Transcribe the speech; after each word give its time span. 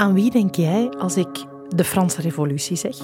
Aan 0.00 0.14
wie 0.14 0.30
denk 0.30 0.54
jij 0.54 0.90
als 0.90 1.16
ik 1.16 1.44
de 1.68 1.84
Franse 1.84 2.20
Revolutie 2.20 2.76
zeg? 2.76 2.96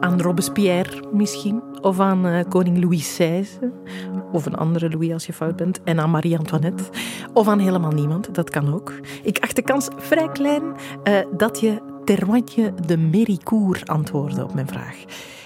Aan 0.00 0.20
Robespierre 0.20 1.02
misschien? 1.12 1.62
Of 1.80 2.00
aan 2.00 2.26
uh, 2.26 2.40
koning 2.48 2.82
Louis 2.82 3.00
XVI? 3.00 3.44
Of 4.32 4.46
een 4.46 4.54
andere 4.54 4.90
Louis 4.90 5.12
als 5.12 5.26
je 5.26 5.32
fout 5.32 5.56
bent? 5.56 5.82
En 5.82 6.00
aan 6.00 6.10
Marie-Antoinette? 6.10 6.84
Of 7.32 7.48
aan 7.48 7.58
helemaal 7.58 7.90
niemand? 7.90 8.34
Dat 8.34 8.50
kan 8.50 8.74
ook. 8.74 8.92
Ik 9.22 9.38
acht 9.38 9.56
de 9.56 9.62
kans 9.62 9.88
vrij 9.96 10.28
klein 10.28 10.62
uh, 10.62 11.18
dat 11.36 11.60
je 11.60 12.00
Terroigne 12.04 12.74
de 12.86 12.96
Méricourt 12.96 13.88
antwoordde 13.88 14.44
op 14.44 14.54
mijn 14.54 14.68
vraag. 14.68 14.96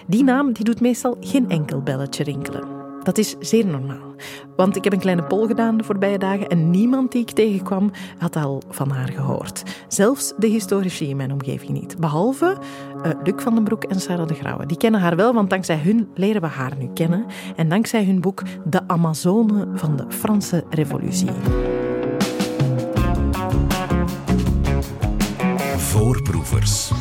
Die 0.07 0.25
naam 0.25 0.53
die 0.53 0.65
doet 0.65 0.81
meestal 0.81 1.17
geen 1.21 1.51
enkel 1.51 1.83
belletje 1.83 2.25
rinkelen. 2.25 2.86
Dat 3.07 3.19
is 3.19 3.37
zeer 3.41 3.67
normaal. 3.67 4.15
Want 4.57 4.77
ik 4.77 4.85
heb 4.85 4.93
een 4.93 4.99
kleine 4.99 5.23
poll 5.23 5.47
gedaan 5.47 5.77
de 5.77 5.85
voorbije 5.85 6.19
dagen 6.19 6.49
en 6.49 6.71
niemand 6.71 7.13
die 7.13 7.21
ik 7.21 7.31
tegenkwam 7.31 7.91
had 8.19 8.37
al 8.37 8.63
van 8.69 8.91
haar 8.91 9.09
gehoord. 9.09 9.63
Zelfs 9.89 10.33
de 10.37 10.47
historici 10.47 11.09
in 11.09 11.17
mijn 11.17 11.33
omgeving 11.33 11.71
niet. 11.71 11.97
Behalve 11.99 12.57
uh, 12.97 13.11
Luc 13.25 13.43
van 13.43 13.55
den 13.55 13.65
Broek 13.65 13.85
en 13.85 14.01
Sarah 14.01 14.27
de 14.27 14.35
Grauwe. 14.35 14.67
Die 14.67 14.77
kennen 14.77 15.01
haar 15.01 15.17
wel, 15.17 15.35
want 15.35 15.51
dankzij 15.51 15.79
hun 15.79 16.09
leren 16.15 16.41
we 16.41 16.47
haar 16.47 16.73
nu 16.79 16.89
kennen. 16.95 17.27
En 17.57 17.69
dankzij 17.69 18.05
hun 18.05 18.21
boek 18.21 18.43
De 18.65 18.89
Amazone 18.89 19.67
van 19.75 19.97
de 19.97 20.05
Franse 20.09 20.65
Revolutie. 20.71 21.31
Voorproevers. 25.77 26.93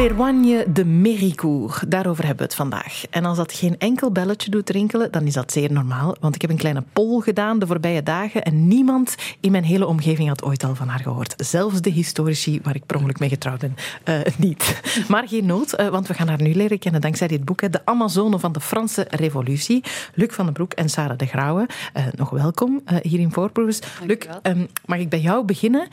Terroigne 0.00 0.64
de 0.72 0.84
Méricourt, 0.84 1.90
daarover 1.90 2.24
hebben 2.24 2.42
we 2.42 2.48
het 2.48 2.54
vandaag. 2.54 3.02
En 3.10 3.24
als 3.24 3.36
dat 3.36 3.52
geen 3.52 3.78
enkel 3.78 4.12
belletje 4.12 4.50
doet 4.50 4.70
rinkelen, 4.70 5.12
dan 5.12 5.26
is 5.26 5.32
dat 5.32 5.52
zeer 5.52 5.72
normaal. 5.72 6.16
Want 6.20 6.34
ik 6.34 6.40
heb 6.40 6.50
een 6.50 6.56
kleine 6.56 6.84
poll 6.92 7.20
gedaan 7.20 7.58
de 7.58 7.66
voorbije 7.66 8.02
dagen 8.02 8.42
en 8.42 8.68
niemand 8.68 9.14
in 9.40 9.50
mijn 9.50 9.64
hele 9.64 9.86
omgeving 9.86 10.28
had 10.28 10.42
ooit 10.42 10.64
al 10.64 10.74
van 10.74 10.88
haar 10.88 11.00
gehoord. 11.00 11.34
Zelfs 11.36 11.80
de 11.80 11.90
historici 11.90 12.60
waar 12.62 12.74
ik 12.74 12.86
per 12.86 12.96
ongeluk 12.96 13.18
mee 13.18 13.28
getrouwd 13.28 13.60
ben, 13.60 13.76
uh, 14.04 14.20
niet. 14.38 14.80
Maar 15.08 15.28
geen 15.28 15.46
nood, 15.46 15.80
uh, 15.80 15.88
want 15.88 16.06
we 16.06 16.14
gaan 16.14 16.28
haar 16.28 16.42
nu 16.42 16.54
leren 16.54 16.78
kennen 16.78 17.00
dankzij 17.00 17.28
dit 17.28 17.44
boek. 17.44 17.72
De 17.72 17.80
Amazone 17.84 18.38
van 18.38 18.52
de 18.52 18.60
Franse 18.60 19.06
Revolutie. 19.10 19.84
Luc 20.14 20.34
van 20.34 20.44
den 20.44 20.54
Broek 20.54 20.72
en 20.72 20.88
Sarah 20.88 21.18
de 21.18 21.26
Grauwe. 21.26 21.68
Uh, 21.96 22.04
nog 22.14 22.30
welkom 22.30 22.82
hier 23.02 23.20
in 23.20 23.32
Voorproevers. 23.32 23.78
Luc, 24.06 24.18
um, 24.42 24.68
mag 24.84 24.98
ik 24.98 25.08
bij 25.08 25.20
jou 25.20 25.44
beginnen? 25.44 25.88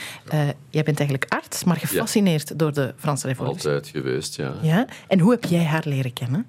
jij 0.70 0.84
bent 0.84 1.00
eigenlijk 1.00 1.34
arts, 1.34 1.64
maar 1.64 1.76
gefascineerd 1.76 2.50
ja. 2.50 2.56
door 2.56 2.74
de 2.74 2.94
Franse 2.98 3.28
Revolutie. 3.28 3.70
Altijd 3.70 3.97
geweest, 4.02 4.36
ja. 4.36 4.54
ja. 4.62 4.88
En 5.08 5.20
hoe 5.20 5.32
heb 5.32 5.44
jij 5.44 5.64
haar 5.64 5.84
leren 5.86 6.14
kennen? 6.14 6.46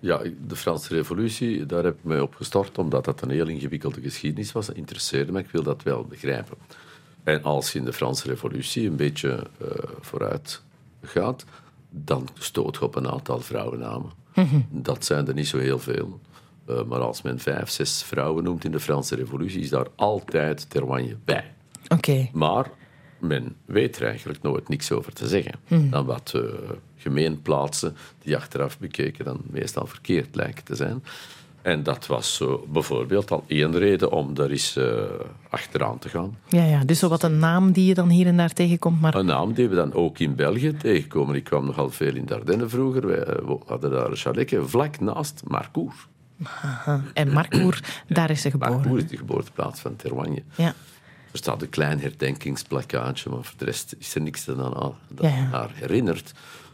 Ja, 0.00 0.20
de 0.46 0.56
Franse 0.56 0.94
Revolutie, 0.94 1.66
daar 1.66 1.84
heb 1.84 1.94
ik 1.94 2.04
mij 2.04 2.20
op 2.20 2.34
gestort, 2.34 2.78
omdat 2.78 3.04
dat 3.04 3.22
een 3.22 3.30
heel 3.30 3.48
ingewikkelde 3.48 4.00
geschiedenis 4.00 4.52
was. 4.52 4.66
Dat 4.66 4.76
interesseerde 4.76 5.32
me, 5.32 5.38
ik 5.38 5.50
wil 5.50 5.62
dat 5.62 5.82
wel 5.82 6.04
begrijpen. 6.04 6.56
En 7.24 7.42
als 7.42 7.72
je 7.72 7.78
in 7.78 7.84
de 7.84 7.92
Franse 7.92 8.28
Revolutie 8.28 8.88
een 8.88 8.96
beetje 8.96 9.46
uh, 9.62 9.68
vooruit 10.00 10.62
gaat, 11.02 11.44
dan 11.90 12.28
stoot 12.34 12.76
je 12.76 12.82
op 12.82 12.94
een 12.94 13.08
aantal 13.08 13.40
vrouwennamen. 13.40 14.10
Mm 14.34 14.66
Dat 14.70 15.04
zijn 15.04 15.28
er 15.28 15.34
niet 15.34 15.46
zo 15.46 15.58
heel 15.58 15.78
veel. 15.78 16.20
Uh, 16.68 16.82
maar 16.82 17.00
als 17.00 17.22
men 17.22 17.38
vijf, 17.38 17.70
zes 17.70 18.02
vrouwen 18.02 18.44
noemt 18.44 18.64
in 18.64 18.72
de 18.72 18.80
Franse 18.80 19.14
Revolutie, 19.14 19.60
is 19.60 19.70
daar 19.70 19.86
altijd 19.94 20.70
Terwagne 20.70 21.16
bij. 21.24 21.54
Oké. 21.84 21.94
Okay. 21.94 22.30
Maar 22.32 22.70
men 23.22 23.54
weet 23.64 23.96
er 23.96 24.06
eigenlijk 24.06 24.42
nooit 24.42 24.68
niks 24.68 24.92
over 24.92 25.12
te 25.12 25.28
zeggen. 25.28 25.54
Hmm. 25.66 25.90
Dan 25.90 26.04
wat 26.04 26.32
uh, 26.36 26.42
gemeenplaatsen 26.96 27.96
die 28.22 28.36
achteraf 28.36 28.78
bekeken 28.78 29.24
dan 29.24 29.40
meestal 29.50 29.86
verkeerd 29.86 30.34
lijken 30.34 30.64
te 30.64 30.74
zijn. 30.74 31.02
En 31.62 31.82
dat 31.82 32.06
was 32.06 32.34
zo 32.34 32.66
bijvoorbeeld 32.68 33.30
al 33.30 33.44
één 33.46 33.78
reden 33.78 34.12
om 34.12 34.34
daar 34.34 34.50
eens 34.50 34.76
uh, 34.76 35.02
achteraan 35.50 35.98
te 35.98 36.08
gaan. 36.08 36.38
Ja, 36.48 36.64
ja, 36.64 36.84
dus 36.84 36.98
zo 36.98 37.08
wat 37.08 37.22
een 37.22 37.38
naam 37.38 37.72
die 37.72 37.86
je 37.86 37.94
dan 37.94 38.08
hier 38.08 38.26
en 38.26 38.36
daar 38.36 38.52
tegenkomt. 38.52 39.00
Maar... 39.00 39.14
Een 39.14 39.26
naam 39.26 39.52
die 39.52 39.68
we 39.68 39.74
dan 39.74 39.92
ook 39.92 40.18
in 40.18 40.34
België 40.34 40.76
tegenkomen. 40.76 41.34
Ik 41.34 41.44
kwam 41.44 41.66
nogal 41.66 41.90
veel 41.90 42.14
in 42.14 42.24
Dardenne 42.24 42.68
vroeger. 42.68 43.06
Wij 43.06 43.40
uh, 43.42 43.54
hadden 43.66 43.90
daar 43.90 44.10
een 44.10 44.16
chaletje 44.16 44.62
vlak 44.66 45.00
naast 45.00 45.42
Marcourt. 45.46 46.08
Aha. 46.42 47.02
En 47.14 47.32
Marcourt, 47.32 48.02
daar 48.08 48.30
is 48.30 48.40
ze 48.40 48.50
geboren. 48.50 48.74
Marcourt 48.74 49.02
is 49.02 49.10
de 49.10 49.16
geboorteplaats 49.16 49.80
van 49.80 49.96
Terwagne. 49.96 50.42
Ja. 50.56 50.74
Er 51.32 51.38
staat 51.38 51.62
een 51.62 51.68
klein 51.68 52.00
herdenkingsplakkaatje, 52.00 53.30
maar 53.30 53.42
voor 53.42 53.58
de 53.58 53.64
rest 53.64 53.94
is 53.98 54.14
er 54.14 54.20
niks 54.20 54.44
dat 54.44 54.58
aan 54.58 54.94
dat 55.08 55.30
ja, 55.30 55.36
ja. 55.36 55.44
haar 55.44 55.70
herinnert. 55.74 56.32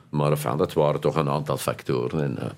Maar 0.08 0.30
enfin, 0.30 0.56
dat 0.56 0.72
waren 0.72 1.00
toch 1.00 1.16
een 1.16 1.28
aantal 1.28 1.56
factoren. 1.56 2.22
En, 2.22 2.36
uh, 2.38 2.50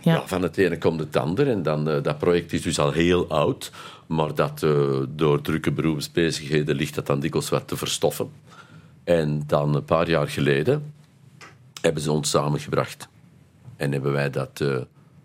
ja. 0.00 0.14
ja. 0.14 0.26
van 0.26 0.42
het 0.42 0.56
ene 0.56 0.78
komt 0.78 1.00
het 1.00 1.16
ander. 1.16 1.48
En 1.48 1.62
dan, 1.62 1.88
uh, 1.88 2.02
dat 2.02 2.18
project 2.18 2.52
is 2.52 2.62
dus 2.62 2.78
al 2.78 2.92
heel 2.92 3.28
oud. 3.28 3.72
Maar 4.06 4.34
dat, 4.34 4.62
uh, 4.62 4.98
door 5.08 5.40
drukke 5.40 5.72
beroepsbezigheden 5.72 6.76
ligt 6.76 6.94
dat 6.94 7.06
dan 7.06 7.20
dikwijls 7.20 7.48
wat 7.48 7.68
te 7.68 7.76
verstoffen. 7.76 8.30
En 9.04 9.42
dan 9.46 9.74
een 9.74 9.84
paar 9.84 10.08
jaar 10.08 10.28
geleden 10.28 10.92
hebben 11.80 12.02
ze 12.02 12.12
ons 12.12 12.30
samengebracht. 12.30 13.08
En 13.76 13.92
hebben 13.92 14.12
wij 14.12 14.30
dat 14.30 14.64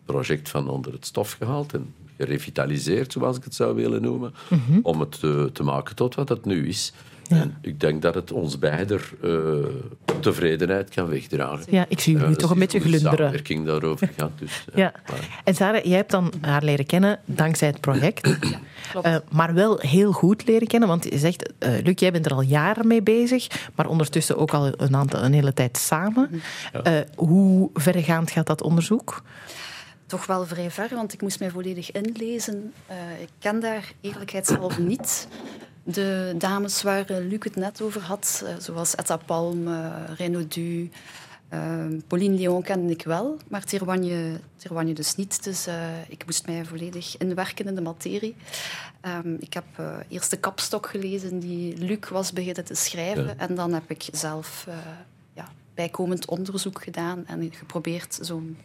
project 0.05 0.49
van 0.49 0.69
onder 0.69 0.91
het 0.91 1.05
stof 1.05 1.31
gehaald. 1.31 1.73
En 1.73 1.93
gerevitaliseerd, 2.21 3.11
zoals 3.11 3.37
ik 3.37 3.43
het 3.43 3.55
zou 3.55 3.75
willen 3.75 4.01
noemen, 4.01 4.33
mm 4.49 4.61
-hmm. 4.65 4.79
om 4.83 4.99
het 4.99 5.19
te, 5.19 5.49
te, 5.53 5.63
maken 5.63 5.95
tot 5.95 6.15
wat 6.15 6.29
het 6.29 6.45
nu 6.45 6.67
is. 6.67 6.93
Ja. 7.27 7.35
En 7.35 7.57
ik 7.61 7.79
denk 7.79 8.01
dat 8.01 8.15
het 8.15 8.31
ons 8.31 8.59
beider 8.59 9.09
uh, 9.23 9.53
tevredenheid 10.19 10.89
kan 10.89 11.07
wegdragen. 11.07 11.65
Ja, 11.69 11.85
ik 11.87 11.99
zie 11.99 12.13
jullie 12.13 12.29
uh, 12.29 12.35
toch 12.35 12.49
een 12.49 12.59
beetje 12.59 12.79
glunderen. 12.79 13.17
samenwerking 13.17 13.65
daarover 13.65 14.09
gaat. 14.17 14.31
Dus, 14.39 14.65
uh, 14.69 14.75
ja. 14.75 14.93
En 15.43 15.55
Sarah, 15.55 15.83
jij 15.83 15.95
hebt 15.95 16.11
dan 16.11 16.33
haar 16.41 16.63
leren 16.63 16.85
kennen 16.85 17.19
dankzij 17.25 17.67
het 17.67 17.79
project. 17.79 18.29
Ja, 19.03 19.21
maar 19.29 19.53
wel 19.53 19.77
heel 19.79 20.11
goed 20.11 20.47
leren 20.47 20.67
kennen, 20.67 20.89
want 20.89 21.03
je 21.03 21.17
zegt, 21.17 21.53
Luc, 21.59 21.99
jij 21.99 22.11
bent 22.11 22.25
er 22.25 22.33
al 22.33 22.41
jaren 22.41 22.87
mee 22.87 23.01
bezig, 23.01 23.47
maar 23.75 23.87
ondertussen 23.87 24.37
ook 24.37 24.51
al 24.53 24.71
een, 24.77 24.95
aantal, 24.95 25.23
een 25.23 25.33
hele 25.33 25.53
tijd 25.53 25.77
samen. 25.77 26.41
Ja. 26.83 27.05
hoe 27.15 27.69
verregaand 27.73 28.31
gaat 28.31 28.47
dat 28.47 28.61
onderzoek? 28.61 29.23
Toch 30.11 30.25
wel 30.25 30.45
vrij 30.45 30.71
ver, 30.71 30.89
want 30.89 31.13
ik 31.13 31.21
moest 31.21 31.39
mij 31.39 31.49
volledig 31.49 31.91
inlezen. 31.91 32.73
Uh, 32.89 33.21
ik 33.21 33.29
ken 33.39 33.59
daar 33.59 33.93
eerlijkheidshalve 34.01 34.81
niet 34.81 35.27
de 35.83 36.33
dames 36.37 36.81
waar 36.81 37.11
uh, 37.11 37.17
Luc 37.17 37.43
het 37.43 37.55
net 37.55 37.81
over 37.81 38.01
had, 38.01 38.41
uh, 38.43 38.49
zoals 38.59 38.95
Etta 38.95 39.17
Palm, 39.17 39.67
uh, 39.67 39.93
Renaud 40.17 40.53
Du, 40.53 40.89
Pauline 42.07 42.35
Léon 42.35 42.61
kende 42.61 42.93
ik 42.93 43.03
wel, 43.03 43.37
maar 43.47 43.63
Terwagne 43.63 44.93
dus 44.93 45.15
niet. 45.15 45.43
Dus 45.43 45.67
ik 46.07 46.25
moest 46.25 46.45
mij 46.45 46.65
volledig 46.65 47.17
inwerken 47.17 47.65
in 47.65 47.75
de 47.75 47.81
materie. 47.81 48.35
Um, 49.25 49.37
ik 49.39 49.53
heb 49.53 49.65
eerst 50.07 50.29
de 50.29 50.37
kapstok 50.37 50.87
gelezen 50.87 51.39
die 51.39 51.77
Luc 51.77 52.09
was 52.09 52.33
beginnen 52.33 52.65
te 52.65 52.75
schrijven 52.75 53.25
ja. 53.25 53.33
en 53.37 53.55
dan 53.55 53.73
heb 53.73 53.89
ik 53.89 54.07
zelf 54.11 54.67
ja, 55.33 55.47
bijkomend 55.73 56.25
onderzoek 56.25 56.83
gedaan 56.83 57.27
en 57.27 57.53
geprobeerd 57.53 58.19
zo'n 58.21 58.57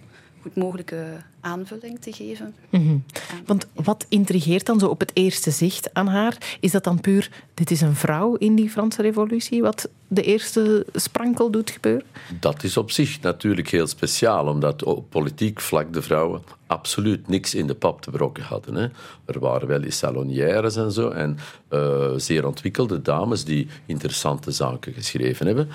goed 0.47 0.57
mogelijke 0.57 1.05
aanvulling 1.41 1.99
te 2.01 2.13
geven. 2.13 2.55
Mm 2.71 2.87
-hmm. 2.87 3.05
Want 3.47 3.67
wat 3.75 4.07
intrigeert 4.09 4.67
dan 4.67 4.79
zo 4.79 4.87
op 4.87 5.01
het 5.01 5.11
eerste 5.15 5.51
zicht 5.51 5.95
aan 5.95 6.07
haar? 6.07 6.57
Is 6.61 6.71
dat 6.71 6.85
dan 6.85 7.01
puur, 7.01 7.31
dit 7.55 7.71
is 7.71 7.81
een 7.81 7.95
vrouw 7.95 8.35
in 8.35 8.55
die 8.55 8.71
Franse 8.71 9.03
revolutie, 9.03 9.63
wat 9.63 9.89
de 10.09 10.23
eerste 10.23 10.87
sprankel 10.93 11.51
doet 11.51 11.71
gebeuren? 11.71 12.07
Dat 12.41 12.63
is 12.63 12.77
op 12.77 12.91
zich 12.91 13.21
natuurlijk 13.21 13.69
heel 13.69 13.87
speciaal, 13.87 14.47
omdat 14.47 14.83
op 14.83 15.11
politiek 15.11 15.61
vlak 15.61 15.93
de 15.93 16.03
vrouwen 16.03 16.43
absoluut 16.67 17.29
niks 17.29 17.55
in 17.55 17.67
de 17.67 17.75
pap 17.75 18.01
te 18.01 18.11
brokken 18.11 18.45
hadden. 18.45 18.75
Hè. 18.75 18.89
Er 19.25 19.41
waren 19.41 19.69
wel 19.69 19.83
eens 19.83 19.99
salonières 19.99 20.77
en 20.77 20.93
zo, 20.93 21.09
en 21.09 21.39
uh, 21.71 22.11
zeer 22.17 22.47
ontwikkelde 22.47 23.03
dames 23.03 23.45
die 23.45 23.69
interessante 23.87 24.51
zaken 24.51 24.93
geschreven 24.93 25.47
hebben. 25.47 25.69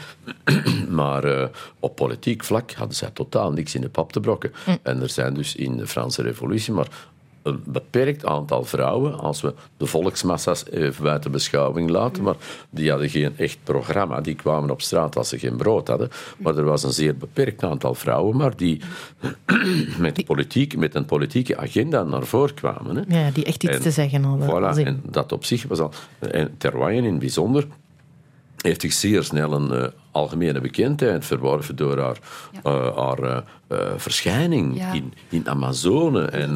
maar 1.00 1.25
uh, 1.25 1.46
op 1.80 1.96
politiek 1.96 2.44
vlak 2.44 2.72
hadden 2.72 2.96
zij 2.96 3.09
totaal 3.13 3.52
niks 3.52 3.75
in 3.75 3.81
de 3.81 3.90
pap 3.90 4.12
te 4.12 4.19
brokken. 4.19 4.52
Mm. 4.66 4.78
En 4.81 5.02
er 5.02 5.09
zijn 5.09 5.34
dus 5.34 5.56
in 5.56 5.78
de 5.78 5.88
Franse 5.88 6.22
Revolutie 6.22 6.74
maar 6.74 6.88
een 7.44 7.63
beperkt 7.66 8.25
aantal 8.25 8.63
vrouwen, 8.63 9.19
als 9.19 9.41
we 9.41 9.53
de 9.78 9.85
volksmassa's 9.85 10.66
even 10.72 11.03
buiten 11.03 11.31
beschouwing 11.31 11.90
laten, 11.90 12.24
maar 12.24 12.35
die 12.69 12.90
hadden 12.90 13.09
geen 13.09 13.38
echt 13.38 13.57
programma. 13.63 14.22
Die 14.22 14.35
kwamen 14.35 14.69
op 14.69 14.81
straat 14.81 15.16
als 15.16 15.29
ze 15.29 15.40
geen 15.40 15.56
brood 15.56 15.88
hadden. 15.88 16.10
Maar 16.38 16.57
er 16.57 16.63
was 16.63 16.83
een 16.83 16.92
zeer 16.92 17.18
beperkt 17.18 17.63
aantal 17.63 17.94
vrouwen, 17.94 18.38
maar 18.38 18.57
die 18.57 18.81
met, 20.00 20.25
politiek, 20.25 20.77
met 20.77 20.95
een 20.95 21.06
politieke 21.06 21.57
agenda 21.57 22.04
naar 22.04 22.25
voren 22.25 22.54
kwamen. 22.54 22.95
Hè. 22.95 23.24
Ja, 23.24 23.31
die 23.31 23.44
echt 23.44 23.63
iets 23.63 23.75
en, 23.75 23.81
te 23.81 23.92
zeggen 23.92 24.24
hadden. 24.24 24.48
Voilà, 24.48 24.86
en 24.86 25.01
dat 25.10 25.31
op 25.31 25.45
zich 25.45 25.63
was 25.63 25.80
al... 25.80 25.92
En 26.19 26.57
Terwaaien 26.57 27.04
in 27.04 27.12
het 27.12 27.19
bijzonder 27.19 27.68
heeft 28.62 28.81
zich 28.81 28.94
zeer 28.94 29.24
snel 29.24 29.52
een 29.52 29.74
uh, 29.74 29.88
algemene 30.12 30.62
bekendheid 30.62 31.25
verworven 31.25 31.75
door 31.75 32.00
haar, 32.00 32.18
ja. 32.52 32.72
uh, 32.72 32.98
haar 32.98 33.44
uh, 33.72 33.88
verschijning 33.98 34.78
ja. 34.78 34.92
in, 34.92 35.13
in 35.30 35.50
Amazone. 35.50 36.25
En, 36.25 36.54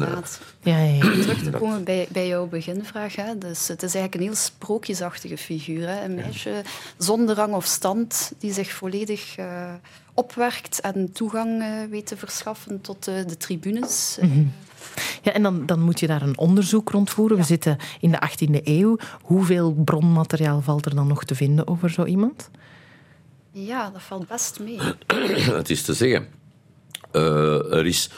ja, 0.60 0.78
ja, 0.78 1.00
Terug 1.00 1.42
te 1.42 1.50
komen 1.50 1.84
bij, 1.84 2.08
bij 2.10 2.26
jouw 2.26 2.46
beginvraag. 2.46 3.16
Hè. 3.16 3.38
Dus 3.38 3.68
het 3.68 3.82
is 3.82 3.94
eigenlijk 3.94 4.14
een 4.14 4.30
heel 4.30 4.44
sprookjesachtige 4.44 5.36
figuur. 5.36 5.88
Hè. 5.88 6.04
Een 6.04 6.14
meisje 6.14 6.62
zonder 6.96 7.36
rang 7.36 7.54
of 7.54 7.64
stand 7.64 8.32
die 8.38 8.52
zich 8.52 8.70
volledig 8.70 9.36
opwerkt 10.14 10.80
en 10.80 11.12
toegang 11.12 11.64
weet 11.90 12.06
te 12.06 12.16
verschaffen 12.16 12.80
tot 12.80 13.04
de 13.04 13.36
tribunes. 13.36 14.18
Mm 14.20 14.30
-hmm. 14.32 14.52
Ja, 15.22 15.32
en 15.32 15.42
dan, 15.42 15.66
dan 15.66 15.80
moet 15.80 16.00
je 16.00 16.06
daar 16.06 16.22
een 16.22 16.38
onderzoek 16.38 16.90
rond 16.90 17.10
voeren. 17.10 17.36
Ja. 17.36 17.42
We 17.42 17.48
zitten 17.48 17.76
in 18.00 18.10
de 18.10 18.28
18e 18.30 18.62
eeuw. 18.64 18.96
Hoeveel 19.22 19.72
bronmateriaal 19.72 20.60
valt 20.60 20.86
er 20.86 20.94
dan 20.94 21.06
nog 21.06 21.24
te 21.24 21.34
vinden 21.34 21.68
over 21.68 21.90
zo 21.90 22.04
iemand? 22.04 22.50
Ja, 23.52 23.90
dat 23.90 24.02
valt 24.02 24.28
best 24.28 24.60
mee. 24.60 24.78
Het 25.60 25.70
is 25.70 25.82
te 25.82 25.94
zeggen, 25.94 26.26
eh, 27.10 27.72
er 27.72 27.86
is 27.86 28.10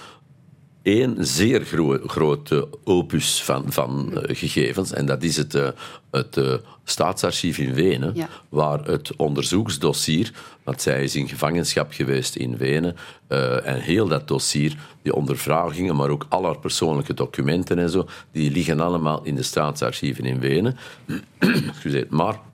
één 0.88 1.16
zeer 1.18 1.64
gro 1.64 1.98
grote 2.06 2.68
opus 2.84 3.42
van, 3.42 3.64
van 3.68 4.10
uh, 4.12 4.18
gegevens. 4.26 4.92
En 4.92 5.06
dat 5.06 5.22
is 5.22 5.36
het, 5.36 5.54
uh, 5.54 5.68
het 6.10 6.36
uh, 6.36 6.54
staatsarchief 6.84 7.58
in 7.58 7.74
Wenen, 7.74 8.12
Ja. 8.14 8.28
waar 8.48 8.84
het 8.84 9.16
onderzoeksdossier, 9.16 10.32
want 10.62 10.82
zij 10.82 11.02
is 11.02 11.16
in 11.16 11.28
gevangenschap 11.28 11.92
geweest 11.92 12.36
in 12.36 12.56
Wenen, 12.56 12.96
en 13.64 13.80
heel 13.80 14.08
dat 14.08 14.28
dossier, 14.28 14.76
die 15.02 15.14
ondervragingen, 15.14 15.96
maar 15.96 16.08
ook 16.08 16.26
al 16.28 16.44
haar 16.44 16.58
persoonlijke 16.58 17.14
documenten 17.14 17.78
en 17.78 17.90
zo, 17.90 18.06
die 18.32 18.50
liggen 18.50 18.80
allemaal 18.80 19.20
in 19.24 19.34
de 19.34 19.42
staatsarchieven 19.42 20.24
in 20.24 20.40
Wenen. 20.40 20.76
Maar 22.08 22.32
eh, 22.34 22.47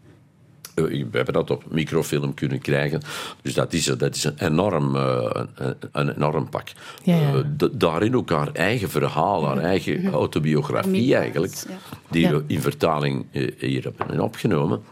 we 0.75 1.09
hebben 1.11 1.35
dat 1.35 1.51
op 1.51 1.65
microfilm 1.71 2.35
kunnen 2.35 2.59
krijgen. 2.59 3.01
Dus 3.43 3.55
dat 3.55 3.73
is, 3.73 3.85
dat 3.85 4.15
is 4.15 4.25
een, 4.25 4.39
enorm, 4.39 4.97
uh, 4.97 5.31
een, 5.55 5.77
een, 5.93 6.15
enorm 6.15 6.49
pak. 6.49 6.69
Ja, 7.03 7.17
ja. 7.17 7.35
Uh, 7.35 7.69
daarin 7.73 8.17
ook 8.17 8.31
haar 8.31 8.53
eigen 8.53 8.91
verhaal, 8.91 9.47
haar 9.47 9.59
eigen 9.59 10.13
autobiografie 10.13 11.17
eigenlijk, 11.17 11.63
die 12.11 12.29
we 12.29 12.45
in 12.47 12.61
vertaling 12.61 13.27
hier 13.59 13.83
hebben 13.83 14.21
opgenomen. 14.21 14.83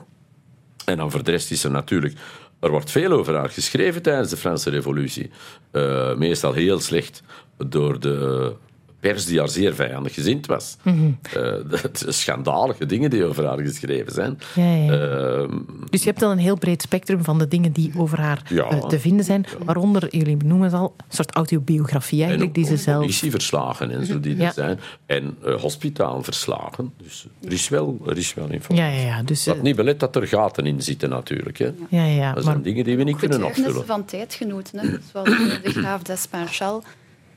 En 0.84 0.96
dan 0.96 1.10
voor 1.10 1.22
de 1.22 1.30
rest 1.30 1.50
is 1.50 1.64
er 1.64 1.70
natuurlijk... 1.70 2.14
Er 2.60 2.70
wordt 2.70 2.90
veel 2.90 3.12
over 3.12 3.34
haar 3.34 3.50
geschreven 3.50 4.02
tijdens 4.02 4.30
de 4.30 4.36
Franse 4.36 4.70
revolutie. 4.70 5.30
Uh, 5.72 6.14
meestal 6.14 6.52
heel 6.52 6.80
slecht 6.80 7.22
door 7.56 8.00
de 8.00 8.52
pers 9.02 9.24
die 9.24 9.38
haar 9.38 9.48
zeer 9.48 9.74
vijandig 9.74 10.14
gezind 10.14 10.46
was. 10.46 10.76
Mm 10.82 10.92
-hmm. 10.98 11.18
uh, 11.36 11.84
schandalige 11.92 12.86
dingen 12.86 13.10
die 13.10 13.24
over 13.24 13.46
haar 13.46 13.58
geschreven 13.58 14.12
zijn. 14.12 14.38
Ja, 14.54 14.74
ja. 14.74 15.38
Uh, 15.38 15.48
dus 15.90 16.00
je 16.02 16.08
hebt 16.08 16.20
dan 16.20 16.30
een 16.30 16.38
heel 16.38 16.58
breed 16.58 16.82
spectrum 16.82 17.24
van 17.24 17.38
de 17.38 17.48
dingen 17.48 17.72
die 17.72 17.92
over 17.96 18.20
haar 18.20 18.42
Ja. 18.48 18.72
uh, 18.72 18.86
te 18.86 18.98
vinden 19.00 19.24
zijn. 19.24 19.46
Waaronder, 19.64 20.16
jullie 20.16 20.36
benoemen 20.36 20.66
het 20.66 20.76
al, 20.76 20.94
een 20.98 21.04
soort 21.08 21.34
autobiografie 21.34 22.22
eigenlijk, 22.22 22.54
die 22.54 22.64
ze 22.64 22.76
zelf... 22.76 23.00
politieverslagen 23.00 23.90
en 23.90 24.06
zo 24.06 24.20
die 24.20 24.36
Ja. 24.36 24.46
er 24.46 24.52
zijn. 24.52 24.80
En 25.06 25.36
uh, 25.46 25.54
hospitaalverslagen. 25.60 26.92
Dus 27.02 27.26
er 27.44 27.52
is 27.52 27.68
wel, 27.68 27.98
er 28.06 28.16
is 28.16 28.34
wel 28.34 28.50
informatie. 28.50 28.92
Ja, 28.92 29.00
ja, 29.00 29.06
ja. 29.16 29.22
Dus, 29.22 29.46
Wat 29.46 29.62
niet 29.62 29.76
belet 29.76 30.00
dat 30.00 30.16
er 30.16 30.26
gaten 30.26 30.66
in 30.66 30.82
zitten 30.82 31.08
natuurlijk. 31.08 31.58
Hè. 31.58 31.70
ja, 31.88 32.04
ja, 32.04 32.32
Dat 32.32 32.44
maar 32.44 32.52
zijn 32.52 32.64
dingen 32.64 32.84
die 32.84 32.96
we 32.96 33.02
niet 33.02 33.16
kunnen 33.16 33.42
opvullen. 33.44 33.86
van 33.86 34.04
tijdgenoten, 34.04 34.78
hè. 34.78 34.88
zoals 35.12 35.28
de 35.62 35.70
graaf 35.70 36.02
d'Espanchal 36.02 36.82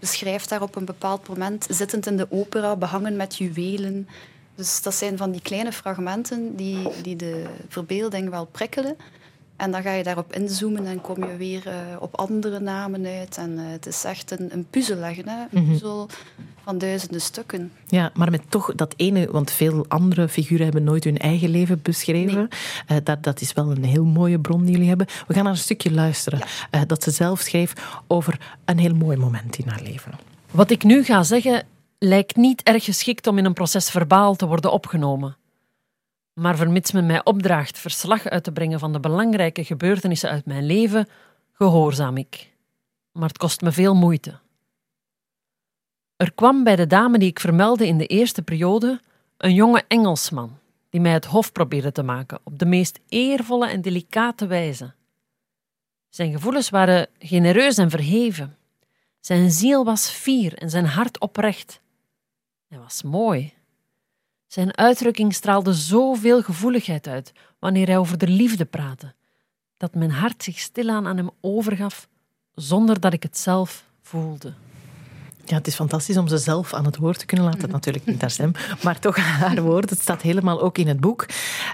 beschrijft 0.06 0.50
daar 0.50 0.62
op 0.62 0.75
een 0.75 0.86
bepaald 0.86 1.28
moment 1.28 1.68
zittend 1.69 2.06
in 2.06 2.18
de 2.18 2.28
opera, 2.30 2.75
behangen 2.75 3.16
met 3.16 3.38
juwelen. 3.38 4.07
Dus 4.56 4.81
dat 4.81 4.96
zijn 4.96 5.18
van 5.18 5.31
die 5.31 5.42
kleine 5.42 5.72
fragmenten 5.72 6.56
die, 6.56 6.88
die 7.02 7.16
de 7.16 7.46
verbeelding 7.68 8.30
wel 8.30 8.46
prikkelen. 8.46 8.96
En 9.56 9.72
dan 9.72 9.81
ga 9.81 9.92
je 9.92 10.04
daarop 10.04 10.34
inzoomen 10.34 10.86
en 10.86 11.02
kom 11.02 11.25
je 11.25 11.36
weer 11.36 11.68
uh, 11.68 11.74
op 12.00 12.16
andere 12.16 12.60
namen 12.60 13.06
uit. 13.06 13.38
En 13.38 13.52
uh, 13.52 13.62
het 13.66 13.86
is 13.86 14.04
echt 14.04 14.31
een, 14.31 14.54
een 14.54 14.68
puzzel 14.69 14.98
leggen, 14.98 15.28
hè? 15.28 15.46
een 15.52 15.68
puzzel 15.68 16.10
van 16.65 16.77
duizenden 16.77 17.21
stukken. 17.21 17.71
Ja, 17.88 18.12
maar 18.13 18.31
met 18.31 18.41
toch 18.50 18.75
dat 18.75 18.94
ene, 18.97 19.31
want 19.31 19.51
veel 19.51 19.85
andere 19.88 20.29
figuren 20.29 20.63
hebben 20.63 20.83
nooit 20.83 21.03
hun 21.03 21.17
eigen 21.17 21.50
leven 21.50 21.79
beschreven. 21.81 22.47
Uh, 22.91 22.97
dat, 23.03 23.23
dat 23.23 23.41
is 23.41 23.53
wel 23.53 23.71
een 23.71 23.83
heel 23.83 24.06
mooie 24.06 24.39
bron 24.39 24.63
die 24.63 24.71
jullie 24.71 24.88
hebben. 24.88 25.07
We 25.27 25.33
gaan 25.33 25.44
naar 25.44 25.51
een 25.51 25.59
stukje 25.59 25.91
luisteren 25.91 26.41
Ja. 26.71 26.85
dat 26.85 27.03
ze 27.03 27.12
zelf 27.12 27.39
schreef 27.39 27.73
over 28.07 28.57
een 28.65 28.77
heel 28.77 28.95
mooi 28.95 29.17
moment 29.17 29.57
in 29.57 29.67
haar 29.67 29.81
leven. 29.81 30.12
Wat 30.51 30.69
ik 30.69 30.83
nu 30.83 31.03
ga 31.03 31.23
zeggen 31.23 31.63
lijkt 32.00 32.35
niet 32.35 32.63
erg 32.63 32.83
geschikt 32.83 33.27
om 33.27 33.38
in 33.38 33.45
een 33.45 33.53
proces 33.53 33.89
verbaal 33.89 34.35
te 34.35 34.45
worden 34.45 34.71
opgenomen. 34.71 35.38
Maar 36.33 36.56
vermits 36.56 36.91
men 36.91 37.06
mij 37.06 37.23
opdraagt 37.23 37.77
verslag 37.77 38.25
uit 38.25 38.44
te 38.44 38.51
brengen 38.51 38.79
van 38.79 38.94
de 38.94 39.00
belangrijke 39.00 39.63
gebeurtenissen 39.63 40.29
uit 40.29 40.45
mijn 40.45 40.65
leven, 40.65 41.07
gehoorzaam 41.53 42.18
ik. 42.18 42.51
Maar 43.11 43.27
het 43.27 43.38
kost 43.38 43.61
me 43.61 43.71
veel 43.71 43.95
moeite. 43.95 44.33
Er 46.15 46.33
kwam 46.33 46.63
bij 46.63 46.75
de 46.75 46.88
dame 46.88 47.17
die 47.17 47.29
ik 47.29 47.39
vermeldde 47.39 47.88
in 47.88 47.97
de 47.97 48.06
eerste 48.06 48.41
periode 48.41 49.01
een 49.38 49.53
jonge 49.53 49.83
Engelsman 49.88 50.57
die 50.89 51.01
mij 51.01 51.13
het 51.13 51.25
hof 51.25 51.51
probeerde 51.51 51.91
te 51.91 52.03
maken 52.03 52.39
op 52.44 52.59
de 52.59 52.65
meest 52.65 53.00
eervolle 53.07 53.69
en 53.69 53.81
delicate 53.81 54.47
wijze. 54.47 54.94
Zijn 56.09 56.31
gevoelens 56.31 56.69
waren 56.69 57.07
genereus 57.19 57.77
en 57.77 57.89
verheven. 57.89 58.57
Zijn 59.19 59.51
ziel 59.51 59.85
was 59.85 60.09
fier 60.09 60.53
en 60.53 60.69
zijn 60.69 60.85
hart 60.85 61.19
oprecht. 61.19 61.81
Hij 62.68 62.79
was 62.79 63.03
mooi. 63.03 63.53
Zijn 64.47 64.77
uitdrukking 64.77 65.33
straalde 65.33 65.73
zoveel 65.73 66.41
gevoeligheid 66.41 67.07
uit 67.07 67.31
wanneer 67.59 67.88
hij 67.88 67.97
over 67.97 68.18
de 68.18 68.27
liefde 68.27 68.65
praatte, 68.65 69.13
dat 69.77 69.95
mijn 69.95 70.11
hart 70.11 70.44
zich 70.44 70.59
stilaan 70.59 71.07
aan 71.07 71.18
hem 71.18 71.29
overgaf 71.41 72.07
zonder 72.53 73.00
dat 73.00 73.13
ik 73.13 73.23
het 73.23 73.38
zelf 73.38 73.85
voelde. 74.01 74.53
Ja, 75.45 75.56
het 75.56 75.68
is 75.68 75.75
fantastisch 75.75 76.18
om 76.18 76.27
ze 76.27 76.38
zelf 76.38 76.74
aan 76.74 76.86
het 76.86 76.97
woord 76.97 77.19
te 77.19 77.25
kunnen 77.25 77.45
laten. 77.45 77.69
Natuurlijk 77.69 78.06
niet 78.06 78.21
haar 78.21 78.31
stem, 78.31 78.51
maar 78.83 79.00
toch 79.00 79.18
haar 79.18 79.62
woord. 79.62 79.89
Het 79.89 80.00
staat 80.00 80.21
helemaal 80.21 80.62
ook 80.62 80.77
in 80.77 80.88
het 80.88 81.00
boek. 81.00 81.25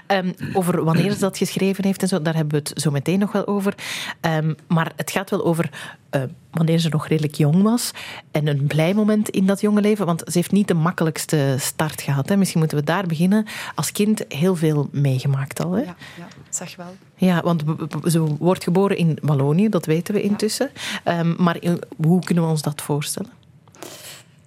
Um, 0.06 0.34
over 0.52 0.84
wanneer 0.84 1.12
ze 1.12 1.18
dat 1.18 1.38
geschreven 1.38 1.84
heeft 1.84 2.02
en 2.02 2.08
zo, 2.08 2.22
daar 2.22 2.34
hebben 2.34 2.62
we 2.62 2.68
het 2.68 2.82
zo 2.82 2.90
meteen 2.90 3.18
nog 3.18 3.32
wel 3.32 3.46
over. 3.46 3.74
Um, 4.20 4.56
maar 4.66 4.92
het 4.96 5.10
gaat 5.10 5.30
wel 5.30 5.44
over 5.44 5.70
uh, 6.10 6.22
wanneer 6.50 6.78
ze 6.78 6.88
nog 6.88 7.06
redelijk 7.08 7.34
jong 7.34 7.62
was 7.62 7.90
en 8.30 8.46
een 8.46 8.66
blij 8.66 8.94
moment 8.94 9.28
in 9.28 9.46
dat 9.46 9.60
jonge 9.60 9.80
leven. 9.80 10.06
Want 10.06 10.22
ze 10.26 10.32
heeft 10.32 10.52
niet 10.52 10.68
de 10.68 10.74
makkelijkste 10.74 11.56
start 11.58 12.02
gehad. 12.02 12.28
Hè. 12.28 12.36
Misschien 12.36 12.60
moeten 12.60 12.78
we 12.78 12.84
daar 12.84 13.06
beginnen. 13.06 13.46
Als 13.74 13.92
kind 13.92 14.24
heel 14.28 14.56
veel 14.56 14.88
meegemaakt 14.90 15.64
al. 15.64 15.72
Hè? 15.72 15.82
Ja, 15.82 15.96
ja, 16.18 16.26
zeg 16.50 16.76
wel. 16.76 16.96
Ja, 17.16 17.40
want 17.42 17.62
ze 18.04 18.20
wordt 18.38 18.64
geboren 18.64 18.96
in 18.96 19.18
Wallonië, 19.22 19.68
dat 19.68 19.86
weten 19.86 20.14
we 20.14 20.22
intussen. 20.22 20.70
Ja. 21.04 21.18
Um, 21.18 21.34
maar 21.38 21.58
hoe 21.96 22.24
kunnen 22.24 22.44
we 22.44 22.50
ons 22.50 22.62
dat 22.62 22.82
voorstellen? 22.82 23.30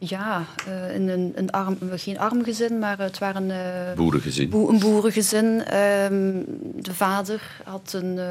Ja, 0.08 0.46
uh, 0.68 0.96
in 0.96 1.10
een, 1.10 1.32
een 1.36 1.52
arm, 1.52 1.78
geen 1.92 2.20
arm 2.20 2.44
gezin, 2.44 2.80
maar 2.80 3.00
het 3.00 3.18
waren... 3.18 3.50
Uh, 3.50 3.94
boerengezin. 3.96 4.50
Boe, 4.50 4.70
een 4.70 4.80
boerengezin. 4.80 5.46
Um, 5.46 6.46
de 6.76 6.94
vader 6.94 7.42
had 7.64 7.94
een 7.94 8.18
uh, 8.18 8.26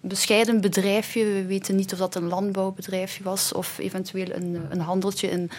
bescheiden 0.00 0.60
bedrijfje. 0.60 1.24
We 1.24 1.46
weten 1.46 1.76
niet 1.76 1.92
of 1.92 1.98
dat 1.98 2.14
een 2.14 2.28
landbouwbedrijfje 2.28 3.22
was 3.22 3.52
of 3.52 3.78
eventueel 3.78 4.28
een, 4.32 4.60
een 4.70 4.80
handeltje 4.80 5.30
in 5.30 5.50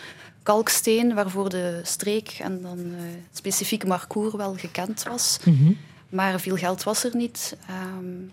kalksteen, 0.44 1.14
waarvoor 1.14 1.50
de 1.50 1.80
streek 1.84 2.38
en 2.40 2.62
dan 2.62 2.78
het 2.78 3.38
specifieke 3.38 3.88
Marcour 3.88 4.38
wel 4.38 4.56
gekend 4.56 5.04
was. 5.04 5.40
Mhm. 5.44 5.50
Mm 5.50 5.66
-hmm. 5.66 5.78
Maar 6.10 6.40
veel 6.40 6.58
geld 6.58 6.84
was 6.84 7.04
er 7.04 7.16
niet. 7.16 7.58
Um, 7.98 8.32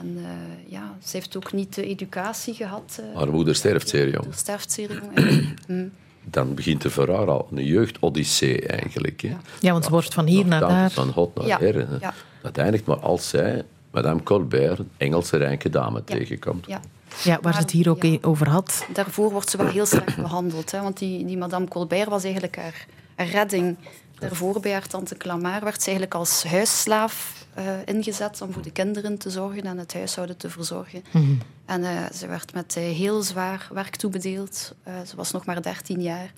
en 0.00 0.16
uh, 0.16 0.26
ja, 0.66 0.96
ze 1.04 1.16
heeft 1.16 1.36
ook 1.36 1.52
niet 1.52 1.74
de 1.74 1.86
educatie 1.86 2.54
gehad. 2.54 3.00
Uh, 3.00 3.16
Haar 3.16 3.30
moeder 3.30 3.54
sterft 3.54 3.88
zeer 3.88 4.10
jong. 4.10 4.34
sterft 4.34 4.72
zeer 4.72 5.02
jong. 5.02 5.90
Dan 6.30 6.54
begint 6.54 6.84
voor 6.86 7.08
haar 7.08 7.28
al 7.28 7.48
een 7.54 7.64
jeugdodyssee 7.64 8.66
eigenlijk. 8.66 9.20
Hè. 9.20 9.28
Ja. 9.28 9.40
ja, 9.60 9.72
want 9.72 9.84
ze 9.84 9.90
wordt 9.90 10.14
van 10.14 10.26
hier 10.26 10.46
naar 10.46 10.60
daar. 10.60 10.90
Van 10.90 11.08
hot 11.08 11.34
naar 11.34 11.46
ja. 11.46 11.58
her. 11.58 11.86
Ja. 12.00 12.14
Dat 12.42 12.58
eindigt 12.58 12.86
maar 12.86 12.98
als 12.98 13.28
zij, 13.28 13.64
Madame 13.90 14.22
Colbert, 14.22 14.78
een 14.78 14.90
Engelse 14.96 15.36
rijke 15.36 15.70
dame, 15.70 16.02
ja. 16.06 16.14
tegenkomt. 16.14 16.66
Ja. 16.66 16.80
Ja, 17.24 17.38
waar 17.42 17.52
ze 17.54 17.60
het 17.60 17.70
hier 17.70 17.90
ook 17.90 18.04
over 18.20 18.48
had. 18.48 18.86
Daarvoor 18.92 19.30
wordt 19.30 19.50
ze 19.50 19.56
wel 19.56 19.66
heel 19.66 19.86
slecht 19.86 20.16
behandeld. 20.16 20.70
Hè, 20.70 20.80
want 20.80 20.98
die, 20.98 21.24
die 21.24 21.38
Madame 21.38 21.68
Colbert 21.68 22.08
was 22.08 22.24
eigenlijk 22.24 22.56
haar, 22.56 22.86
haar 23.14 23.26
redding. 23.26 23.76
Daarvoor 24.18 24.60
bij 24.60 24.72
haar 24.72 24.86
tante 24.86 25.16
Clamart 25.16 25.62
werd 25.62 25.82
ze 25.82 25.88
eigenlijk 25.88 26.18
als 26.18 26.44
huisslaaf 26.44 27.39
uh, 27.58 27.64
ingezet 27.84 28.42
om 28.42 28.52
voor 28.52 28.62
de 28.62 28.70
kinderen 28.70 29.18
te 29.18 29.30
zorgen 29.30 29.62
en 29.62 29.78
het 29.78 29.94
huishouden 29.94 30.36
te 30.36 30.50
verzorgen. 30.50 31.02
Mm 31.10 31.22
-hmm. 31.22 31.38
En 31.66 31.80
uh, 31.80 32.10
ze 32.14 32.26
werd 32.26 32.54
met 32.54 32.76
uh, 32.78 32.84
heel 32.84 33.22
zwaar 33.22 33.68
werk 33.72 33.96
toebedeeld. 33.96 34.74
ze 35.06 35.16
was 35.16 35.30
nog 35.30 35.44
maar 35.44 35.62
13 35.62 36.02
jaar. 36.02 36.32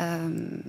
Um, 0.00 0.62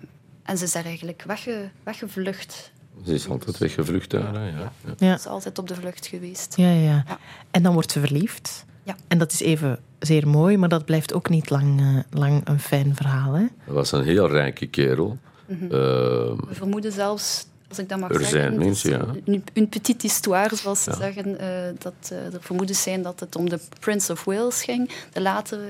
en 0.43 0.57
ze 0.57 0.63
is 0.63 0.71
daar 0.71 0.85
eigenlijk 0.85 1.23
wegge, 1.27 1.69
weggevlucht. 1.83 2.71
Ze 3.05 3.13
is 3.13 3.29
altijd 3.29 3.57
weggevlucht 3.57 4.09
daar, 4.09 4.33
ja. 4.33 4.45
ja. 4.45 4.71
ja. 4.97 5.17
Ze 5.17 5.19
is 5.19 5.27
altijd 5.27 5.59
op 5.59 5.67
de 5.67 5.75
vlucht 5.75 6.07
geweest. 6.07 6.57
Ja, 6.57 6.71
ja. 6.71 7.03
ja. 7.07 7.19
En 7.51 7.63
dan 7.63 7.73
wordt 7.73 7.91
ze 7.91 7.99
verliefd. 7.99 8.65
Ja. 8.83 8.95
En 9.07 9.17
dat 9.17 9.31
is 9.31 9.39
even 9.39 9.79
zeer 9.99 10.27
mooi, 10.27 10.57
maar 10.57 10.69
dat 10.69 10.85
blijft 10.85 11.13
ook 11.13 11.29
niet 11.29 11.49
lang, 11.49 12.03
lang 12.09 12.41
een 12.43 12.59
fijn 12.59 12.95
verhaal. 12.95 13.33
Hè? 13.33 13.45
Dat 13.65 13.75
was 13.75 13.91
een 13.91 14.03
heel 14.03 14.29
rijke 14.29 14.67
kerel. 14.67 15.17
Mm 15.47 15.57
-hmm. 15.57 15.65
uh, 15.65 15.71
We 15.71 16.49
vermoeden 16.51 16.91
zelfs, 16.91 17.47
als 17.71 17.79
ik 17.79 17.89
dat 17.89 17.99
mag 17.99 18.09
er 18.09 18.15
zeggen... 18.19 18.39
zijn 18.39 18.57
mensen, 18.57 18.89
ja. 18.91 19.05
Een, 19.25 19.43
een 19.53 19.69
petite 19.69 20.07
histoire, 20.07 20.55
zoals 20.55 20.83
ze 20.83 20.89
Ja. 20.89 20.95
zeggen. 20.97 21.27
Uh, 21.29 21.47
dat 21.77 21.93
uh, 22.11 22.17
er 22.33 22.39
vermoedens 22.41 22.81
zijn 22.81 23.01
dat 23.01 23.19
het 23.19 23.35
om 23.35 23.49
de 23.49 23.59
Prince 23.79 24.11
of 24.11 24.23
Wales 24.23 24.63
ging. 24.63 24.89
De 25.13 25.21
latere 25.21 25.63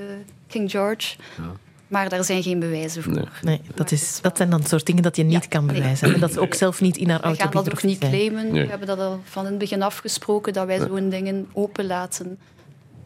King 0.47 0.71
George. 0.71 1.15
Ja. 1.37 1.43
Maar 1.87 2.09
daar 2.09 2.23
zijn 2.23 2.43
geen 2.43 2.59
bewijzen 2.59 3.03
voor. 3.03 3.13
Nee. 3.13 3.25
Nee, 3.41 3.61
dat, 3.73 3.91
is, 3.91 4.19
dat 4.21 4.37
zijn 4.37 4.49
dan 4.49 4.63
soort 4.63 4.85
dingen 4.85 5.03
dat 5.03 5.15
je 5.15 5.23
niet 5.23 5.43
Ja, 5.43 5.49
kan 5.49 5.65
nee. 5.65 5.75
bewijzen. 5.75 6.13
En 6.13 6.19
dat 6.19 6.29
is 6.29 6.37
ook 6.37 6.53
zelf 6.53 6.81
niet 6.81 6.97
in 6.97 7.09
haar 7.09 7.19
We 7.19 7.25
gaan 7.27 7.35
dat 7.37 7.45
ook 7.47 7.53
autobiografie 7.53 7.89
niet 7.89 7.99
zijn. 7.99 8.11
claimen. 8.11 8.51
Nee. 8.53 8.63
We 8.63 8.69
hebben 8.69 8.87
dat 8.87 8.99
al 8.99 9.19
van 9.23 9.43
in 9.43 9.49
het 9.49 9.59
begin 9.59 9.81
afgesproken, 9.81 10.53
dat 10.53 10.65
wij 10.65 10.79
zo'n 10.79 11.09
dingen 11.09 11.47
openlaten. 11.53 12.37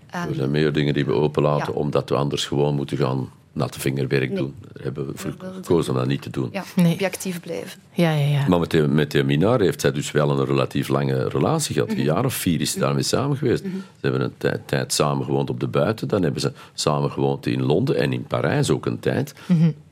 En 0.09 0.29
Er 0.29 0.35
zijn 0.35 0.51
meer 0.51 0.73
dingen 0.73 0.93
die 0.93 1.05
we 1.05 1.13
openlaten, 1.13 1.73
Ja. 1.73 1.79
omdat 1.79 2.09
we 2.09 2.15
anders 2.15 2.45
gewoon 2.45 2.75
moeten 2.75 2.97
gaan 2.97 3.29
natte 3.55 3.79
vingerwerk 3.79 4.29
Nee. 4.29 4.37
doen. 4.37 4.53
Daar 4.73 4.83
hebben 4.83 5.05
we 5.05 5.11
voor 5.15 5.33
gekozen 5.39 5.93
om 5.93 5.99
dat 5.99 6.07
niet 6.07 6.21
te 6.21 6.29
doen. 6.29 6.49
Ja, 6.51 6.63
Nee. 6.75 6.93
objectief 6.93 7.39
blijven. 7.39 7.79
Ja, 7.91 8.11
ja, 8.11 8.25
ja. 8.27 8.47
Maar 8.47 8.59
met 8.59 8.71
de, 8.71 8.87
met 8.87 9.11
de 9.11 9.23
Minar 9.23 9.59
heeft 9.61 9.81
zij 9.81 9.91
dus 9.91 10.11
wel 10.11 10.29
een 10.39 10.45
relatief 10.45 10.87
lange 10.87 11.29
relatie 11.29 11.73
gehad. 11.73 11.89
Een 11.91 12.03
jaar 12.03 12.25
of 12.25 12.33
vier 12.33 12.61
is 12.61 12.71
ze 12.71 12.79
daarmee 12.79 13.03
samen 13.03 13.37
geweest. 13.37 13.63
Ze 13.63 13.69
hebben 14.01 14.21
een 14.21 14.33
tijd, 14.37 14.61
tijd 14.67 14.93
samen 14.93 15.25
gewoond 15.25 15.49
op 15.49 15.59
de 15.59 15.67
buiten. 15.67 16.07
Dan 16.07 16.23
hebben 16.23 16.41
ze 16.41 16.51
samen 16.73 17.11
gewoond 17.11 17.45
in 17.45 17.63
Londen 17.63 17.97
en 17.97 18.13
in 18.13 18.23
Parijs 18.23 18.69
ook 18.69 18.85
een 18.85 18.99
tijd. 18.99 19.33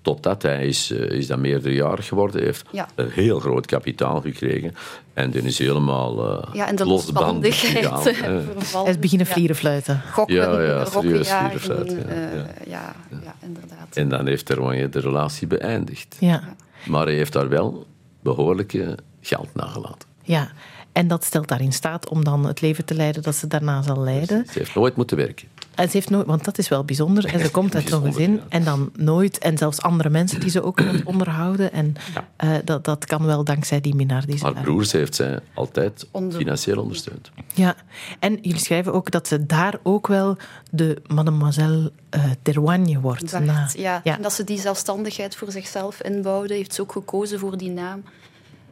Totdat 0.03 0.41
hij 0.41 0.65
is, 0.67 0.91
eh, 0.91 0.99
is 1.11 1.27
dan 1.27 1.41
meerderjarig 1.41 2.07
geworden. 2.07 2.43
heeft 2.43 2.65
Ja. 2.71 2.87
een 2.95 3.09
heel 3.09 3.39
groot 3.39 3.65
kapitaal 3.65 4.21
gekregen. 4.21 4.75
En 5.13 5.31
die 5.31 5.41
is 5.41 5.57
helemaal 5.59 6.41
eh 6.43 6.53
Ja, 6.53 6.67
en 6.67 6.75
de 6.75 6.85
losbandig 6.85 7.63
losbandigheid 7.63 8.15
gegaan, 8.15 8.31
hè. 8.31 8.37
eh, 8.37 8.43
vervallen. 8.57 8.85
Hij 8.85 8.93
is 8.95 8.99
beginnen 8.99 9.27
vlieren 9.27 9.55
fluiten. 9.55 10.01
Gokken, 10.11 10.35
Ja, 10.35 10.61
ja, 10.61 10.85
serieus 10.85 11.27
jagen, 11.27 11.59
vlierenfluit, 11.59 12.05
ja, 12.07 12.21
ja. 12.21 12.45
ja, 12.67 12.93
ja, 13.23 13.35
inderdaad. 13.41 13.87
En 13.97 14.09
dan 14.09 14.27
heeft 14.27 14.45
Terwanje 14.45 14.89
de 14.89 14.99
relatie 14.99 15.47
beëindigd. 15.47 16.15
Ja, 16.19 16.41
Maar 16.85 17.05
hij 17.05 17.15
heeft 17.15 17.33
daar 17.33 17.49
wel 17.49 17.85
behoorlijk 18.21 18.73
eh, 18.73 18.87
geld 19.21 19.49
nagelaten. 19.53 20.07
ja. 20.23 20.51
En 20.91 21.07
dat 21.07 21.23
stelt 21.23 21.49
haar 21.49 21.61
in 21.61 21.73
staat 21.73 22.09
om 22.09 22.23
dan 22.23 22.45
het 22.45 22.61
leven 22.61 22.85
te 22.85 22.93
leiden 22.93 23.21
dat 23.23 23.35
ze 23.35 23.47
daarna 23.47 23.81
zal 23.81 23.99
leiden. 24.03 24.45
Ze 24.51 24.57
heeft 24.59 24.75
nooit 24.75 24.95
moeten 24.95 25.17
werken. 25.17 25.47
En 25.75 25.85
ze 25.89 25.91
heeft 25.97 26.09
nooit, 26.09 26.25
want 26.25 26.43
dat 26.45 26.57
is 26.57 26.69
wel 26.69 26.83
bijzonder. 26.83 27.25
En 27.25 27.39
ze 27.39 27.51
komt 27.59 27.75
uit 27.75 27.89
zo'n 27.89 28.03
gezin 28.03 28.41
en 28.49 28.63
dan 28.63 28.91
nooit. 28.95 29.37
En 29.37 29.57
zelfs 29.57 29.81
andere 29.81 30.09
mensen 30.09 30.39
die 30.39 30.49
ze 30.49 30.63
ook 30.63 30.81
moet 30.91 31.03
onderhouden. 31.03 31.71
En 31.71 31.95
eh, 32.35 32.49
dat, 32.63 32.85
dat 32.85 33.05
kan 33.05 33.25
wel 33.25 33.43
dankzij 33.43 33.81
die 33.81 33.95
minnaar 33.95 34.25
die 34.25 34.37
ze 34.37 34.43
Haar 34.45 34.61
broers 34.63 34.91
heeft 34.91 35.15
zij 35.15 35.39
altijd 35.53 36.07
Onder- 36.11 36.37
financieel 36.39 36.81
ondersteund. 36.81 37.31
Ja, 37.53 37.75
en 38.19 38.37
jullie 38.41 38.59
schrijven 38.59 38.93
ook 38.93 39.11
dat 39.11 39.27
ze 39.27 39.45
daar 39.45 39.79
ook 39.83 40.07
wel 40.07 40.37
de 40.71 41.01
mademoiselle 41.07 41.91
uh, 42.15 42.23
Terwagne 42.41 42.99
wordt. 42.99 43.31
Na- 43.31 43.69
ja. 43.75 44.01
ja. 44.03 44.15
En 44.15 44.21
dat 44.21 44.33
ze 44.33 44.43
die 44.43 44.59
zelfstandigheid 44.59 45.35
voor 45.35 45.51
zichzelf 45.51 46.01
inbouwde, 46.01 46.53
heeft 46.53 46.73
ze 46.73 46.81
ook 46.81 46.91
gekozen 46.91 47.39
voor 47.39 47.57
die 47.57 47.69
naam. 47.69 48.03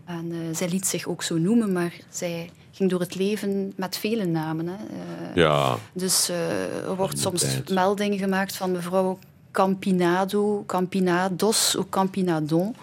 En 0.05 0.31
eh, 0.31 0.38
zij 0.55 0.70
liet 0.70 0.88
zich 0.88 1.08
ook 1.08 1.24
zo 1.24 1.38
noemen, 1.38 1.72
maar 1.72 1.93
zij 2.10 2.50
ging 2.72 2.90
door 2.90 3.00
het 3.00 3.16
leven 3.16 3.74
met 3.75 3.98
vele 3.98 4.25
namen. 4.25 4.68
Hè. 4.68 4.74
Eh, 4.75 5.36
Ja, 5.36 5.78
Dus 5.94 6.30
eh, 6.30 6.86
er 6.88 6.96
wordt 6.96 7.20
soms 7.20 7.42
tijd. 7.42 7.70
melding 7.70 8.20
gemaakt 8.20 8.56
van 8.56 8.72
mevrouw 8.72 9.20
Campinado, 9.51 10.63
Campinados 10.66 11.75
of 11.75 11.90
Campinadon. 11.90 12.75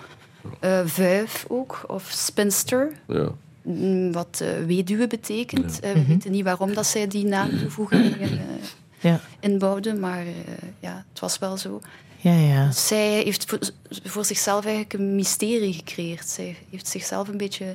Eh 0.61 0.81
vuif 0.85 1.45
ook, 1.49 1.85
of 1.87 2.09
spinster, 2.13 2.93
ja. 3.09 3.29
mm, 3.63 4.13
wat 4.13 4.41
eh, 4.43 4.49
weduwe 4.67 5.07
betekent. 5.07 5.81
Eh, 5.81 5.93
we 5.93 6.05
weten 6.07 6.31
niet 6.31 6.45
waarom 6.45 6.75
dat 6.75 6.87
zij 6.87 7.07
die 7.07 7.25
naamtoevoeging 7.25 8.21
eh 8.21 8.31
Ja, 9.01 9.21
inbouwde, 9.41 9.95
maar 9.95 10.21
eh, 10.21 10.33
ja, 10.81 11.05
het 11.11 11.21
was 11.21 11.39
wel 11.39 11.57
zo. 11.57 11.81
ja, 12.17 12.33
ja. 12.33 12.71
Zij 12.73 13.09
heeft 13.23 13.45
voor, 13.45 13.59
voor 14.05 14.25
zichzelf 14.25 14.65
eigenlijk 14.65 14.93
een 14.93 15.15
mysterie 15.15 15.73
gecreëerd. 15.73 16.29
Zij 16.29 16.57
heeft 16.71 16.89
zichzelf 16.89 17.29
een 17.29 17.37
beetje 17.37 17.75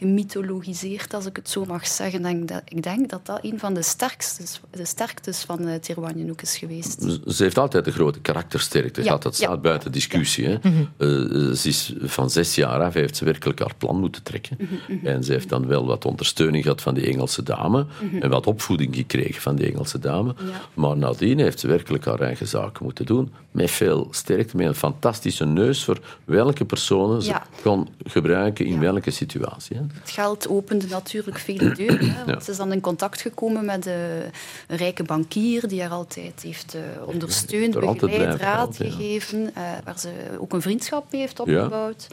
gemythologiseerd, 0.00 1.14
als 1.14 1.26
ik 1.26 1.36
het 1.36 1.48
zo 1.48 1.64
mag 1.64 1.86
zeggen. 1.86 2.22
Denk- 2.22 2.50
ik 2.68 2.82
denk 2.82 3.10
dat 3.10 3.26
dat 3.26 3.38
een 3.42 3.58
van 3.58 3.74
de 3.74 3.82
sterkste, 3.82 4.42
de 4.70 4.84
sterktes 4.84 5.42
van 5.42 5.68
uh, 5.68 5.74
Terwanjen 5.74 6.30
ook 6.30 6.42
is 6.42 6.56
geweest. 6.58 7.02
Ze- 7.26 7.42
heeft 7.42 7.58
altijd 7.58 7.86
een 7.86 7.92
grote 7.92 8.20
karaktersterkte 8.20 9.04
Ja. 9.04 9.16
Dat 9.16 9.38
ja. 9.38 9.44
staat 9.46 9.62
buiten 9.62 9.92
discussie. 9.92 10.46
Hè. 10.46 10.56
Mhm. 10.62 10.68
Eh, 10.96 11.52
ze 11.54 11.68
is 11.68 11.94
van 12.00 12.30
zes 12.30 12.54
jaar 12.54 12.82
af 12.82 12.94
heeft 12.94 13.16
ze 13.16 13.24
werkelijk 13.24 13.58
haar 13.58 13.74
plan 13.78 14.00
moeten 14.00 14.22
trekken. 14.22 14.56
Mhm, 14.88 15.06
En 15.06 15.24
ze 15.24 15.32
heeft 15.32 15.48
dan 15.48 15.66
wel 15.66 15.86
wat 15.86 16.04
ondersteuning 16.04 16.62
gehad 16.62 16.82
van 16.82 16.94
die 16.94 17.06
Engelse 17.06 17.42
dame. 17.42 17.86
En 18.20 18.30
wat 18.30 18.46
opvoeding 18.46 18.94
gekregen 18.96 19.42
van 19.42 19.56
die 19.56 19.66
Engelse 19.72 19.98
dame. 19.98 20.32
Mhm. 20.38 20.46
Ja. 20.46 20.60
Maar 20.74 20.96
nadien 20.96 21.38
heeft 21.38 21.60
ze 21.60 21.66
werkelijk 21.66 22.04
haar 22.04 22.20
eigen 22.20 22.46
zaken 22.48 22.84
moeten 22.84 23.06
doen. 23.06 23.32
Met 23.50 23.70
veel 23.70 24.08
sterkte, 24.10 24.56
met 24.56 24.66
een 24.66 24.74
fantastische 24.74 25.44
neus 25.44 25.84
voor 25.84 26.00
welke 26.24 26.64
personen 26.64 27.22
ze 27.22 27.28
Ja. 27.30 27.46
kon 27.62 27.88
gebruiken 28.04 28.66
in 28.66 28.72
Ja. 28.74 28.78
welke 28.80 29.10
situatie. 29.10 29.76
Hè. 29.76 29.82
Het 30.00 30.10
geld 30.10 30.48
opende 30.48 30.86
natuurlijk 30.86 31.38
vele 31.38 31.72
deuren. 31.74 32.10
Hè, 32.10 32.16
want 32.24 32.28
Ja. 32.38 32.40
Ze 32.40 32.50
is 32.50 32.56
dan 32.56 32.72
in 32.72 32.80
contact 32.80 33.20
gekomen 33.20 33.64
met 33.64 33.86
een 33.86 34.76
rijke 34.76 35.02
bankier 35.02 35.68
die 35.68 35.80
haar 35.80 35.90
altijd 35.90 36.42
heeft 36.42 36.74
eh, 36.74 36.80
ondersteund, 37.06 37.74
er 37.74 37.86
altijd 37.86 38.00
begeleid, 38.12 38.36
blijven 38.36 38.54
raad 38.56 38.76
ja. 38.76 38.84
gegeven, 38.90 39.50
eh, 39.54 39.62
waar 39.84 39.98
ze 39.98 40.08
ook 40.38 40.52
een 40.52 40.62
vriendschap 40.62 41.12
mee 41.12 41.20
heeft 41.20 41.40
opgebouwd. 41.40 42.06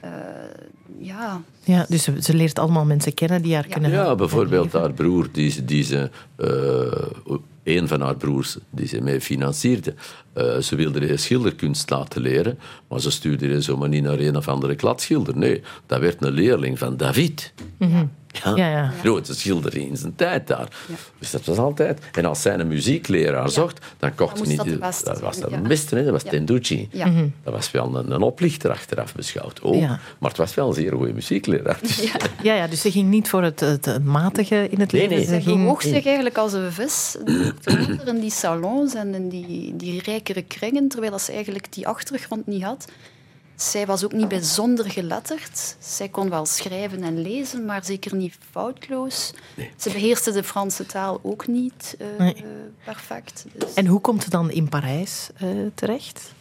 Eh, 0.00 0.10
ja, 0.98 1.40
ja 1.64 1.86
dus 1.88 2.02
ze, 2.02 2.12
ze 2.22 2.34
leert 2.34 2.58
allemaal 2.58 2.84
mensen 2.84 3.14
kennen 3.14 3.42
die 3.42 3.54
haar 3.54 3.64
Ja. 3.66 3.72
kunnen 3.72 3.90
Ja, 3.90 3.96
helpen. 3.96 4.16
bijvoorbeeld 4.16 4.72
haar 4.72 4.92
broer, 4.92 5.28
die, 5.32 5.50
ze- 5.50 5.64
die 5.64 5.82
ze, 5.84 6.10
eh, 6.36 7.36
een 7.64 7.88
van 7.88 8.00
haar 8.00 8.16
broers, 8.16 8.56
die 8.70 8.86
ze 8.86 9.00
mee 9.00 9.20
financierde. 9.20 9.94
Eh, 10.32 10.58
ze 10.58 10.76
wilde 10.76 11.00
de 11.00 11.16
schilderkunst 11.16 11.90
laten 11.90 12.22
leren, 12.22 12.58
maar 12.88 13.00
ze 13.00 13.10
stuurde 13.10 13.48
je 13.48 13.60
zomaar 13.60 13.88
niet 13.88 14.02
naar 14.02 14.18
een 14.18 14.36
of 14.36 14.48
andere 14.48 14.74
kladschilder. 14.74 15.36
Nee, 15.36 15.62
dat 15.86 16.00
werd 16.00 16.24
een 16.24 16.32
leerling 16.32 16.78
van 16.78 16.96
David. 16.96 17.52
Ja, 17.78 18.56
Ja, 18.56 18.68
ja. 18.70 18.92
grote 19.00 19.34
schilder 19.34 19.76
in 19.76 19.96
zijn 19.96 20.14
tijd 20.16 20.46
daar. 20.46 20.68
Ja. 20.88 20.94
Dus 21.18 21.30
dat 21.30 21.44
was 21.44 21.56
altijd. 21.56 22.00
En 22.12 22.24
als 22.24 22.42
zij 22.42 22.58
een 22.58 22.68
muziekleraar 22.68 23.50
zocht, 23.50 23.86
dan 23.98 24.14
kocht 24.14 24.38
ze 24.38 24.46
niet. 24.46 24.56
dat 24.56 25.02
dat 25.04 25.20
was 25.20 25.36
de 25.38 25.58
beste, 25.68 25.96
hè? 25.96 26.02
dat 26.02 26.12
was. 26.12 26.22
Tenducci. 26.22 26.88
ja. 26.92 27.10
Dat 27.44 27.52
was 27.54 27.70
wel 27.70 27.96
een, 27.96 28.10
een 28.10 28.22
oplichter 28.22 28.70
achteraf 28.70 29.14
beschouwd. 29.14 29.62
Ook. 29.62 29.74
Ja. 29.74 30.00
Maar 30.18 30.28
het 30.30 30.38
was 30.38 30.54
wel 30.54 30.68
een 30.68 30.74
zeer 30.74 30.92
goede 30.92 31.12
muziekleraar. 31.12 31.78
Ja, 32.42 32.54
ja, 32.56 32.66
dus 32.66 32.80
ze 32.80 32.90
ging 32.90 33.08
niet 33.08 33.28
voor 33.28 33.42
het, 33.42 33.60
het, 33.60 33.84
het 33.84 34.04
matige 34.04 34.68
in 34.70 34.80
het 34.80 34.92
Nee, 34.92 35.08
leven. 35.08 35.30
nee. 35.30 35.40
Ze 35.42 35.50
ging... 35.50 35.82
zich 35.82 36.06
eigenlijk 36.06 36.38
als 36.38 36.52
een 36.52 36.72
vis 36.72 37.16
in 38.04 38.20
die 38.20 38.30
salons 38.30 38.94
en 38.94 39.14
in 39.14 39.28
die, 39.28 39.76
die 39.76 40.00
rijkere 40.22 40.42
kringen, 40.42 40.88
terwijl 40.88 41.18
ze 41.18 41.32
eigenlijk 41.32 41.72
die 41.72 41.86
achtergrond 41.88 42.46
niet 42.46 42.62
had. 42.62 42.88
Zij 43.54 43.86
was 43.86 44.04
ook 44.04 44.12
niet 44.12 44.28
bijzonder 44.28 44.90
geletterd. 44.90 45.76
Zij 45.78 46.08
kon 46.08 46.30
wel 46.30 46.46
schrijven 46.46 47.02
en 47.02 47.22
lezen, 47.22 47.64
maar 47.64 47.84
zeker 47.84 48.14
niet 48.14 48.38
foutloos. 48.50 49.32
Ze 49.76 49.90
beheerste 49.90 50.32
de 50.32 50.42
Franse 50.42 50.86
taal 50.86 51.20
ook 51.22 51.46
niet 51.46 51.96
eh, 51.98 52.06
Nee. 52.18 52.34
eh, 52.34 52.42
perfect. 52.84 53.44
Dus- 53.52 53.74
En 53.74 53.86
hoe 53.86 54.00
komt 54.00 54.22
ze 54.22 54.30
dan 54.30 54.50
in 54.50 54.68
Parijs 54.68 55.28
eh, 55.36 55.48
terecht? 55.74 56.32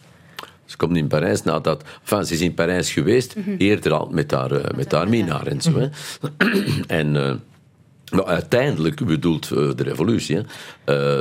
Ze 0.65 0.77
komt 0.77 0.97
in 0.97 1.07
Parijs 1.07 1.43
nadat... 1.43 1.83
Enfin, 2.01 2.25
ze 2.25 2.33
is 2.33 2.41
in 2.41 2.53
Parijs 2.53 2.91
geweest, 2.91 3.35
eerder 3.57 3.91
al 3.93 4.07
met 4.11 4.31
haar, 4.31 4.75
met 4.75 4.91
haar 4.91 5.09
minnaar 5.09 5.47
en 5.47 5.61
zo. 5.61 5.71
Hè. 5.79 5.89
En... 6.87 7.43
maar 8.11 8.25
uiteindelijk 8.25 9.05
bedoelt 9.05 9.51
eh, 9.51 9.69
de 9.75 9.83
revolutie. 9.83 10.35
Hè. 10.35 10.41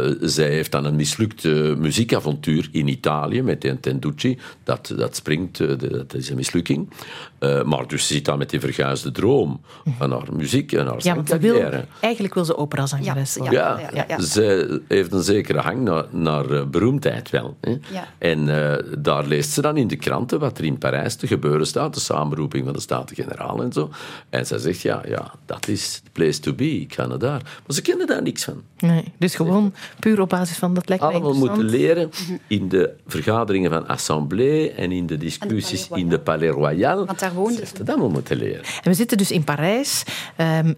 Eh, 0.08 0.14
zij 0.20 0.48
heeft 0.50 0.72
dan 0.72 0.84
een 0.84 0.96
mislukt 0.96 1.44
eh, 1.44 1.74
muziekavontuur 1.74 2.68
in 2.72 2.88
Italië 2.88 3.42
met 3.42 3.64
een 3.64 3.80
Tenducci. 3.80 4.38
Dat, 4.64 4.92
dat 4.96 5.16
springt, 5.16 5.60
eh, 5.60 5.68
de- 5.78 5.88
dat 5.90 6.14
is 6.14 6.28
een 6.30 6.36
mislukking. 6.36 6.90
Eh, 7.38 7.62
maar 7.62 7.86
dus 7.86 8.06
ze 8.06 8.12
zit 8.12 8.24
dan 8.24 8.38
met 8.38 8.50
die 8.50 8.60
verguisde 8.60 9.12
droom 9.12 9.60
van 9.98 10.10
haar 10.10 10.28
muziek 10.32 10.72
en 10.72 10.86
haar 10.86 10.96
Ja, 10.98 11.14
want 11.14 11.28
ze 11.28 11.38
wil, 11.38 11.54
zangcarrière. 11.54 11.86
eigenlijk 12.00 12.34
wil 12.34 12.44
ze 12.44 12.56
operazangeres 12.56 13.34
Ja, 13.34 13.40
worden. 13.40 13.58
Ja, 13.58 13.78
ja, 13.78 13.90
ja, 13.94 14.04
ja. 14.08 14.20
zij 14.20 14.80
heeft 14.88 15.12
een 15.12 15.22
zekere 15.22 15.58
hang 15.60 15.80
naar, 15.82 16.04
naar 16.10 16.68
beroemdheid 16.68 17.30
wel. 17.30 17.56
Hè. 17.60 17.70
Ja. 17.70 18.08
En 18.18 18.48
eh, 18.72 18.84
daar 18.98 19.26
leest 19.26 19.50
ze 19.50 19.60
dan 19.62 19.76
in 19.76 19.88
de 19.88 19.96
kranten 19.96 20.38
wat 20.40 20.58
er 20.58 20.64
in 20.64 20.78
Parijs 20.78 21.14
te 21.14 21.26
gebeuren 21.26 21.66
staat, 21.66 21.94
de 21.94 22.00
samenroeping 22.00 22.64
van 22.64 22.72
de 22.72 22.80
Staten-Generaal 22.80 23.62
en 23.62 23.72
zo. 23.72 23.90
En 24.30 24.46
zij 24.46 24.58
zegt, 24.58 24.80
ja, 24.80 25.02
ja, 25.08 25.32
dat 25.46 25.68
is 25.68 26.00
the 26.04 26.10
place 26.12 26.40
to 26.40 26.52
be, 26.52 26.79
ik 26.84 26.94
ga 26.94 27.06
naar 27.06 27.18
daar. 27.18 27.42
Maar 27.42 27.74
ze 27.76 27.82
kennen 27.82 28.06
daar 28.06 28.22
niks 28.22 28.44
van. 28.44 28.62
Nee, 28.78 29.04
dus 29.18 29.34
gewoon 29.34 29.74
puur 29.98 30.20
op 30.20 30.28
basis 30.28 30.56
van 30.56 30.74
dat 30.74 30.88
lijkt 30.88 31.04
Allemaal 31.04 31.34
moeten 31.34 31.64
leren 31.64 32.10
in 32.46 32.68
de 32.68 32.94
vergaderingen 33.06 33.70
van 33.70 33.88
Assemblée 33.88 34.70
en 34.72 34.92
in 34.92 35.06
de 35.06 35.16
discussies 35.16 35.88
in 35.94 36.08
de 36.08 36.18
Palais 36.18 36.50
Royal. 36.54 37.06
Want 37.06 37.18
daar 37.18 37.32
woonde 37.34 37.52
Ze 37.54 37.60
heeft 37.60 37.76
dat 37.76 37.88
allemaal 37.88 38.10
moeten 38.10 38.36
leren. 38.36 38.62
En 38.64 38.90
we 38.90 38.94
zitten 38.94 39.18
dus 39.18 39.30
in 39.30 39.44
Parijs. 39.44 40.02
ehm, 40.36 40.72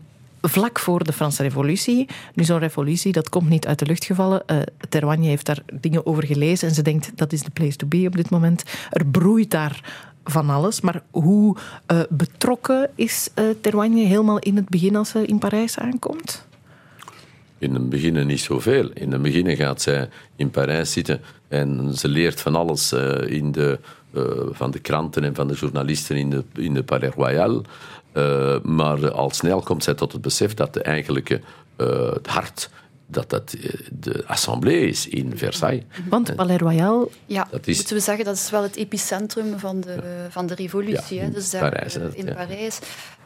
Vlak 0.45 0.79
voor 0.79 1.05
de 1.05 1.13
Franse 1.13 1.43
Revolutie. 1.43 2.07
Nu, 2.35 2.45
zo'n 2.45 2.59
revolutie, 2.59 3.13
dat 3.13 3.29
komt 3.29 3.49
niet 3.49 3.67
uit 3.67 3.79
de 3.79 3.87
lucht 3.87 4.05
gevallen. 4.05 4.43
Eh 4.47 4.57
Terwanje 4.89 5.29
heeft 5.29 5.47
daar 5.47 5.63
dingen 5.81 6.07
over 6.07 6.27
gelezen 6.27 6.69
en 6.69 6.75
ze 6.75 6.83
denkt 6.83 7.11
dat 7.15 7.33
is 7.33 7.43
de 7.43 7.51
place 7.51 7.77
to 7.77 7.87
be 7.87 8.05
op 8.07 8.17
dit 8.17 8.31
moment. 8.31 8.63
Er 8.91 9.07
broeit 9.07 9.51
daar 9.51 10.05
van 10.25 10.51
alles. 10.51 10.81
Maar 10.81 11.03
hoe 11.11 11.57
eh, 11.87 12.01
betrokken 12.09 12.91
is 12.95 13.29
eh 13.35 13.45
Terwanje 13.61 14.05
helemaal 14.05 14.39
in 14.39 14.57
het 14.57 14.69
begin 14.69 14.97
als 14.97 15.09
ze 15.09 15.27
in 15.27 15.39
Parijs 15.39 15.79
aankomt? 15.79 16.47
In 17.59 17.75
het 17.75 17.89
begin 17.89 18.27
niet 18.27 18.41
zoveel. 18.41 18.91
In 18.95 19.13
het 19.13 19.23
begin 19.23 19.57
gaat 19.57 19.83
zij 19.83 20.09
in 20.37 20.51
Parijs 20.51 20.93
zitten 20.93 21.21
en 21.49 21.95
ze 21.95 22.09
leert 22.09 22.41
van 22.41 22.55
alles 22.55 22.93
eh, 22.93 23.29
in 23.29 23.53
de, 23.53 23.79
van 24.51 24.71
de 24.71 24.79
kranten 24.79 25.25
en 25.25 25.35
van 25.35 25.49
de 25.49 25.55
journalisten 25.55 26.17
in 26.17 26.31
de, 26.31 26.45
in 26.55 26.75
de 26.75 26.83
Palais 26.83 27.15
Royal. 27.15 27.63
Maar 28.63 29.11
al 29.11 29.31
snel 29.31 29.61
komt 29.61 29.85
zij 29.85 29.95
tot 29.95 30.13
het 30.13 30.23
besef 30.23 30.55
dat 30.55 30.75
de 30.75 30.83
eigenlijke 30.83 31.41
het 31.77 32.27
hart 32.27 32.71
dat 33.13 33.31
dat 33.31 33.53
eh, 33.53 33.71
de 33.93 34.25
assemblée 34.27 34.87
is 34.89 35.09
in 35.09 35.33
Versailles. 35.39 35.83
Want 36.09 36.35
Palais 36.35 36.61
Royal, 36.61 37.11
Ja, 37.27 37.47
Dat 37.51 37.67
is- 37.67 37.77
moeten 37.77 37.95
we 37.95 38.01
zeggen, 38.03 38.25
dat 38.25 38.35
is 38.37 38.51
wel 38.51 38.63
het 38.63 38.77
epicentrum 38.77 39.59
van 39.59 39.81
de, 39.81 39.99
van 40.29 40.47
de 40.47 40.55
revolutie. 40.55 41.17
Ja, 41.17 41.21
hè. 41.21 41.27
in 41.27 41.33
Dus 41.33 41.51
daar, 41.51 41.71
Parijs, 41.71 41.95
eh, 41.97 42.03
in 42.13 42.27
ja. 42.27 42.35
Parijs. 42.35 42.79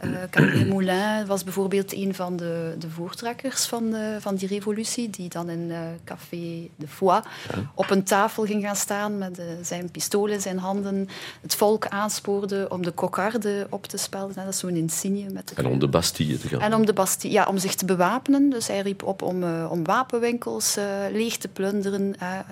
Uh, 0.04 0.10
Camille 0.30 0.64
Moulin 0.72 1.26
was 1.26 1.44
bijvoorbeeld 1.44 1.92
een 1.94 2.14
van 2.14 2.36
de, 2.36 2.74
de 2.78 2.88
voortrekkers 2.90 3.64
van, 3.66 3.90
de, 3.90 4.16
van 4.20 4.34
die 4.34 4.48
revolutie, 4.48 5.10
die 5.10 5.28
dan 5.28 5.48
in 5.50 5.68
uh, 5.68 5.78
Café 6.04 6.68
de 6.76 6.88
Foix 6.88 7.26
op 7.74 7.90
een 7.90 8.02
tafel 8.04 8.44
ging 8.44 8.62
gaan 8.62 8.76
staan 8.76 9.18
met 9.18 9.38
uh, 9.38 9.44
zijn 9.62 9.90
pistool 9.90 10.26
in 10.26 10.40
zijn 10.40 10.58
handen, 10.58 11.08
het 11.42 11.54
volk 11.54 11.86
aanspoorde 11.86 12.66
om 12.68 12.82
de 12.82 12.90
kokarde 12.90 13.66
op 13.70 13.86
te 13.86 13.96
spelden. 13.96 14.34
Dat 14.36 14.48
is 14.48 14.58
zo'n 14.58 14.76
insigne. 14.76 15.30
Met 15.30 15.48
de 15.48 15.54
en 15.54 15.66
om 15.66 15.78
de 15.78 15.88
Bastille 15.88 16.38
te 16.38 16.48
gaan. 16.48 16.60
En 16.60 16.74
om 16.74 16.86
de 16.86 16.92
Bastille, 16.92 17.32
ja, 17.32 17.44
om 17.44 17.58
zich 17.58 17.74
te 17.74 17.84
bewapenen. 17.84 18.50
Dus 18.50 18.66
hij 18.66 18.80
riep 18.80 19.02
op 19.02 19.22
om, 19.22 19.66
om 19.76 19.85
wapenwinkels 19.85 20.76
leeg 21.12 21.37
te 21.37 21.49
plunderen. 21.49 22.18
En, 22.18 22.45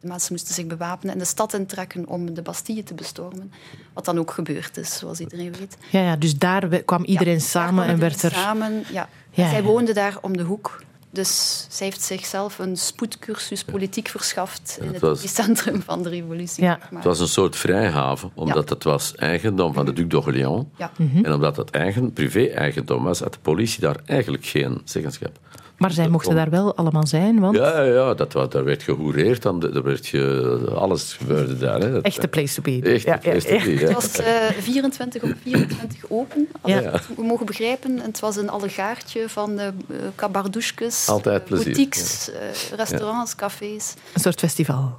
de 0.00 0.06
mensen 0.06 0.32
moesten 0.32 0.54
zich 0.54 0.66
bewapenen 0.66 1.12
en 1.12 1.18
de 1.18 1.24
stad 1.24 1.54
intrekken 1.54 2.06
om 2.06 2.34
de 2.34 2.42
Bastille 2.42 2.82
te 2.82 2.94
bestormen. 2.94 3.52
Wat 3.92 4.04
dan 4.04 4.18
ook 4.18 4.30
gebeurd 4.30 4.76
is, 4.76 4.98
zoals 4.98 5.20
iedereen 5.20 5.52
weet. 5.58 5.76
Ja, 5.90 6.00
ja 6.00 6.16
dus 6.16 6.38
daar 6.38 6.68
kwam 6.82 7.04
iedereen 7.04 7.34
ja, 7.34 7.40
samen 7.40 7.86
en 7.86 7.98
werd 7.98 8.22
er... 8.22 8.32
Samen, 8.32 8.84
ja. 8.92 9.08
ja 9.30 9.50
zij 9.50 9.62
woonde 9.62 9.92
daar 9.92 10.16
om 10.20 10.36
de 10.36 10.42
hoek. 10.42 10.82
Dus 11.10 11.66
zij 11.68 11.86
heeft 11.86 12.02
zichzelf 12.02 12.58
een 12.58 12.76
spoedcursus 12.76 13.64
politiek 13.64 14.08
verschaft 14.08 14.78
in 14.80 14.88
het 14.88 15.00
was... 15.00 15.34
centrum 15.34 15.82
van 15.82 16.02
de 16.02 16.08
revolutie. 16.08 16.64
Ja. 16.64 16.78
Het 16.94 17.04
was 17.04 17.20
een 17.20 17.28
soort 17.28 17.56
vrijhaven, 17.56 18.30
omdat 18.34 18.68
het 18.68 18.84
was 18.84 19.14
eigendom 19.14 19.72
van 19.72 19.84
de 19.84 19.92
Duc 19.92 20.06
d'Orléans. 20.08 20.64
Ja. 20.76 20.90
En 21.22 21.32
omdat 21.32 21.56
het 21.56 21.70
eigen, 21.70 22.12
privé-eigendom 22.12 23.02
was, 23.02 23.20
had 23.20 23.32
de 23.32 23.38
politie 23.42 23.80
daar 23.80 23.96
eigenlijk 24.06 24.46
geen 24.46 24.80
zeggenschap. 24.84 25.38
Maar 25.78 25.90
zij 25.90 26.08
mochten 26.08 26.34
daar 26.34 26.50
wel 26.50 26.76
allemaal 26.76 27.06
zijn, 27.06 27.40
want... 27.40 27.56
Ja, 27.56 27.82
ja 27.82 28.14
dat, 28.14 28.32
daar 28.32 28.64
werd 28.64 28.82
gehoereerd, 28.82 29.42
daar 29.42 29.82
werd 29.82 30.06
ge, 30.06 30.72
alles 30.74 31.12
gebeurde 31.12 31.56
daar. 31.56 31.80
Hè. 31.80 32.00
Echte 32.00 32.28
place 32.28 32.54
to 32.54 32.62
be. 32.62 32.80
Echte 32.82 33.10
ja, 33.10 33.16
place 33.16 33.54
ja, 33.54 33.58
to 33.58 33.64
be, 33.64 33.70
Het 33.70 33.92
was 33.92 34.20
uh, 34.20 34.26
24 34.60 35.22
op 35.22 35.34
24 35.42 36.04
open, 36.08 36.48
als 36.60 36.72
ja. 36.72 37.00
we 37.16 37.24
mogen 37.24 37.46
begrijpen. 37.46 38.00
het 38.00 38.20
was 38.20 38.36
een 38.36 38.48
allegaartje 38.48 39.28
van 39.28 39.52
uh, 39.52 39.66
kabardouchkes, 40.14 41.08
Altijd 41.08 41.44
plezier. 41.44 41.64
boutiques, 41.64 42.30
uh, 42.30 42.76
restaurants, 42.76 43.34
cafés. 43.34 43.94
Een 44.14 44.20
soort 44.20 44.38
festival. 44.38 44.98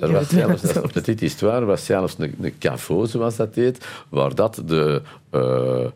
Er 0.00 0.12
was 0.12 0.28
zelfs, 0.28 0.62
dat 0.62 0.92
Petit 0.92 1.20
Histoire 1.20 1.64
was 1.64 1.84
zelfs 1.84 2.14
een, 2.18 2.34
een 2.40 2.58
café, 2.58 3.06
zoals 3.06 3.36
dat 3.36 3.54
heet, 3.54 3.86
waar 4.08 4.34
dat 4.34 4.62
de, 4.64 5.02
uh, 5.34 5.86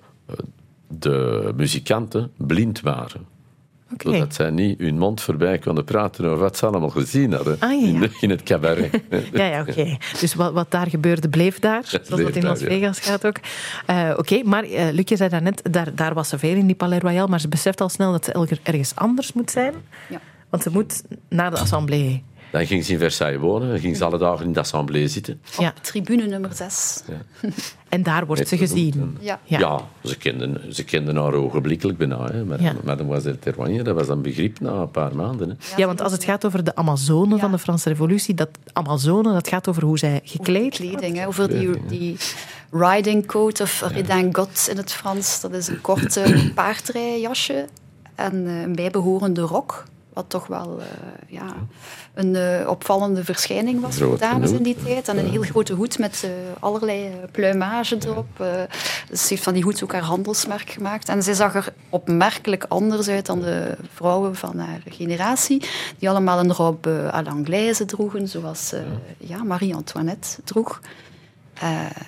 de 0.88 1.50
muzikanten 1.56 2.32
blind 2.36 2.80
waren. 2.80 3.33
Okay. 3.94 4.12
Zodat 4.12 4.34
zij 4.34 4.50
niet 4.50 4.78
hun 4.78 4.98
mond 4.98 5.20
voorbij 5.20 5.58
konden 5.58 5.84
praten 5.84 6.24
over 6.24 6.38
wat 6.38 6.56
ze 6.56 6.66
allemaal 6.66 6.90
gezien 6.90 7.32
hadden 7.32 7.56
ah, 7.60 7.82
ja. 7.82 7.86
in, 7.86 8.10
in, 8.20 8.30
het 8.30 8.42
cabaret. 8.42 8.90
ja, 9.32 9.44
ja 9.44 9.60
oké. 9.60 9.96
Dus 10.20 10.34
wat, 10.34 10.52
wat, 10.52 10.70
daar 10.70 10.90
gebeurde, 10.90 11.28
bleef 11.28 11.58
daar. 11.58 11.82
zoals 12.02 12.22
dat 12.22 12.36
in 12.36 12.42
Las 12.42 12.62
Vegas 12.62 12.98
gaat 12.98 13.26
ook. 13.26 13.36
Uh, 13.90 14.10
oké, 14.16 14.42
maar 14.42 14.64
uh, 14.64 14.88
Luc, 14.92 15.08
je 15.08 15.16
zei 15.16 15.28
daarnet, 15.28 15.62
daar, 15.70 15.94
daar 15.94 16.14
was 16.14 16.28
ze 16.28 16.38
veel 16.38 16.56
in 16.56 16.66
die 16.66 16.76
Palais 16.76 17.02
Royal, 17.02 17.26
maar 17.26 17.40
ze 17.40 17.48
beseft 17.48 17.80
al 17.80 17.88
snel 17.88 18.12
dat 18.12 18.24
ze 18.24 18.58
ergens 18.62 18.94
anders 18.94 19.32
moet 19.32 19.50
zijn. 19.50 19.74
Ja. 20.08 20.20
Want 20.50 20.62
ze 20.62 20.70
moet 20.70 21.02
naar 21.28 21.50
de 21.50 21.58
assemblée. 21.58 22.22
Dan 22.54 22.66
ging 22.66 22.84
ze 22.84 22.92
in 22.92 22.98
Versailles 22.98 23.40
wonen. 23.40 23.68
Dan 23.68 23.78
ging 23.78 23.96
ze 23.96 24.04
alle 24.04 24.18
dagen 24.18 24.46
in 24.46 24.52
de 24.52 24.60
assemblée 24.60 25.08
zitten. 25.08 25.40
Ja. 25.58 25.68
Op 25.68 25.82
tribune 25.82 26.26
nummer 26.26 26.50
6. 26.52 27.02
Ja. 27.06 27.50
En 27.88 28.02
daar 28.02 28.26
wordt 28.26 28.48
ze 28.48 28.56
gezien. 28.56 29.16
Ja, 29.20 29.40
ja 29.44 29.80
ze, 30.02 30.16
kenden, 30.16 30.74
ze 30.74 30.84
kenden 30.84 31.16
haar 31.16 31.32
ogenblikkelijk 31.32 31.98
bijna. 31.98 32.24
Hè. 32.24 32.44
Met, 32.44 32.60
ja. 32.60 32.74
Mademoiselle 32.84 33.82
dat 33.82 33.94
was 33.94 34.08
een 34.08 34.22
begrip 34.22 34.60
na 34.60 34.72
een 34.72 34.90
paar 34.90 35.16
maanden. 35.16 35.48
Hè. 35.48 35.76
Ja, 35.76 35.86
want 35.86 36.00
als 36.00 36.12
het 36.12 36.24
gaat 36.24 36.44
over 36.44 36.64
de 36.64 36.74
Amazone 36.74 37.38
van 37.38 37.50
de 37.50 37.58
Franse 37.58 37.88
Revolutie, 37.88 38.34
dat 38.34 38.48
Amazone, 38.72 39.32
dat 39.32 39.48
gaat 39.48 39.68
over 39.68 39.82
hoe 39.82 39.98
zij 39.98 40.20
gekleed 40.24 40.72
over 40.72 40.86
kleding, 40.86 41.16
hè, 41.16 41.26
over 41.26 41.48
die, 41.48 41.86
die 41.86 42.16
riding 42.70 43.26
coat 43.26 43.60
of 43.60 43.84
redingot 43.92 44.66
in 44.70 44.76
het 44.76 44.92
Frans. 44.92 45.40
Dat 45.40 45.52
is 45.52 45.68
een 45.68 45.80
korte 45.80 46.42
paardrijjasje 46.54 47.66
en 48.14 48.46
eh, 48.46 48.60
een 48.60 48.74
bijbehorende 48.74 49.40
rok. 49.40 49.84
Wat 50.14 50.24
toch 50.28 50.46
wel 50.46 50.78
uh, 50.78 50.84
ja, 51.28 51.54
een 52.14 52.34
uh, 52.34 52.68
opvallende 52.68 53.24
verschijning 53.24 53.80
was 53.80 53.98
voor 53.98 54.18
dames 54.18 54.50
in 54.50 54.62
die 54.62 54.76
tijd. 54.84 55.08
En 55.08 55.18
een 55.18 55.30
heel 55.30 55.42
grote 55.42 55.72
hoed 55.72 55.98
met 55.98 56.22
uh, 56.24 56.30
allerlei 56.60 57.10
pluimage 57.30 57.98
erop. 58.06 58.26
ze 59.12 59.26
heeft 59.28 59.42
van 59.42 59.54
die 59.54 59.62
hoed 59.62 59.82
ook 59.82 59.92
haar 59.92 60.02
handelsmerk 60.02 60.70
gemaakt. 60.70 61.08
En 61.08 61.22
zij 61.22 61.34
zag 61.34 61.54
er 61.54 61.72
opmerkelijk 61.88 62.64
anders 62.68 63.08
uit 63.08 63.26
dan 63.26 63.40
de 63.40 63.76
vrouwen 63.94 64.36
van 64.36 64.58
haar 64.58 64.82
generatie. 64.88 65.68
Die 65.98 66.10
allemaal 66.10 66.38
een 66.38 66.52
robe 66.52 67.10
à 67.12 67.22
l'anglaise 67.22 67.84
droegen, 67.84 68.28
zoals 68.28 68.72
ja, 69.18 69.42
Marie-Antoinette 69.42 70.28
droeg. 70.44 70.80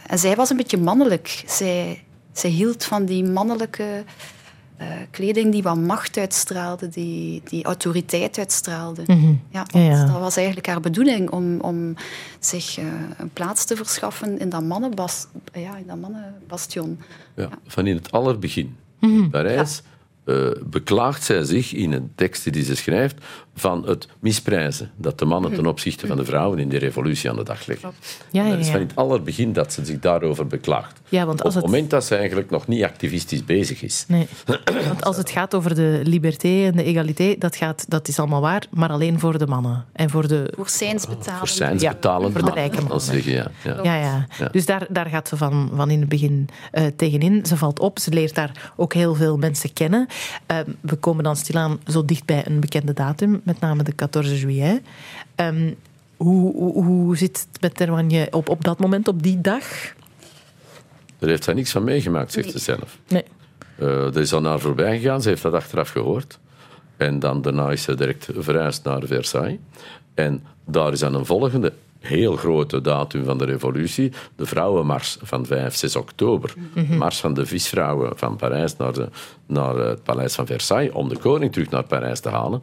en 0.06 0.18
zij 0.18 0.36
was 0.36 0.50
een 0.50 0.56
beetje 0.56 0.78
mannelijk. 0.78 1.44
Zij, 1.46 2.04
zij 2.32 2.50
hield 2.50 2.84
van 2.84 3.04
die 3.04 3.24
mannelijke 3.24 4.04
uh, 4.80 4.86
kleding 5.10 5.52
die 5.52 5.62
wat 5.62 5.76
macht 5.76 6.16
uitstraalde, 6.16 6.88
die, 6.88 7.42
die 7.44 7.64
autoriteit 7.64 8.38
uitstraalde. 8.38 9.02
Mhm. 9.06 9.34
ja, 9.48 9.64
Dat 10.06 10.20
was 10.20 10.36
eigenlijk 10.36 10.66
haar 10.66 10.80
bedoeling, 10.80 11.30
om, 11.30 11.60
om 11.60 11.94
zich 12.38 12.78
uh, 12.78 12.84
een 13.16 13.30
plaats 13.30 13.64
te 13.64 13.76
verschaffen 13.76 14.38
in 14.38 14.48
dat, 14.48 14.62
mannenbas, 14.62 15.26
ja, 15.52 15.76
in 15.76 15.86
dat 15.86 16.00
mannenbastion. 16.00 16.98
Ja, 17.34 17.48
Van 17.66 17.86
in 17.86 17.96
het 17.96 18.10
allerbegin. 18.10 18.76
Mm 19.00 19.30
Parijs 19.30 19.82
uh, 20.26 20.48
beklaagt 20.64 21.24
zij 21.24 21.44
zich 21.44 21.72
in 21.72 21.92
een 21.92 22.12
tekst 22.14 22.52
die 22.52 22.64
ze 22.64 22.76
schrijft 22.76 23.24
van 23.54 23.86
het 23.86 24.08
misprijzen 24.20 24.90
dat 24.96 25.18
de 25.18 25.24
mannen 25.24 25.54
ten 25.54 25.66
opzichte 25.66 26.06
van 26.06 26.16
de 26.16 26.24
vrouwen 26.24 26.58
in 26.58 26.68
de 26.68 26.78
revolutie 26.78 27.30
aan 27.30 27.36
de 27.36 27.44
dag 27.44 27.66
leggen. 27.66 27.92
Ja, 28.30 28.42
ja, 28.42 28.48
ja. 28.48 28.50
Dat 28.50 28.60
is 28.60 28.70
van 28.70 28.80
in 28.80 28.86
het 28.86 28.96
allerbegin 28.96 29.52
dat 29.52 29.72
ze 29.72 29.84
zich 29.84 29.98
daarover 29.98 30.46
beklaagt. 30.46 31.00
Ja, 31.08 31.26
want 31.26 31.42
als 31.42 31.56
Op 31.56 31.62
het 31.62 31.70
moment 31.70 31.90
dat 31.90 32.04
ze 32.04 32.16
eigenlijk 32.16 32.50
nog 32.50 32.66
niet 32.66 32.84
activistisch 32.84 33.44
bezig 33.44 33.82
is. 33.82 34.04
Nee. 34.08 34.28
Want 34.86 35.04
als 35.04 35.16
het 35.16 35.30
gaat 35.30 35.54
over 35.54 35.74
de 35.74 36.00
liberté 36.04 36.64
en 36.64 36.76
de 36.76 36.84
egalité, 36.84 37.34
dat, 37.38 37.56
gaat, 37.56 37.84
dat 37.88 38.08
is 38.08 38.18
allemaal 38.18 38.40
waar, 38.40 38.66
maar 38.70 38.90
alleen 38.90 39.20
voor 39.20 39.38
de 39.38 39.46
mannen. 39.46 39.84
En 39.92 40.10
voor 40.10 40.28
de... 40.28 40.52
Voor 40.56 40.68
zijns 40.68 41.06
betalen. 41.06 41.38
Voor 41.38 41.48
zijns 41.48 41.82
betalen. 41.82 42.32
voor 42.32 42.44
de 42.44 42.50
rijke 42.50 42.80
mannen. 42.80 43.00
Zeggen, 43.00 43.32
ja, 43.32 43.50
ja. 43.64 43.82
Ja, 43.82 43.96
ja. 43.96 44.48
Dus 44.50 44.66
daar, 44.66 44.86
daar 44.88 45.06
gaat 45.06 45.28
ze 45.28 45.36
van, 45.36 45.70
van 45.74 45.90
in 45.90 46.00
het 46.00 46.08
begin 46.08 46.48
uh, 46.72 46.86
tegenin. 46.96 47.46
Ze 47.46 47.56
valt 47.56 47.80
op, 47.80 47.98
ze 47.98 48.10
leert 48.10 48.34
daar 48.34 48.72
ook 48.76 48.94
heel 48.94 49.14
veel 49.14 49.36
mensen 49.36 49.72
kennen. 49.72 50.06
Uh, 50.50 50.58
we 50.80 50.96
komen 50.96 51.24
dan 51.24 51.36
stilaan 51.36 51.78
zo 51.86 52.04
dicht 52.04 52.24
bij 52.24 52.46
een 52.46 52.60
bekende 52.60 52.92
datum 52.92 53.40
met 53.44 53.60
name 53.60 53.82
de 53.82 53.92
14 53.96 54.36
juillet. 54.36 54.82
Um, 55.36 55.76
hoe, 56.16 56.54
hoe, 56.54 56.84
hoe, 56.84 57.16
zit 57.16 57.46
het 57.50 57.60
met 57.60 57.74
Terwanje 57.74 58.28
op, 58.30 58.48
op 58.48 58.64
dat 58.64 58.78
moment, 58.78 59.08
op 59.08 59.22
die 59.22 59.40
dag? 59.40 59.64
Daar 61.18 61.28
heeft 61.28 61.44
zij 61.44 61.54
niks 61.54 61.70
van 61.70 61.84
meegemaakt, 61.84 62.32
zegt 62.32 62.50
ze 62.50 62.58
zelf. 62.58 62.98
Nee. 63.08 63.24
Uh, 63.78 63.88
er 63.88 64.20
is 64.20 64.32
al 64.32 64.40
naar 64.40 64.60
voorbij 64.60 64.98
gegaan, 64.98 65.22
ze 65.22 65.28
heeft 65.28 65.42
dat 65.42 65.52
achteraf 65.52 65.90
gehoord. 65.90 66.38
En 66.96 67.18
dan 67.18 67.42
daarna 67.42 67.70
is 67.70 67.82
ze 67.82 67.94
direct 67.94 68.28
verhuisd 68.36 68.84
naar 68.84 69.02
Versailles. 69.06 69.58
En 70.14 70.44
daar 70.64 70.92
is 70.92 70.98
dan 70.98 71.14
een 71.14 71.26
volgende 71.26 71.72
heel 72.06 72.36
grote 72.36 72.80
datum 72.80 73.24
van 73.24 73.38
de 73.38 73.44
revolutie, 73.44 74.12
de 74.36 74.46
vrouwenmars 74.46 75.18
van 75.22 75.46
5, 75.46 75.74
6 75.74 75.96
oktober. 75.96 76.54
Mm 76.74 76.96
Mars 76.96 77.20
van 77.20 77.34
de 77.34 77.46
visvrouwen 77.46 78.18
van 78.18 78.36
Parijs 78.36 78.76
naar, 78.76 78.92
de, 78.92 79.08
naar 79.46 79.76
het 79.76 80.02
paleis 80.02 80.34
van 80.34 80.46
Versailles, 80.46 80.92
om 80.92 81.08
de 81.08 81.18
koning 81.18 81.52
terug 81.52 81.70
naar 81.70 81.84
Parijs 81.84 82.20
te 82.20 82.28
halen. 82.28 82.62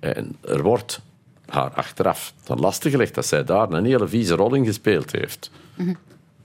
En 0.00 0.36
er 0.40 0.62
wordt 0.62 1.00
haar 1.46 1.70
achteraf 1.70 2.32
ten 2.42 2.58
laste 2.58 2.90
gelegd 2.90 3.14
dat 3.14 3.26
zij 3.26 3.44
daar 3.44 3.70
een 3.70 3.84
hele 3.84 4.08
vieze 4.08 4.34
rol 4.34 4.54
in 4.54 4.64
gespeeld 4.64 5.12
heeft. 5.12 5.50
Mm 5.74 5.96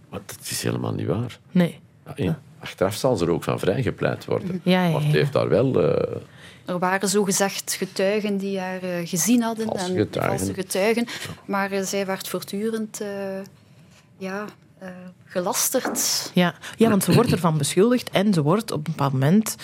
Maar 0.10 0.19
dat 0.26 0.48
is 0.50 0.63
helemaal 0.63 0.93
niet 0.93 1.08
waar. 1.08 1.39
Nee. 1.52 1.80
Ja, 2.15 2.39
achteraf 2.60 2.96
zal 2.96 3.15
ze 3.15 3.26
er 3.26 3.32
ook 3.32 3.43
van 3.43 3.60
vrijgepleit 3.60 4.26
worden. 4.26 4.62
Ja, 4.63 4.86
ja, 4.86 4.91
Maar 4.91 5.04
het 5.04 5.13
heeft 5.13 5.34
daar 5.34 5.50
wel... 5.50 5.84
Uh, 5.84 6.15
er 6.65 6.80
waren 6.80 7.10
zogezegd 7.10 7.73
getuigen 7.73 8.38
die 8.38 8.60
haar 8.60 8.84
uh, 8.84 9.08
gezien 9.08 9.41
hadden. 9.41 9.65
Valse 9.65 9.86
en 9.86 9.95
getuigen. 9.97 10.38
Valse 10.38 10.54
getuigen. 10.54 11.08
Maar 11.45 11.73
uh, 11.73 11.82
zij 11.82 12.06
werd 12.06 12.28
voortdurend 12.28 13.02
ja, 14.17 14.45
gelasterd. 15.26 16.32
Ja. 16.34 16.56
ja, 16.78 16.89
want 16.89 17.04
ze 17.04 17.13
wordt 17.13 17.32
ervan 17.32 17.58
beschuldigd 17.58 18.10
en 18.10 18.34
ze 18.34 18.41
wordt 18.41 18.71
op 18.71 18.78
een 18.78 18.93
bepaald 18.95 19.13
moment 19.13 19.56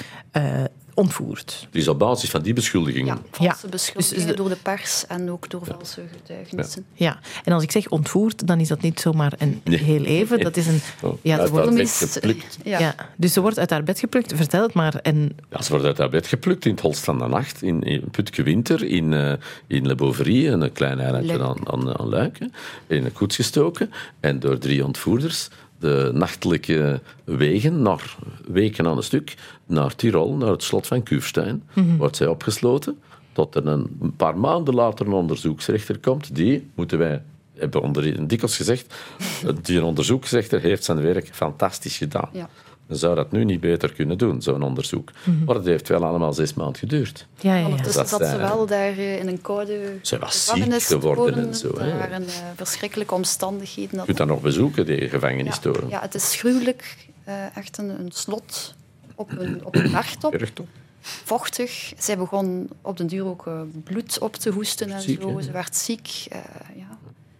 ontvoerd. 0.99 1.67
Dus 1.71 1.87
op 1.87 1.99
basis 1.99 2.29
van 2.29 2.41
die 2.41 2.53
beschuldigingen? 2.53 3.17
Ja, 3.39 3.47
valse 3.47 3.67
beschuldigingen 3.67 4.27
dus 4.27 4.35
door 4.35 4.49
de 4.49 4.55
pers 4.55 5.07
en 5.07 5.31
ook 5.31 5.49
door 5.49 5.65
valse 5.65 6.01
getuigenissen. 6.11 6.85
Ja. 6.93 7.19
en 7.43 7.53
als 7.53 7.63
ik 7.63 7.71
zeg 7.71 7.89
ontvoerd, 7.89 8.47
dan 8.47 8.59
is 8.59 8.67
dat 8.67 8.81
niet 8.81 8.99
zomaar 8.99 9.33
een 9.37 9.61
heel 9.63 10.03
even. 10.03 10.39
Dat 10.39 10.57
is 10.57 10.67
een... 10.67 10.79
Oh, 11.01 11.17
ja, 11.21 11.45
ze 11.45 11.51
wordt, 11.51 12.59
ja. 12.63 12.95
Dus 13.15 13.33
ze 13.33 13.41
wordt 13.41 13.59
uit 13.59 13.69
haar 13.69 13.83
bed 13.83 13.99
geplukt. 13.99 14.33
Vertel 14.35 14.61
het 14.61 14.73
maar. 14.73 14.95
En... 14.95 15.35
Ja, 15.51 15.61
ze 15.61 15.69
wordt 15.71 15.85
uit 15.85 15.97
haar 15.97 16.09
bed 16.09 16.27
geplukt 16.27 16.65
in 16.65 16.71
het 16.71 16.81
Holst 16.81 17.03
van 17.03 17.17
de 17.17 17.27
Nacht, 17.27 17.61
in, 17.61 17.83
in 17.83 18.09
Putke 18.11 18.43
Winter, 18.43 18.83
in, 18.83 19.11
uh, 19.11 19.33
in 19.67 19.87
Le 19.87 19.95
Beauvry, 19.95 20.47
een 20.47 20.71
klein 20.71 20.99
eilandje 20.99 21.43
aan, 21.43 21.69
aan, 21.71 21.99
aan 21.99 22.09
Luiken, 22.09 22.53
in 22.87 23.05
een 23.05 23.13
koets 23.13 23.35
gestoken 23.35 23.91
en 24.19 24.39
door 24.39 24.57
drie 24.57 24.85
ontvoerders 24.85 25.49
de 25.79 26.11
nachtelijke 26.13 27.01
wegen, 27.23 27.81
naar 27.81 28.15
weken 28.47 28.87
aan 28.87 28.97
een 28.97 29.03
stuk, 29.03 29.35
naar 29.65 29.95
Tirol, 29.95 30.35
naar 30.35 30.51
het 30.51 30.63
slot 30.63 30.87
van 30.87 31.03
Kufstein, 31.03 31.63
mhm. 31.73 31.97
wordt 31.97 32.15
zij 32.15 32.27
opgesloten. 32.27 32.99
Tot 33.31 33.55
er 33.55 33.67
een 33.67 34.13
paar 34.17 34.37
maanden 34.37 34.73
later 34.73 35.05
een 35.05 35.13
onderzoeksrechter 35.13 35.99
komt, 35.99 36.35
die, 36.35 36.69
moeten 36.75 36.97
wij 36.97 37.21
hebben 37.53 37.81
onder 37.81 38.27
dikwijls 38.27 38.57
gezegd, 38.57 38.95
die 39.61 39.83
onderzoeksrechter 39.83 40.61
heeft 40.61 40.83
zijn 40.83 41.01
werk 41.01 41.29
fantastisch 41.31 41.97
gedaan. 41.97 42.29
Ja. 42.33 42.49
Dan 42.89 42.97
zou 42.97 43.15
dat 43.15 43.31
nu 43.31 43.43
niet 43.43 43.59
beter 43.59 43.93
kunnen 43.93 44.17
doen, 44.17 44.41
zo'n 44.41 44.61
onderzoek. 44.63 45.11
Maar 45.45 45.55
het 45.55 45.65
heeft 45.65 45.87
wel 45.87 46.05
allemaal 46.05 46.33
zes 46.33 46.53
maanden 46.53 46.75
geduurd. 46.75 47.27
Ja, 47.39 47.53
ja, 47.53 47.59
ja. 47.59 47.65
Ondertussen 47.65 48.01
Dat 48.01 48.09
zat 48.09 48.19
ze 48.19 48.25
zij- 48.25 48.37
wel 48.37 48.65
daar 48.65 48.91
eh, 48.97 49.19
in 49.19 49.27
een 49.27 49.41
koude 49.41 49.97
Ze 50.01 50.17
was 50.17 50.43
ziek 50.45 50.53
gevangenis 50.53 50.85
geworden 50.85 51.47
en 51.47 51.55
zo, 51.55 51.67
Er 51.77 51.83
hè. 51.83 51.97
waren 51.97 52.23
eh, 52.27 52.33
verschrikkelijke 52.55 53.13
omstandigheden. 53.13 53.99
Je 53.99 54.05
kunt 54.05 54.17
dat 54.17 54.27
nog 54.27 54.41
bezoeken, 54.41 54.85
die 54.85 55.09
gevangenistoren. 55.09 55.89
ja, 55.89 56.01
het 56.01 56.15
is 56.15 56.35
gruwelijk. 56.35 56.95
eh, 57.23 57.57
echt 57.57 57.77
een, 57.77 57.89
een 57.89 58.11
slot 58.11 58.75
op 59.15 59.31
een, 59.39 59.65
op 59.65 59.75
een 59.75 59.91
bergtop. 59.91 60.31
Bergtop. 60.31 60.67
Vochtig. 61.01 61.93
Zij 61.97 62.17
begon 62.17 62.69
op 62.81 62.97
den 62.97 63.07
duur 63.07 63.25
ook 63.25 63.47
eh, 63.47 63.61
bloed 63.83 64.19
op 64.19 64.35
te 64.35 64.49
hoesten 64.49 64.91
en 64.91 65.01
Ziek, 65.01 65.21
zo. 65.21 65.35
hè? 65.37 65.41
Ze 65.43 65.51
werd 65.51 65.75
ziek. 65.75 66.25
eh, 66.29 66.39
ja. 66.75 66.97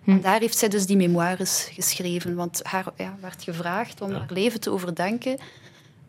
Hm. 0.09 0.15
En 0.15 0.21
daar 0.21 0.39
heeft 0.39 0.57
zij 0.57 0.69
dus 0.69 0.85
die 0.85 0.97
memoires 0.97 1.69
geschreven. 1.71 2.35
Want 2.35 2.59
haar 2.63 2.85
ja, 2.97 3.15
werd 3.21 3.43
gevraagd 3.43 4.01
om 4.01 4.11
haar 4.11 4.25
leven 4.29 4.59
te 4.59 4.71
overdenken. 4.71 5.37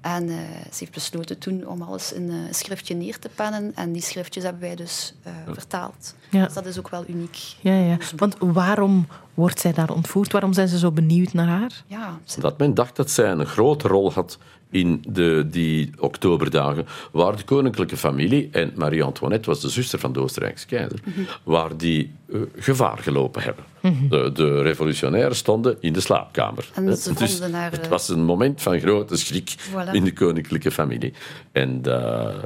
En 0.01 0.29
eh, 0.29 0.35
ze 0.73 0.77
heeft 0.79 0.93
besloten 0.93 1.39
toen 1.39 1.67
om 1.67 1.83
alles 1.83 2.13
in 2.13 2.31
eh, 2.31 2.35
een 2.49 2.55
schriftje 2.55 2.95
neer 2.95 3.19
te 3.19 3.29
pennen. 3.35 3.73
En 3.75 3.93
die 3.93 4.03
schriftjes 4.03 4.43
hebben 4.45 4.63
wij 4.63 4.75
dus 4.77 5.15
eh, 5.23 5.33
vertaald. 5.53 6.15
Ja. 6.31 6.45
Dus 6.45 6.55
dat 6.55 6.67
is 6.67 6.79
ook 6.79 6.89
wel 6.89 7.05
uniek. 7.09 7.37
ja, 7.61 7.75
ja. 7.75 7.97
Want 8.17 8.37
waarom 8.39 9.07
wordt 9.35 9.61
zij 9.61 9.73
daar 9.73 9.91
ontvoerd? 9.93 10.33
Waarom 10.33 10.53
zijn 10.53 10.69
ze 10.69 10.79
zo 10.79 10.91
benieuwd 10.91 11.33
naar 11.33 11.47
haar? 11.47 11.83
Ja, 11.87 12.19
ze- 12.25 12.41
Dat 12.41 12.59
men 12.59 12.75
dacht 12.75 12.97
dat 12.97 13.11
zij 13.11 13.31
een 13.31 13.47
grote 13.47 13.89
rol 13.89 14.13
had 14.13 14.39
in 14.71 15.05
de, 15.09 15.47
die 15.51 15.91
oktoberdagen, 15.99 16.87
waar 17.13 17.37
de 17.37 17.45
koninklijke 17.45 17.97
familie, 17.97 18.49
en 18.53 18.73
Marie-Antoinette 18.77 19.49
was 19.51 19.61
de 19.61 19.69
zuster 19.69 19.99
van 19.99 20.13
de 20.13 20.21
Oostenrijkse 20.21 20.67
keizer, 20.67 21.01
waar 21.43 21.77
die 21.77 22.13
gevaar 22.57 22.99
gelopen 22.99 23.43
hebben. 23.43 23.65
De, 24.09 24.31
de 24.33 24.63
revolutionairen 24.63 25.37
stonden 25.37 25.77
in 25.81 25.93
de 25.93 26.01
slaapkamer. 26.01 26.69
En 26.75 26.87
hè. 26.87 26.97
ze 26.97 27.15
dus 27.15 27.31
vonden 27.31 27.55
haar, 27.55 27.71
het 27.71 27.89
was 27.89 28.09
een 28.09 28.25
moment 28.25 28.63
van 28.63 28.81
grote 28.81 29.17
schrik 29.17 29.55
Voilà. 29.71 29.93
in 29.93 30.05
de 30.05 30.13
koninklijke 30.13 30.71
familie. 30.71 31.13
En 31.53 31.81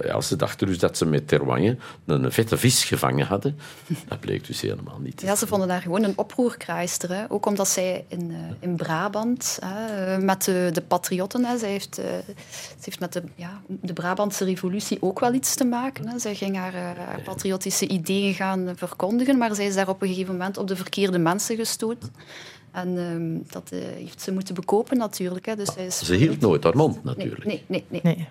ja, 0.02 0.20
ze 0.20 0.36
dachten 0.36 0.66
dus 0.66 0.78
dat 0.78 0.96
ze 0.96 1.06
met 1.06 1.28
Terwange 1.28 1.76
een 2.06 2.32
vette 2.32 2.56
vis 2.56 2.84
gevangen 2.84 3.26
hadden. 3.26 3.58
Dat 4.08 4.20
bleek 4.20 4.46
dus 4.46 4.60
helemaal 4.60 4.98
niet. 4.98 5.20
Ja, 5.20 5.36
ze 5.36 5.46
vonden 5.46 5.70
haar 5.70 5.80
gewoon 5.80 6.02
een 6.02 6.18
oproerkraaister. 6.18 7.12
Hè. 7.14 7.24
Ook 7.28 7.46
omdat 7.46 7.68
zij 7.68 8.04
in, 8.08 8.30
eh, 8.30 8.68
in 8.68 8.76
Brabant 8.76 9.58
hè, 9.64 10.14
eh, 10.14 10.22
met 10.22 10.44
de, 10.44 10.70
de 10.72 10.80
patriotten... 10.80 11.44
Hè, 11.44 11.58
zij 11.58 11.70
heeft, 11.70 11.94
ze 11.94 12.84
heeft 12.84 13.00
met 13.00 13.12
de, 13.12 13.22
ja, 13.34 13.62
de 13.66 13.92
Brabantse 13.92 14.44
revolutie 14.44 14.98
ook 15.00 15.20
wel 15.20 15.34
iets 15.34 15.54
te 15.54 15.64
maken. 15.64 16.08
Hè. 16.08 16.18
Zij 16.18 16.34
ging 16.34 16.56
haar, 16.56 16.74
haar 16.74 17.20
patriotische 17.24 17.88
ideeën 17.88 18.34
gaan 18.34 18.72
verkondigen, 18.76 19.38
maar 19.38 19.54
zij 19.54 19.66
is 19.66 19.74
daar 19.74 19.88
op 19.88 20.02
een 20.02 20.08
gegeven 20.08 20.32
moment 20.32 20.58
op 20.58 20.68
de 20.68 20.76
verkeerde 20.76 21.18
mensen 21.24 21.56
gestoten. 21.56 22.08
En 22.72 22.98
ehm, 22.98 23.52
dat 23.52 23.70
eh, 23.72 23.78
heeft 23.96 24.22
ze 24.22 24.32
moeten 24.32 24.54
bekopen 24.54 24.96
natuurlijk. 24.98 25.46
Hè. 25.46 25.56
Dus 25.56 25.74
is 25.76 25.98
Ze 25.98 26.14
hield 26.14 26.40
nooit 26.40 26.64
haar 26.64 26.76
mond, 26.76 27.04
natuurlijk. 27.04 27.44
nee, 27.44 27.64
nee. 27.66 27.84
nee. 27.88 28.00
Nee. 28.02 28.28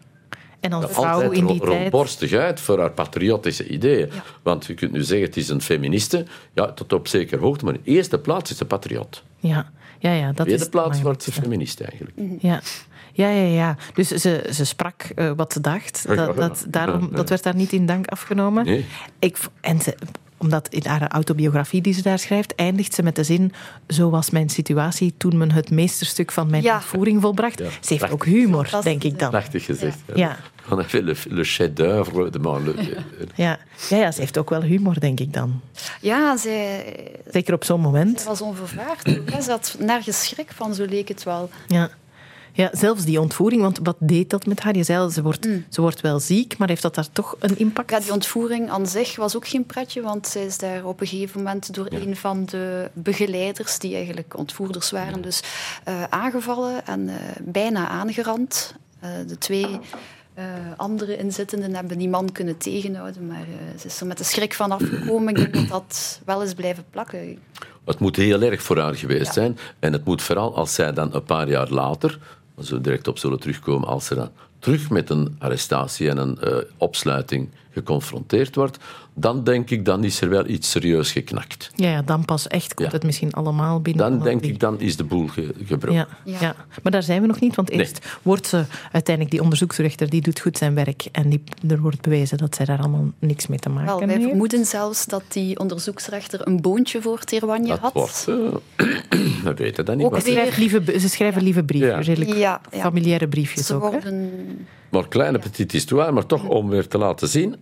En 0.59 0.73
als 0.73 0.91
vrouw 0.91 1.13
altijd 1.13 1.31
in 1.31 1.45
die 1.45 1.59
ro- 1.59 1.65
tijd... 1.65 1.79
rondborstig 1.79 2.33
uit 2.33 2.59
voor 2.59 2.79
haar 2.79 2.91
patriotische 2.91 3.67
ideeën. 3.67 4.09
Ja. 4.13 4.23
Want 4.43 4.65
je 4.65 4.73
kunt 4.73 4.91
nu 4.91 5.03
zeggen, 5.03 5.27
het 5.27 5.37
is 5.37 5.49
een 5.49 5.61
feministe, 5.61 6.25
ja, 6.53 6.71
tot 6.71 6.93
op 6.93 7.07
zekere 7.07 7.41
hoogte, 7.41 7.65
maar 7.65 7.73
in 7.73 7.81
de 7.83 7.91
eerste 7.91 8.19
plaats 8.19 8.51
is 8.51 8.57
ze 8.57 8.65
patriot. 8.65 9.23
Ja, 9.39 9.71
ja, 9.99 10.11
ja 10.11 10.31
dat 10.31 10.47
In 10.47 10.55
de 10.55 10.61
is 10.61 10.69
plaats 10.69 11.01
wordt 11.01 11.23
ze 11.23 11.31
feminist 11.31 11.81
eigenlijk. 11.81 12.17
Ja. 12.39 12.61
Ja, 13.13 13.29
ja, 13.29 13.43
ja. 13.47 13.77
Dus 13.93 14.07
ze, 14.07 14.49
ze 14.51 14.65
sprak 14.65 15.01
eh, 15.01 15.31
wat 15.35 15.53
ze 15.53 15.61
dacht. 15.61 16.07
Dat, 16.07 16.35
dat, 16.35 16.65
daarom, 16.67 17.09
dat 17.11 17.29
werd 17.29 17.43
daar 17.43 17.55
niet 17.55 17.71
in 17.71 17.85
dank 17.85 18.07
afgenomen. 18.07 18.65
Nee. 18.65 18.85
Ik, 19.19 19.37
en 19.61 19.81
ze, 19.81 19.95
omdat 20.43 20.67
in 20.67 20.85
haar 20.85 21.07
autobiografie 21.07 21.81
die 21.81 21.93
ze 21.93 22.01
daar 22.01 22.19
schrijft, 22.19 22.55
eindigt 22.55 22.93
ze 22.93 23.03
met 23.03 23.15
de 23.15 23.23
zin: 23.23 23.51
Zo 23.87 24.09
was 24.09 24.29
mijn 24.29 24.49
situatie 24.49 25.13
toen 25.17 25.37
men 25.37 25.51
het 25.51 25.69
meesterstuk 25.71 26.31
van 26.31 26.49
mijn 26.49 26.63
Ja. 26.63 26.75
ontvoering 26.75 27.21
volbracht. 27.21 27.59
Ja, 27.59 27.65
Ze 27.69 27.71
heeft 27.71 27.87
prachtig. 28.05 28.11
ook 28.11 28.25
humor, 28.25 28.69
denk 28.83 29.03
ik 29.03 29.19
dan. 29.19 29.29
Prachtig 29.29 29.65
gezegd. 29.65 29.97
Ja. 30.15 30.37
On 30.69 30.79
a 30.79 30.83
fait 30.83 31.03
le, 31.03 31.15
le 31.29 31.43
chef-d'œuvre 31.43 32.29
de 32.29 32.73
Ja. 33.35 33.57
Ja, 33.89 33.97
ja, 33.97 34.11
ze 34.11 34.19
heeft 34.19 34.37
ook 34.37 34.49
wel 34.49 34.61
humor, 34.61 34.99
denk 34.99 35.19
ik 35.19 35.33
dan. 35.33 35.61
Ja, 36.01 36.37
zij, 36.37 36.85
Zeker 37.31 37.53
op 37.53 37.63
zo'n 37.63 37.81
moment. 37.81 38.19
zij 38.19 38.29
was 38.29 38.41
onvervaard. 38.41 39.01
Ze 39.43 39.49
had 39.51 39.75
nergens 39.79 40.27
schrik 40.27 40.51
van, 40.55 40.75
zo 40.75 40.85
leek 40.85 41.07
het 41.07 41.23
wel. 41.23 41.49
Ja. 41.67 41.89
Ja, 42.55 42.69
zelfs 42.71 43.05
die 43.05 43.19
ontvoering, 43.19 43.61
want 43.61 43.79
wat 43.83 43.95
deed 43.99 44.29
dat 44.29 44.45
met 44.45 44.59
haar? 44.59 44.75
Je 44.75 44.83
zei 44.83 45.09
ze 45.09 45.21
wordt, 45.21 45.45
Mm. 45.47 45.65
ze 45.69 45.81
wordt 45.81 46.01
wel 46.01 46.19
ziek, 46.19 46.57
maar 46.57 46.67
heeft 46.67 46.81
dat 46.81 46.95
daar 46.95 47.11
toch 47.11 47.35
een 47.39 47.57
impact? 47.57 47.89
Ja, 47.89 47.99
die 47.99 48.11
ontvoering 48.11 48.69
aan 48.69 48.87
zich 48.87 49.15
was 49.15 49.35
ook 49.35 49.47
geen 49.47 49.65
pretje, 49.65 50.01
want 50.01 50.27
zij 50.27 50.45
is 50.45 50.57
daar 50.57 50.85
op 50.85 51.01
een 51.01 51.07
gegeven 51.07 51.37
moment 51.43 51.73
door 51.73 51.87
een 51.89 52.15
van 52.15 52.45
de 52.45 52.89
begeleiders, 52.93 53.79
die 53.79 53.95
eigenlijk 53.95 54.37
ontvoerders 54.37 54.91
waren, 54.91 55.21
dus 55.21 55.41
eh, 55.83 56.03
aangevallen 56.09 56.85
en 56.85 57.09
eh, 57.09 57.15
bijna 57.43 57.87
aangerand. 57.87 58.75
Eh, 58.99 59.09
de 59.27 59.37
twee 59.37 59.79
eh, 60.33 60.43
andere 60.77 61.17
inzittenden 61.17 61.75
hebben 61.75 61.97
die 61.97 62.09
man 62.09 62.31
kunnen 62.31 62.57
tegenhouden, 62.57 63.27
maar 63.27 63.41
eh, 63.41 63.79
ze 63.79 63.87
is 63.87 63.99
er 63.99 64.07
met 64.07 64.17
de 64.17 64.23
schrik 64.23 64.53
van 64.53 64.71
afgekomen. 64.71 65.35
Ik 65.35 65.53
denk 65.53 65.53
dat 65.53 65.69
dat 65.69 66.21
wel 66.25 66.41
eens 66.41 66.53
blijven 66.53 66.83
plakken. 66.89 67.37
Het 67.85 67.99
moet 67.99 68.15
heel 68.15 68.41
erg 68.41 68.61
voor 68.63 68.77
haar 68.79 68.95
geweest 68.95 69.33
zijn. 69.33 69.57
En 69.79 69.93
het 69.93 70.05
moet 70.05 70.21
vooral 70.21 70.55
als 70.55 70.73
zij 70.73 70.93
dan 70.93 71.13
een 71.13 71.23
paar 71.23 71.49
jaar 71.49 71.69
later, 71.69 72.19
waar 72.55 72.65
we 72.65 72.81
direct 72.81 73.07
op 73.07 73.17
zullen 73.17 73.39
terugkomen, 73.39 73.87
als 73.87 74.05
ze 74.05 74.15
dan 74.15 74.29
terug 74.59 74.89
met 74.89 75.09
een 75.09 75.35
arrestatie 75.39 76.09
en 76.09 76.17
een 76.17 76.39
eh, 76.39 76.57
opsluiting 76.77 77.49
geconfronteerd 77.71 78.55
wordt, 78.55 78.77
dan 79.15 79.43
denk 79.43 79.69
ik, 79.69 79.85
dan 79.85 80.03
is 80.03 80.21
er 80.21 80.29
wel 80.29 80.47
iets 80.47 80.69
serieus 80.69 81.11
geknakt. 81.11 81.71
Ja, 81.75 81.89
ja, 81.89 82.01
dan 82.01 82.25
pas 82.25 82.47
echt 82.47 82.73
komt 82.73 82.87
Ja. 82.89 82.93
het 82.95 83.03
misschien 83.05 83.31
allemaal 83.33 83.81
binnen. 83.81 84.09
Dan 84.09 84.23
denk 84.23 84.41
ik, 84.41 84.59
dan 84.59 84.79
is 84.79 84.97
de 84.97 85.03
boel 85.03 85.27
ge- 85.27 85.53
gebroken. 85.65 85.93
Ja, 85.93 86.07
ja. 86.25 86.37
Ja. 86.41 86.55
maar 86.83 86.91
daar 86.91 87.03
zijn 87.03 87.21
we 87.21 87.27
nog 87.27 87.39
niet, 87.39 87.55
want 87.55 87.69
Nee. 87.69 87.79
eerst 87.79 88.05
wordt 88.21 88.47
ze 88.47 88.63
uiteindelijk, 88.91 89.35
die 89.35 89.41
onderzoeksrechter, 89.43 90.09
die 90.09 90.21
doet 90.21 90.39
goed 90.39 90.57
zijn 90.57 90.75
werk 90.75 91.05
en 91.11 91.29
die, 91.29 91.43
er 91.67 91.79
wordt 91.81 92.01
bewezen 92.01 92.37
dat 92.37 92.55
zij 92.55 92.65
daar 92.65 92.79
allemaal 92.79 93.11
niks 93.19 93.47
mee 93.47 93.59
te 93.59 93.69
maken 93.69 93.85
Wel, 93.85 93.99
wij 93.99 94.07
heeft. 94.15 94.27
vermoeden 94.27 94.65
zelfs 94.65 95.05
dat 95.05 95.23
die 95.27 95.59
onderzoeksrechter 95.59 96.47
een 96.47 96.61
boontje 96.61 97.01
voor 97.01 97.19
Terwanje 97.19 97.67
Dat 97.67 97.79
had. 97.79 97.93
wordt... 97.93 98.25
eh, 98.27 98.35
we 99.43 99.53
weten 99.55 99.85
dat 99.85 99.95
niet. 99.95 100.05
Ook 100.05 100.19
Ze, 100.19 100.29
schrijft 100.31 100.57
lieve, 100.57 100.99
ze 100.99 101.09
schrijven 101.09 101.43
lieve 101.43 101.63
briefjes, 101.63 101.89
Ja. 101.91 102.13
redelijk 102.13 102.37
Ja, 102.37 102.61
ja. 102.71 102.79
familiaire 102.81 103.27
briefjes 103.27 103.65
Ze 103.65 103.73
ook. 103.73 103.81
Worden 103.91 104.31
Maar 104.89 105.07
kleine 105.07 105.39
petite 105.39 105.75
histoire, 105.75 106.11
maar 106.11 106.25
toch 106.25 106.47
om 106.47 106.69
weer 106.69 106.87
te 106.87 106.97
laten 106.97 107.27
zien 107.27 107.55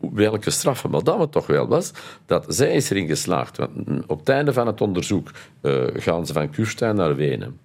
welke 0.00 0.50
straffe 0.50 0.88
madame 0.88 1.28
toch 1.28 1.46
wel 1.46 1.66
was, 1.66 1.92
dat 2.26 2.44
zij 2.48 2.74
is 2.74 2.90
erin 2.90 3.06
geslaagd. 3.06 3.56
Want 3.56 3.88
mm, 3.88 4.02
op 4.06 4.18
het 4.18 4.28
einde 4.28 4.52
van 4.52 4.66
het 4.66 4.80
onderzoek 4.80 5.30
eh, 5.60 5.84
gaan 5.94 6.26
ze 6.26 6.32
van 6.32 6.50
Kürstein 6.50 6.96
naar 6.96 7.16
Wenen. 7.16 7.58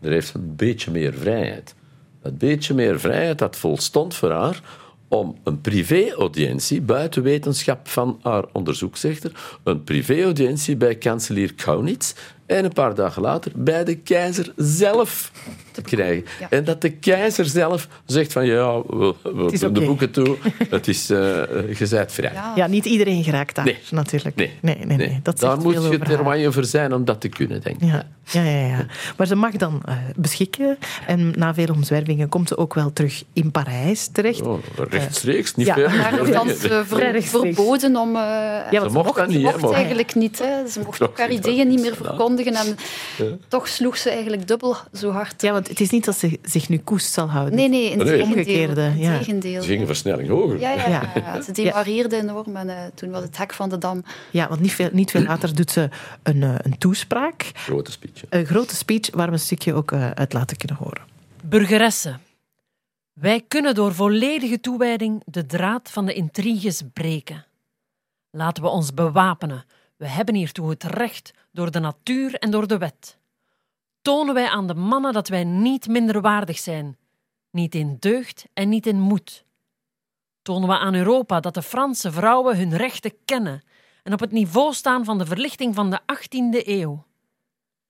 Er 0.00 0.10
heeft 0.10 0.34
een 0.34 0.56
beetje 0.56 0.90
meer 0.90 1.14
vrijheid. 1.14 1.74
Dat 2.22 2.38
beetje 2.38 2.74
meer 2.74 3.00
vrijheid, 3.00 3.38
dat 3.38 3.56
volstond 3.56 4.14
voor 4.14 4.30
haar 4.30 4.62
om 5.12 5.36
een 5.44 5.60
privé-audiëntie, 5.60 6.80
buiten 6.80 7.22
wetenschap 7.22 7.88
van 7.88 8.18
haar 8.22 8.44
onderzoeksrechter, 8.52 9.58
een 9.62 9.84
privé-audiëntie 9.84 10.76
bij 10.76 10.94
kanselier 10.94 11.54
Kaunitz 11.54 12.14
en 12.56 12.64
een 12.64 12.72
paar 12.72 12.94
dagen 12.94 13.22
later 13.22 13.52
bij 13.54 13.84
de 13.84 13.94
keizer 13.96 14.52
zelf 14.56 15.30
te 15.70 15.82
krijgen. 15.82 16.24
Ja. 16.40 16.46
En 16.50 16.64
dat 16.64 16.80
de 16.80 16.90
keizer 16.90 17.44
zelf 17.44 17.88
zegt 18.06 18.32
van 18.32 18.46
ja, 18.46 18.80
we, 18.86 19.14
we 19.22 19.72
de 19.72 19.80
boeken 19.80 20.10
toe, 20.10 20.36
het 20.70 20.88
is 20.88 21.10
uh, 21.10 21.42
gezet 21.70 22.12
vrij. 22.12 22.32
Ja. 22.32 22.52
Ja, 22.56 22.66
niet 22.66 22.84
iedereen 22.84 23.24
geraakt 23.24 23.54
daar, 23.54 23.64
Nee. 23.64 23.78
natuurlijk. 23.90 24.36
Nee, 24.36 24.50
nee, 24.60 24.76
nee. 24.84 24.96
nee. 24.96 25.20
Dat 25.22 25.38
Daar 25.40 25.58
moet 25.58 25.72
je 25.90 25.98
terwijl 25.98 26.52
voor 26.52 26.64
zijn 26.64 26.94
om 26.94 27.04
dat 27.04 27.20
te 27.20 27.28
kunnen, 27.28 27.60
denk 27.60 27.76
ik. 27.80 27.88
Ja, 27.88 28.06
ja, 28.24 28.42
ja, 28.42 28.66
ja. 28.66 28.86
Maar 29.16 29.26
ze 29.26 29.34
mag 29.34 29.52
dan 29.52 29.82
eh, 29.84 29.94
beschikken. 30.16 30.78
En 31.06 31.32
na 31.36 31.54
veel 31.54 31.68
omzwervingen 31.74 32.28
komt 32.28 32.48
ze 32.48 32.56
ook 32.56 32.74
wel 32.74 32.92
terug 32.92 33.22
in 33.32 33.50
Parijs 33.50 34.08
terecht. 34.12 34.40
Oh, 34.42 34.58
rechtstreeks, 34.90 35.54
niet 35.54 35.66
Ja. 35.66 35.74
ver. 35.74 35.90
Maar 35.90 36.20
althans 36.20 36.62
eh, 36.64 36.80
ver- 36.84 37.22
verboden 37.22 37.96
om... 37.96 38.08
eh, 38.16 38.22
Ja, 38.70 38.82
Ze 38.82 38.88
mocht 38.92 39.16
dat 39.16 39.30
Ze 39.30 39.36
niet, 39.38 39.50
hè, 39.52 39.58
mocht 39.58 39.74
eigenlijk 39.74 40.14
niet. 40.14 40.38
Hè. 40.38 40.68
Ze 40.68 40.80
mocht 40.84 41.02
ook 41.02 41.18
haar 41.18 41.28
niet, 41.28 41.38
ideeën 41.38 41.68
niet 41.68 41.80
meer 41.80 41.96
voilà. 41.96 42.16
En 42.46 42.76
toch 43.48 43.68
sloeg 43.68 43.96
ze 43.96 44.10
eigenlijk 44.10 44.46
dubbel 44.46 44.76
zo 44.92 45.10
hard. 45.10 45.42
Ja, 45.42 45.52
want 45.52 45.68
het 45.68 45.80
is 45.80 45.90
niet 45.90 46.04
dat 46.04 46.16
ze 46.18 46.38
zich 46.42 46.68
nu 46.68 46.78
koest 46.78 47.12
zal 47.12 47.26
houden. 47.30 47.54
Nee, 47.54 47.68
nee, 47.68 47.90
in 47.90 47.98
Nee. 47.98 48.06
tegendeel. 48.06 48.26
Omgekeerde, 48.36 48.82
in 48.82 48.98
ja. 48.98 49.18
tegendeel. 49.18 49.62
Ze 49.62 49.68
gingen 49.68 49.86
versnelling 49.86 50.28
hoger. 50.28 50.60
Ja, 50.60 50.70
ja, 50.72 50.88
ja, 50.88 51.12
Ja. 51.14 51.42
ze 51.42 51.52
demarieerde 51.52 52.16
enorm 52.16 52.56
en 52.56 52.68
eh, 52.68 52.76
toen 52.94 53.10
was 53.10 53.22
het 53.22 53.36
hek 53.36 53.52
van 53.52 53.68
de 53.68 53.78
dam. 53.78 54.04
Ja, 54.30 54.48
want 54.48 54.60
niet 54.60 54.72
veel, 54.72 54.88
niet 54.92 55.10
veel 55.10 55.22
later 55.22 55.54
doet 55.54 55.70
ze 55.70 55.88
een, 56.22 56.42
eh, 56.42 56.54
een 56.58 56.78
toespraak. 56.78 57.50
Grote 57.54 57.90
speech. 57.90 58.22
Een 58.28 58.46
grote 58.46 58.76
speech 58.76 59.10
waar 59.14 59.26
we 59.26 59.32
een 59.32 59.38
stukje 59.38 59.74
ook 59.74 59.92
eh, 59.92 60.10
uit 60.10 60.32
laten 60.32 60.56
kunnen 60.56 60.76
horen. 60.76 61.02
Burgeressen. 61.44 62.20
Wij 63.12 63.44
kunnen 63.48 63.74
door 63.74 63.94
volledige 63.94 64.60
toewijding 64.60 65.22
de 65.24 65.46
draad 65.46 65.90
van 65.90 66.06
de 66.06 66.12
intriges 66.12 66.82
breken. 66.92 67.44
Laten 68.30 68.62
we 68.62 68.68
ons 68.68 68.94
bewapenen. 68.94 69.64
We 70.02 70.08
hebben 70.08 70.34
hiertoe 70.34 70.70
het 70.70 70.82
recht 70.82 71.34
door 71.52 71.70
de 71.70 71.78
natuur 71.78 72.34
en 72.34 72.50
door 72.50 72.66
de 72.66 72.78
wet. 72.78 73.18
Tonen 74.00 74.34
wij 74.34 74.48
aan 74.48 74.66
de 74.66 74.74
mannen 74.74 75.12
dat 75.12 75.28
wij 75.28 75.44
niet 75.44 75.88
minder 75.88 76.20
waardig 76.20 76.58
zijn, 76.58 76.96
niet 77.50 77.74
in 77.74 77.96
deugd 77.98 78.46
en 78.52 78.68
niet 78.68 78.86
in 78.86 79.00
moed. 79.00 79.44
Tonen 80.42 80.68
we 80.68 80.78
aan 80.78 80.94
Europa 80.94 81.40
dat 81.40 81.54
de 81.54 81.62
Franse 81.62 82.12
vrouwen 82.12 82.56
hun 82.56 82.76
rechten 82.76 83.12
kennen 83.24 83.62
en 84.02 84.12
op 84.12 84.20
het 84.20 84.32
niveau 84.32 84.72
staan 84.72 85.04
van 85.04 85.18
de 85.18 85.26
verlichting 85.26 85.74
van 85.74 85.90
de 85.90 86.00
18e 86.00 86.66
eeuw. 86.66 87.04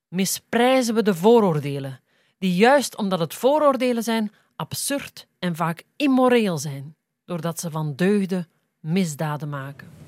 Misprijzen 0.08 0.94
we 0.94 1.02
de 1.02 1.14
vooroordelen 1.14 2.00
die 2.38 2.54
juist 2.54 2.96
omdat 2.96 3.18
het 3.18 3.34
vooroordelen 3.34 4.02
zijn, 4.02 4.32
absurd 4.56 5.26
en 5.38 5.56
vaak 5.56 5.84
immoreel 5.96 6.58
zijn, 6.58 6.96
doordat 7.24 7.60
ze 7.60 7.70
van 7.70 7.96
deugden 7.96 8.48
misdaden 8.80 9.48
maken. 9.48 10.01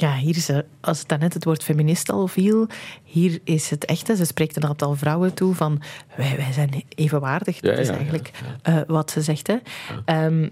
Ja, 0.00 0.16
hier 0.16 0.36
is 0.36 0.48
er, 0.48 0.64
als 0.80 0.98
het 0.98 1.08
daarnet 1.08 1.34
het 1.34 1.44
woord 1.44 1.62
feminist 1.62 2.10
al 2.10 2.26
viel, 2.28 2.66
hier 3.04 3.38
is 3.44 3.70
het 3.70 3.84
echt, 3.84 4.06
ze 4.06 4.24
spreekt 4.24 4.56
een 4.56 4.64
aantal 4.66 4.94
vrouwen 4.94 5.34
toe 5.34 5.54
van 5.54 5.82
wij, 6.16 6.36
wij 6.36 6.52
zijn 6.52 6.84
evenwaardig. 6.94 7.60
Dat 7.60 7.74
Ja, 7.74 7.78
is 7.80 7.86
ja, 7.86 7.92
ja, 7.92 7.98
eigenlijk 7.98 8.30
eh, 8.62 8.80
wat 8.86 9.10
ze 9.10 9.22
zegt. 9.22 9.46
Hè. 9.46 9.56
Ehm, 10.04 10.48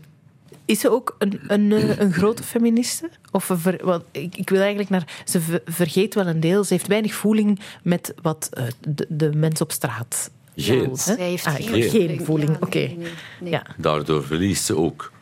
is 0.65 0.81
ze 0.81 0.91
ook 0.91 1.15
een, 1.19 1.41
een, 1.47 1.73
eh, 1.73 1.99
een 1.99 2.13
grote 2.13 2.43
feministe? 2.43 3.11
Of 3.33 3.49
een 3.49 3.59
ver- 3.59 3.81
want 3.85 4.05
ik, 4.11 4.37
ik 4.37 4.51
wil 4.51 4.59
eigenlijk 4.61 4.89
naar. 4.91 5.23
Ze 5.25 5.41
ver- 5.41 5.63
vergeet 5.65 6.15
wel 6.15 6.27
een 6.27 6.41
deel. 6.41 6.65
Ze 6.65 6.73
heeft 6.73 6.87
weinig 6.87 7.15
voeling 7.15 7.61
met 7.83 8.15
wat 8.23 8.49
eh, 8.53 8.65
de, 8.89 9.07
de 9.09 9.33
mens 9.35 9.61
op 9.61 9.73
straat. 9.73 10.31
Geen. 10.57 10.97
Zij 10.97 11.17
heeft 11.29 11.47
Ah, 11.47 11.55
geen, 11.55 11.83
geen 11.91 12.25
voeling. 12.25 12.51
Ja, 12.51 12.57
Oké. 12.61 12.79
nee, 12.79 12.97
nee, 12.97 13.09
nee. 13.41 13.51
Ja. 13.53 13.63
Daardoor 13.77 14.25
verliest 14.25 14.65
ze 14.65 14.77
ook. 14.77 15.13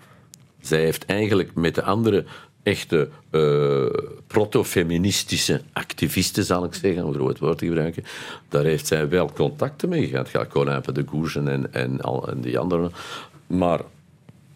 Zij 0.61 0.81
heeft 0.81 1.05
eigenlijk 1.07 1.55
met 1.55 1.75
de 1.75 1.83
andere 1.83 2.25
echte 2.65 3.09
eh, 3.31 3.87
proto-feministische 4.27 5.61
activisten, 5.73 6.45
zal 6.45 6.65
ik 6.65 6.75
zeggen, 6.75 7.05
om 7.05 7.09
het 7.27 7.39
woord 7.39 7.59
te 7.59 7.67
gebruiken, 7.67 8.05
daar 8.49 8.65
heeft 8.65 8.87
zij 8.87 9.09
wel 9.09 9.33
contacten 9.33 9.89
mee 9.89 10.07
gehad. 10.07 10.31
Ja, 10.31 10.47
Colin 10.47 10.83
de 10.93 11.05
Goersen 11.07 11.49
en, 11.49 11.73
en, 11.73 12.01
al, 12.01 12.29
en 12.29 12.41
die 12.41 12.59
anderen. 12.59 12.93
Maar 13.47 13.81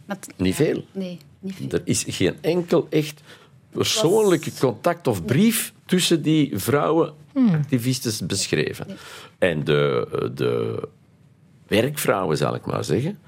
Met- 0.04 0.28
niet 0.36 0.54
veel. 0.54 0.84
Nee, 0.92 1.18
niet 1.40 1.54
veel. 1.54 1.68
Er 1.70 1.82
is 1.84 2.04
geen 2.08 2.36
enkel 2.40 2.86
echt 2.90 3.20
persoonlijke 3.70 4.50
contact 4.60 5.06
of 5.06 5.24
brief 5.24 5.72
tussen 5.86 6.22
die 6.22 6.58
vrouwen 6.58 7.12
activisten 7.52 8.26
beschreven. 8.26 8.86
En 9.38 9.64
de, 9.64 10.08
de 10.34 10.82
werkvrouwen, 11.66 12.36
zal 12.36 12.54
ik 12.54 12.66
maar 12.66 12.84
zeggen, 12.84 13.18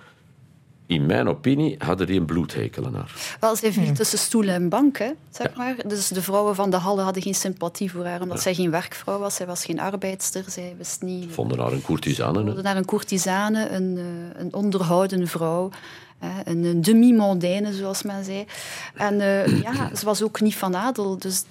in 0.90 1.06
mijn 1.06 1.28
opinie, 1.28 1.74
hadden 1.78 2.06
die 2.06 2.20
een 2.20 2.26
bloedhekel 2.26 2.86
aan 2.86 2.94
haar. 2.94 3.36
Wel, 3.40 3.56
zij 3.56 3.72
viel 3.72 3.92
tussen 3.92 4.18
stoelen 4.18 4.54
en 4.54 4.68
banken, 4.68 5.16
zeg 5.30 5.54
maar. 5.54 5.74
Dus 5.86 6.08
de 6.08 6.22
vrouwen 6.22 6.54
van 6.54 6.70
de 6.70 6.76
Halle 6.76 7.02
hadden 7.02 7.22
geen 7.22 7.34
sympathie 7.34 7.90
voor 7.90 8.04
haar, 8.06 8.20
omdat 8.20 8.40
zij 8.42 8.54
geen 8.54 8.70
werkvrouw 8.70 9.18
was. 9.18 9.34
Zij 9.34 9.46
was 9.46 9.64
geen 9.64 9.80
arbeidster, 9.80 10.44
zij 10.46 10.74
wist 10.78 11.02
niet... 11.02 11.32
Vonden 11.32 11.58
haar 11.58 11.72
een 11.72 11.82
courtisane. 11.82 12.38
Ze 12.38 12.44
wilden 12.44 12.64
naar 12.64 12.76
een 12.76 12.84
courtisane, 12.84 13.68
een, 13.68 13.96
eh, 13.96 14.40
een 14.40 14.54
onderhouden 14.54 15.28
vrouw. 15.28 15.70
hè, 16.18 16.50
Een, 16.50 16.64
een 16.64 16.80
demi-mondaine, 16.80 17.72
zoals 17.72 18.02
men 18.02 18.24
zei. 18.24 18.44
En 18.94 19.20
eh, 19.20 19.62
ja, 19.62 19.90
ze 19.96 20.04
was 20.04 20.22
ook 20.22 20.40
niet 20.40 20.56
van 20.56 20.76
adel. 20.76 21.18
Dus 21.18 21.44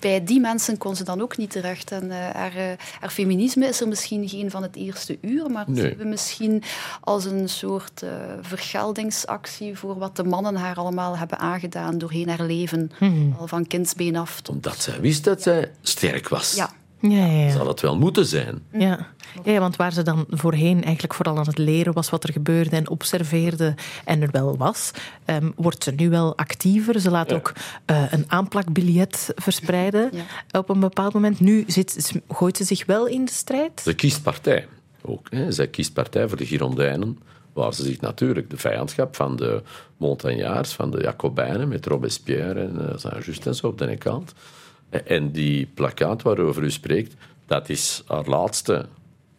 bij 0.00 0.24
die 0.24 0.40
mensen 0.40 0.78
kon 0.78 0.96
ze 0.96 1.04
dan 1.04 1.20
ook 1.20 1.36
niet 1.36 1.50
terecht. 1.50 1.90
En 1.92 2.10
eh, 2.10 2.16
haar, 2.16 2.56
eh, 2.56 2.64
haar 3.00 3.10
feminisme 3.10 3.66
is 3.66 3.80
er 3.80 3.88
misschien 3.88 4.28
geen 4.28 4.50
van 4.50 4.62
het 4.62 4.76
eerste 4.76 5.18
uur, 5.20 5.50
maar 5.50 5.64
Nee. 5.68 5.82
zien 5.88 5.96
we 5.98 6.04
misschien 6.04 6.62
als 7.00 7.24
een 7.24 7.48
soort 7.48 8.02
eh, 8.02 8.10
vergeldingsactie 8.40 9.78
voor 9.78 9.98
wat 9.98 10.16
de 10.16 10.24
mannen 10.24 10.56
haar 10.56 10.76
allemaal 10.76 11.18
hebben 11.18 11.38
aangedaan 11.38 11.98
doorheen 11.98 12.28
haar 12.28 12.42
leven. 12.42 12.90
Al 13.38 13.46
van 13.46 13.66
kindsbeen 13.66 14.16
af 14.16 14.40
tot... 14.40 14.54
Omdat 14.54 14.80
zij 14.80 15.00
wist 15.00 15.24
dat 15.24 15.42
zij 15.42 15.70
sterk 15.82 16.28
was. 16.28 16.54
Ja, 16.54 16.70
Ja, 17.00 17.08
ja, 17.26 17.26
ja. 17.44 17.50
Zal 17.50 17.66
het 17.68 17.80
wel 17.80 17.96
moeten 17.98 18.26
zijn. 18.26 18.62
Ja. 18.72 19.06
ja, 19.44 19.58
want 19.58 19.76
waar 19.76 19.92
ze 19.92 20.02
dan 20.02 20.26
voorheen 20.30 20.84
eigenlijk 20.84 21.14
vooral 21.14 21.38
aan 21.38 21.46
het 21.46 21.58
leren 21.58 21.92
was 21.92 22.10
wat 22.10 22.24
er 22.24 22.32
gebeurde 22.32 22.76
en 22.76 22.88
observeerde 22.88 23.74
en 24.04 24.22
er 24.22 24.30
wel 24.30 24.56
was, 24.56 24.90
ehm, 25.24 25.50
wordt 25.56 25.84
ze 25.84 25.90
nu 25.90 26.10
wel 26.10 26.36
actiever. 26.36 27.00
Ze 27.00 27.10
laat 27.10 27.32
ook 27.32 27.52
eh, 27.84 28.12
een 28.12 28.24
aanplakbiljet 28.28 29.32
verspreiden 29.34 30.10
Ja. 30.12 30.58
op 30.58 30.68
een 30.68 30.80
bepaald 30.80 31.14
moment. 31.14 31.40
Nu 31.40 31.64
zit, 31.66 32.12
gooit 32.28 32.56
ze 32.56 32.64
zich 32.64 32.86
wel 32.86 33.06
in 33.06 33.24
de 33.24 33.32
strijd. 33.32 33.80
Ze 33.80 33.94
kiest 33.94 34.22
partij. 34.22 34.66
Ook, 35.02 35.26
hè. 35.30 35.52
Zij 35.52 35.68
kiest 35.68 35.92
partij 35.92 36.28
voor 36.28 36.36
de 36.36 36.46
Girondijnen, 36.46 37.18
waar 37.52 37.74
ze 37.74 37.82
zich 37.82 38.00
natuurlijk 38.00 38.50
de 38.50 38.56
vijandschap 38.56 39.16
van 39.16 39.36
de 39.36 39.62
Montagnards, 39.96 40.72
van 40.74 40.90
de 40.90 41.00
Jacobijnen, 41.00 41.68
met 41.68 41.86
Robespierre 41.86 42.60
en 42.60 42.76
uh, 42.80 42.96
Saint-Just 42.96 43.46
en 43.46 43.54
zo 43.54 43.66
op 43.66 43.78
de 43.78 43.86
ene 43.86 43.96
kant. 43.96 44.32
En 44.90 45.30
die 45.30 45.66
plakkaat 45.74 46.22
waarover 46.22 46.62
u 46.62 46.70
spreekt, 46.70 47.14
dat 47.46 47.68
is 47.68 48.02
haar 48.06 48.26
laatste 48.26 48.86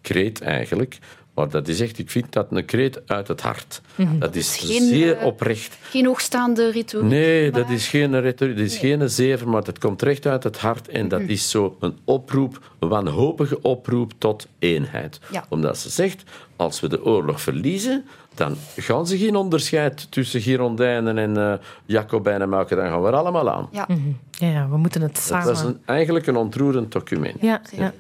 kreet 0.02 0.42
eigenlijk. 0.42 1.00
Maar 1.40 1.50
dat 1.50 1.68
is 1.68 1.80
echt, 1.82 1.98
ik 2.00 2.10
vind 2.12 2.32
dat 2.34 2.48
een 2.50 2.66
kreet 2.66 3.02
uit 3.06 3.28
het 3.28 3.42
hart. 3.42 3.82
Dat 4.20 4.36
is 4.36 4.64
is 4.64 4.70
geen, 4.72 4.88
zeer 4.88 5.18
eh, 5.18 5.26
oprecht. 5.26 5.78
geen 5.82 6.06
hoogstaande 6.06 6.72
retoriek. 6.72 7.10
Nee, 7.10 7.52
dat 7.52 7.70
is 7.70 7.88
geen 7.88 8.22
retoriek, 8.22 8.58
dat 8.58 8.66
is 8.66 8.78
geen 8.78 9.10
zever, 9.10 9.50
maar 9.50 9.64
dat 9.64 9.78
komt 9.80 10.02
recht 10.02 10.26
uit 10.26 10.44
het 10.44 10.58
hart. 10.58 10.88
En 10.88 11.08
dat 11.08 11.20
Mhm. 11.22 11.30
is 11.30 11.50
zo 11.50 11.78
een 11.80 11.98
oproep, 12.04 12.60
een 12.80 12.90
wanhopige 12.90 13.62
oproep 13.62 14.12
tot 14.18 14.48
eenheid. 14.60 15.20
Ja. 15.32 15.46
Omdat 15.50 15.78
ze 15.78 15.90
zegt, 15.90 16.24
als 16.56 16.80
we 16.80 16.88
de 16.90 17.06
oorlog 17.06 17.42
verliezen, 17.42 18.06
dan 18.36 18.56
gaan 18.78 19.08
ze 19.08 19.18
geen 19.18 19.36
onderscheid 19.36 20.12
tussen 20.12 20.42
Girondijnen 20.42 21.18
en 21.18 21.38
eh, 21.38 21.54
Jacobijnen 21.86 22.50
maken. 22.50 22.78
Dan 22.78 22.86
gaan 22.88 23.02
we 23.02 23.08
er 23.08 23.14
allemaal 23.16 23.50
aan. 23.50 23.70
Ja, 23.72 23.88
Ja, 24.32 24.48
ja, 24.50 24.70
we 24.70 24.78
moeten 24.78 25.02
het 25.02 25.14
Dat 25.14 25.24
samen... 25.24 25.46
was 25.48 25.62
een, 25.64 25.80
eigenlijk 25.86 26.28
een 26.28 26.36
ontroerend 26.36 26.92
document. 26.92 27.36
Ja, 27.42 27.62
ja. 27.78 27.94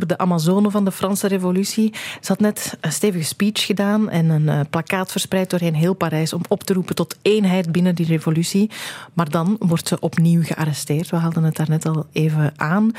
De 0.00 0.18
Amazone 0.18 0.70
van 0.70 0.84
de 0.84 0.92
Franse 0.92 1.26
Revolutie. 1.26 1.92
Ze 2.20 2.28
had 2.32 2.40
net 2.40 2.76
een 2.80 2.92
stevige 2.92 3.24
speech 3.24 3.66
gedaan 3.66 4.10
en 4.10 4.28
een 4.28 4.48
eh, 4.48 4.60
plakkaat 4.70 5.10
verspreid 5.10 5.50
doorheen 5.50 5.74
heel 5.74 5.94
Parijs 5.94 6.32
om 6.32 6.40
op 6.48 6.62
te 6.62 6.72
roepen 6.72 6.94
tot 6.94 7.16
eenheid 7.22 7.72
binnen 7.72 7.94
die 7.94 8.06
revolutie. 8.06 8.70
Maar 9.12 9.30
dan 9.30 9.56
wordt 9.58 9.88
ze 9.88 10.00
opnieuw 10.00 10.42
gearresteerd. 10.42 11.10
We 11.10 11.16
haalden 11.16 11.42
het 11.42 11.56
daarnet 11.56 11.86
al 11.86 12.06
even 12.12 12.52
aan. 12.56 12.90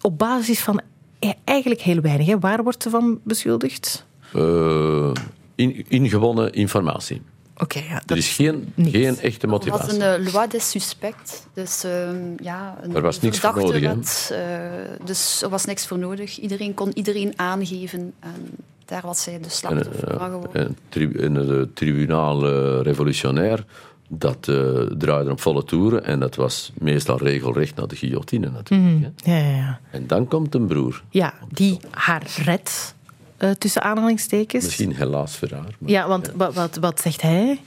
Op 0.00 0.18
basis 0.18 0.60
van 0.60 0.80
eh, 1.18 1.30
eigenlijk 1.44 1.80
heel 1.80 2.00
weinig. 2.00 2.36
Waar 2.40 2.62
wordt 2.62 2.82
ze 2.82 2.90
van 2.90 3.20
beschuldigd? 3.24 4.06
Eh, 4.32 5.10
in, 5.54 5.84
ingewonnen 5.88 6.52
informatie. 6.52 7.22
Oké, 7.58 7.78
ja. 7.78 7.94
Er 7.94 8.02
dat- 8.06 8.16
is 8.16 8.28
geen, 8.34 8.72
niets. 8.74 8.90
geen 8.96 9.18
echte 9.18 9.46
Er 9.46 9.52
was 9.52 9.66
motivatie. 9.66 10.00
een 10.04 10.26
eh, 10.26 10.32
loi 10.32 10.48
des 10.48 10.70
suspects. 10.70 11.42
Dus 11.54 11.84
ehm, 11.84 12.16
ja, 12.42 12.76
een 12.82 12.94
Er 12.94 13.02
was 13.02 13.20
niks 13.20 13.38
voor 13.38 13.56
nodig, 13.56 13.80
wet, 13.80 14.30
eh, 14.32 15.04
dus 15.04 15.42
er 15.42 15.48
was 15.48 15.64
niks 15.64 15.86
voor 15.86 15.98
nodig. 15.98 16.38
Iedereen 16.38 16.74
kon 16.74 16.90
iedereen 16.94 17.32
aangeven. 17.36 18.12
En 18.20 18.46
daar 18.84 19.02
was 19.02 19.22
zij 19.22 19.40
de 19.40 19.48
slachtoffer 19.48 20.08
eh, 20.08 20.18
van 20.18 20.30
geworden. 20.30 20.76
en 21.20 21.34
het 21.34 21.76
tribunaal 21.76 22.46
revolutionair, 22.82 23.64
dat 24.08 24.48
eh, 24.48 24.80
draaide 24.98 25.30
op 25.30 25.40
volle 25.40 25.64
toeren. 25.64 26.04
En 26.04 26.20
dat 26.20 26.34
was 26.34 26.72
meestal 26.78 27.18
regelrecht 27.18 27.74
naar 27.76 27.86
de 27.88 27.96
guillotine 27.96 28.50
natuurlijk. 28.50 29.12
hè. 29.24 29.36
Ja, 29.38 29.48
ja, 29.50 29.56
ja. 29.56 29.80
En 29.90 30.06
dan 30.06 30.28
komt 30.28 30.54
een 30.54 30.66
broer. 30.66 31.02
ja, 31.10 31.34
die 31.52 31.78
haar 31.90 32.22
redt, 32.44 32.94
eh, 33.36 33.50
tussen 33.50 33.82
aanhalingstekens. 33.82 34.64
Misschien 34.64 34.94
helaas 34.94 35.36
voor 35.36 35.50
haar. 35.50 35.74
maar- 35.78 35.90
Ja, 35.90 36.08
want 36.08 36.32
wat, 36.34 36.54
wat, 36.54 36.76
wat 36.76 37.00
zegt 37.00 37.22
hij? 37.22 37.60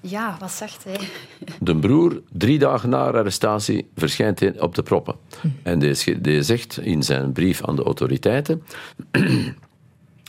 Ja, 0.00 0.36
wat 0.40 0.50
zegt 0.50 0.84
hij? 0.84 0.98
De 1.60 1.76
broer, 1.76 2.20
drie 2.32 2.58
dagen 2.58 2.88
na 2.88 2.98
haar 3.04 3.16
arrestatie, 3.16 3.88
verschijnt 3.96 4.40
hij 4.40 4.60
op 4.60 4.74
de 4.74 4.82
proppen. 4.82 5.14
En 5.62 5.78
die, 5.78 6.42
zegt 6.42 6.78
in 6.80 7.02
zijn 7.02 7.32
brief 7.32 7.64
aan 7.64 7.76
de 7.76 7.82
autoriteiten 7.82 8.62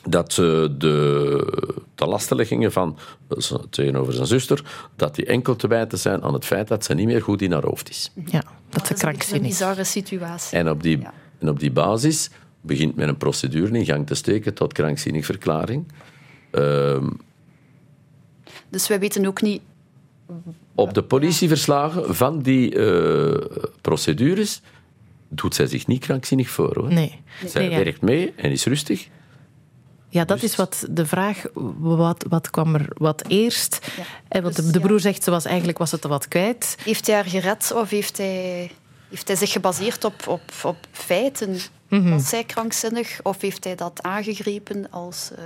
dat 0.09 0.29
eh, 0.29 0.35
de, 0.77 1.81
de 1.95 2.05
lastenleggingen 2.05 2.71
van, 2.71 2.97
eh, 3.29 3.37
tegenover 3.69 4.13
zijn 4.13 4.27
zuster, 4.27 4.63
dat 4.95 5.15
die 5.15 5.25
enkel 5.25 5.55
te 5.55 5.67
wijten 5.67 5.97
zijn 5.99 6.23
aan 6.23 6.33
het 6.33 6.45
feit 6.45 6.67
dat 6.67 6.85
ze 6.85 6.93
niet 6.93 7.05
meer 7.07 7.21
goed 7.21 7.41
in 7.41 7.51
haar 7.51 7.63
hoofd 7.65 7.89
is. 7.89 8.11
Ja, 8.15 8.21
dat 8.31 8.41
ze 8.41 8.43
Dat 8.69 8.83
is 8.83 8.89
een 8.89 8.95
krankzinnig 8.97 9.47
bizarre 9.47 9.83
situatie. 9.83 10.57
En 10.57 10.69
op 10.69 10.83
die, 10.83 10.99
Ja. 10.99 11.13
en 11.39 11.49
op 11.49 11.59
die 11.59 11.71
basis 11.71 12.29
begint 12.63 12.95
men 12.95 13.08
een 13.10 13.17
procedure 13.17 13.78
in 13.78 13.86
gang 13.86 14.08
te 14.08 14.15
steken 14.15 14.54
tot 14.54 14.73
krankzinnig 14.73 15.26
verklaring. 15.26 15.86
Ehm, 16.52 17.10
Dus 18.69 18.88
wij 18.88 18.99
weten 18.99 19.26
ook 19.26 19.41
niet... 19.41 19.62
op 20.76 20.93
de 20.93 21.04
politieverslagen 21.04 22.15
van 22.15 22.41
die 22.41 22.76
eh, 22.76 23.62
procedures 23.82 24.62
doet 25.30 25.56
zij 25.56 25.67
zich 25.67 25.88
niet 25.88 25.99
krankzinnig 26.06 26.49
voor. 26.49 26.76
Hoor. 26.80 26.93
Nee. 26.93 27.19
Zij 27.45 27.62
Nee, 27.62 27.71
ja. 27.78 27.84
werkt 27.84 28.02
mee 28.02 28.34
en 28.36 28.52
is 28.52 28.65
rustig. 28.65 29.08
Ja, 30.10 30.26
dat 30.26 30.43
is 30.43 30.56
wat 30.56 30.86
de 30.89 31.06
vraag. 31.06 31.43
Wat, 31.80 32.26
wat 32.30 32.49
kwam 32.49 32.76
er 32.76 32.86
wat 32.93 33.23
eerst? 33.28 33.91
Ja. 33.97 34.04
Eh, 34.28 34.41
Want 34.41 34.56
Dus, 34.56 34.65
de, 34.65 34.71
de 34.71 34.80
ja. 34.80 34.86
broer 34.86 34.99
zegt, 34.99 35.23
ze 35.23 35.32
was 35.32 35.45
eigenlijk 35.45 35.78
was 35.78 35.91
het 35.91 36.04
er 36.04 36.10
wat 36.10 36.28
kwijt. 36.28 36.78
Heeft 36.84 37.06
hij 37.08 37.15
haar 37.15 37.26
gered 37.26 37.71
of 37.76 37.89
heeft 37.89 38.17
hij, 38.17 38.71
heeft 39.13 39.28
hij 39.28 39.38
zich 39.38 39.52
gebaseerd 39.52 40.04
op, 40.04 40.28
op, 40.28 40.41
op 40.63 40.78
feiten? 40.91 41.58
Mhm. 41.88 42.10
Was 42.10 42.30
zij 42.30 42.43
krankzinnig 42.43 43.19
of 43.23 43.41
heeft 43.41 43.63
hij 43.63 43.76
dat 43.76 44.04
aangegrepen 44.04 44.88
als 44.89 45.32
eh, 45.36 45.43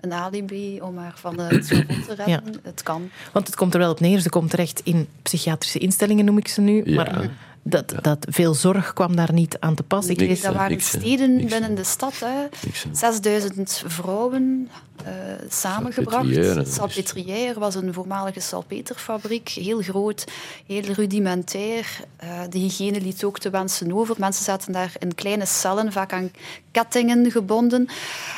een 0.00 0.12
alibi 0.12 0.80
om 0.80 0.98
haar 0.98 1.14
van 1.16 1.40
het 1.40 1.64
schavot 1.66 2.06
te 2.06 2.14
redden? 2.14 2.60
Het 2.62 2.82
kan. 2.82 3.10
Want 3.32 3.46
het 3.46 3.56
komt 3.56 3.74
er 3.74 3.80
wel 3.80 3.90
op 3.90 4.00
neer. 4.00 4.20
Ze 4.20 4.28
komt 4.28 4.50
terecht 4.50 4.80
in 4.84 5.08
psychiatrische 5.22 5.78
instellingen, 5.78 6.24
noem 6.24 6.38
ik 6.38 6.48
ze 6.48 6.60
nu. 6.60 6.82
Ja. 6.84 6.94
Maar 6.94 7.30
dat, 7.62 7.94
dat 8.02 8.26
veel 8.30 8.54
zorg 8.54 8.92
kwam 8.92 9.16
daar 9.16 9.32
niet 9.32 9.56
aan 9.60 9.74
te 9.74 9.82
pas. 9.82 10.06
Ik 10.06 10.20
lees. 10.20 10.40
Dat 10.40 10.54
waren 10.54 10.70
niks, 10.70 10.88
steden 10.88 11.36
Niks, 11.36 11.52
binnen 11.52 11.74
de 11.74 11.84
stad. 11.84 12.14
Hè. 12.24 12.46
6000 12.92 13.82
vrouwen 13.86 14.68
eh, 15.04 15.12
samengebracht. 15.48 16.26
Salpêtrière, 16.26 16.66
Salpêtrière 16.66 17.58
was 17.58 17.74
een 17.74 17.92
voormalige 17.94 18.40
salpeterfabriek, 18.40 19.48
heel 19.48 19.80
groot, 19.80 20.24
heel 20.66 20.82
rudimentair. 20.82 22.00
Eh, 22.16 22.40
de 22.50 22.58
hygiëne 22.58 23.00
liet 23.00 23.24
ook 23.24 23.38
te 23.38 23.50
wensen 23.50 23.92
over. 23.92 24.14
Mensen 24.18 24.44
zaten 24.44 24.72
daar 24.72 24.92
in 24.98 25.14
kleine 25.14 25.46
cellen, 25.46 25.92
vaak 25.92 26.12
aan 26.12 26.30
kettingen 26.70 27.30
gebonden. 27.30 27.88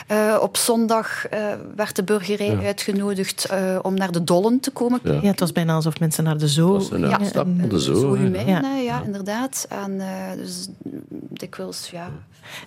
Eh, 0.07 0.39
op 0.41 0.57
zondag 0.57 1.27
eh, 1.27 1.53
werd 1.77 1.97
de 1.97 2.03
burgerij 2.03 2.59
uitgenodigd 2.65 3.45
eh, 3.45 3.79
om 3.83 3.95
naar 3.95 4.13
de 4.13 4.25
dollen 4.25 4.61
te 4.61 4.71
komen 4.71 5.01
Ja. 5.03 5.13
Ja, 5.13 5.21
het 5.29 5.41
was 5.41 5.53
bijna 5.53 5.75
alsof 5.75 6.01
mensen 6.01 6.25
naar 6.25 6.39
de 6.39 6.49
zoo... 6.49 6.81
Een 6.91 7.01
Ja. 7.09 7.19
van 7.25 7.57
de 7.69 7.81
Zo 7.81 7.95
zoo. 7.95 8.17
Ja. 8.17 8.41
ja. 8.41 8.77
ja, 8.77 9.03
inderdaad. 9.05 9.67
En 9.69 10.01
eh, 10.01 10.37
dus 10.37 10.69
dikwijls, 11.29 11.89
ja. 11.91 12.11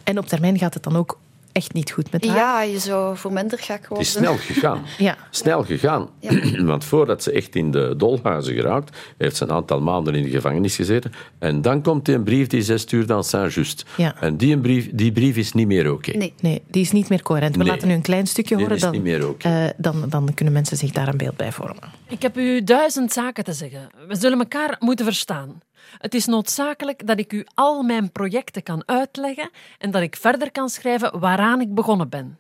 En 0.04 0.18
op 0.18 0.26
termijn 0.26 0.58
gaat 0.58 0.74
het 0.74 0.84
dan 0.84 0.96
ook 0.96 1.20
echt 1.52 1.74
niet 1.74 1.92
goed 1.92 2.12
met 2.12 2.26
haar. 2.28 2.36
Ja, 2.36 2.62
je 2.62 2.80
zou 2.80 3.18
voor 3.18 3.34
minder 3.34 3.58
gek 3.60 3.78
Het 3.80 3.88
worden. 3.88 4.06
is 4.08 4.12
snel 4.12 4.36
gegaan. 4.38 4.82
Ja. 4.98 5.18
Snel 5.30 5.64
gegaan. 5.64 6.10
Ja. 6.20 6.64
Want 6.66 6.84
voordat 6.86 7.24
ze 7.24 7.32
echt 7.32 7.56
in 7.56 7.72
de 7.72 7.94
dolhuizen 7.98 8.54
geraakt, 8.54 8.98
heeft 9.18 9.36
ze 9.36 9.44
een 9.44 9.52
aantal 9.52 9.82
maanden 9.82 10.16
in 10.16 10.24
de 10.24 10.30
gevangenis 10.30 10.76
gezeten. 10.76 11.12
En 11.40 11.62
dan 11.62 11.82
komt 11.82 12.06
die 12.06 12.16
een 12.16 12.24
brief 12.24 12.48
die 12.48 12.62
zij 12.62 12.78
stuurt 12.78 13.12
aan 13.12 13.24
Saint-Just. 13.24 13.86
Ja. 13.98 14.16
En 14.22 14.38
die, 14.38 14.54
een 14.54 14.62
brief, 14.62 14.90
die 14.94 15.12
brief 15.12 15.38
is 15.38 15.54
niet 15.54 15.68
meer 15.68 15.92
oké. 15.92 16.18
Nee. 16.18 16.34
Nee, 16.42 16.62
die 16.70 16.82
is 16.82 16.92
niet 16.92 17.10
meer 17.10 17.22
coherent. 17.22 17.56
We 17.56 17.64
Nee. 17.64 17.72
laten 17.72 17.88
nu 17.88 17.94
een 17.94 18.02
klein 18.02 18.28
stukje 18.28 18.56
Die 18.56 18.64
horen. 18.64 18.76
is 18.78 18.82
Dan, 18.84 18.92
niet 18.92 19.04
meer 19.04 19.28
oké. 19.28 19.48
eh, 19.48 19.70
dan, 19.78 20.06
dan 20.10 20.34
kunnen 20.34 20.54
mensen 20.54 20.78
zich 20.78 20.92
daar 20.92 21.08
een 21.08 21.18
beeld 21.18 21.38
bij 21.38 21.52
vormen. 21.52 21.84
Ik 22.08 22.22
heb 22.22 22.38
u 22.38 22.64
duizend 22.64 23.14
zaken 23.14 23.44
te 23.44 23.54
zeggen. 23.54 23.90
We 24.08 24.16
zullen 24.16 24.40
elkaar 24.40 24.76
moeten 24.80 25.06
verstaan. 25.06 25.62
Het 25.98 26.14
is 26.14 26.26
noodzakelijk 26.26 27.08
dat 27.08 27.20
ik 27.20 27.34
u 27.34 27.46
al 27.54 27.84
mijn 27.84 28.12
projecten 28.12 28.64
kan 28.64 28.84
uitleggen 28.86 29.50
en 29.78 29.92
dat 29.92 30.02
ik 30.02 30.16
verder 30.16 30.52
kan 30.52 30.70
schrijven 30.70 31.20
waaraan 31.20 31.62
ik 31.62 31.74
begonnen 31.74 32.10
ben. 32.10 32.40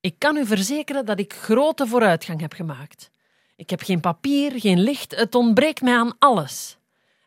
Ik 0.00 0.14
kan 0.18 0.36
u 0.36 0.46
verzekeren 0.46 1.06
dat 1.06 1.18
ik 1.18 1.32
grote 1.32 1.86
vooruitgang 1.86 2.40
heb 2.40 2.52
gemaakt. 2.52 3.10
Ik 3.56 3.70
heb 3.70 3.82
geen 3.82 4.00
papier, 4.00 4.60
geen 4.60 4.80
licht, 4.80 5.16
het 5.16 5.34
ontbreekt 5.34 5.80
mij 5.80 5.96
aan 5.96 6.16
alles. 6.18 6.78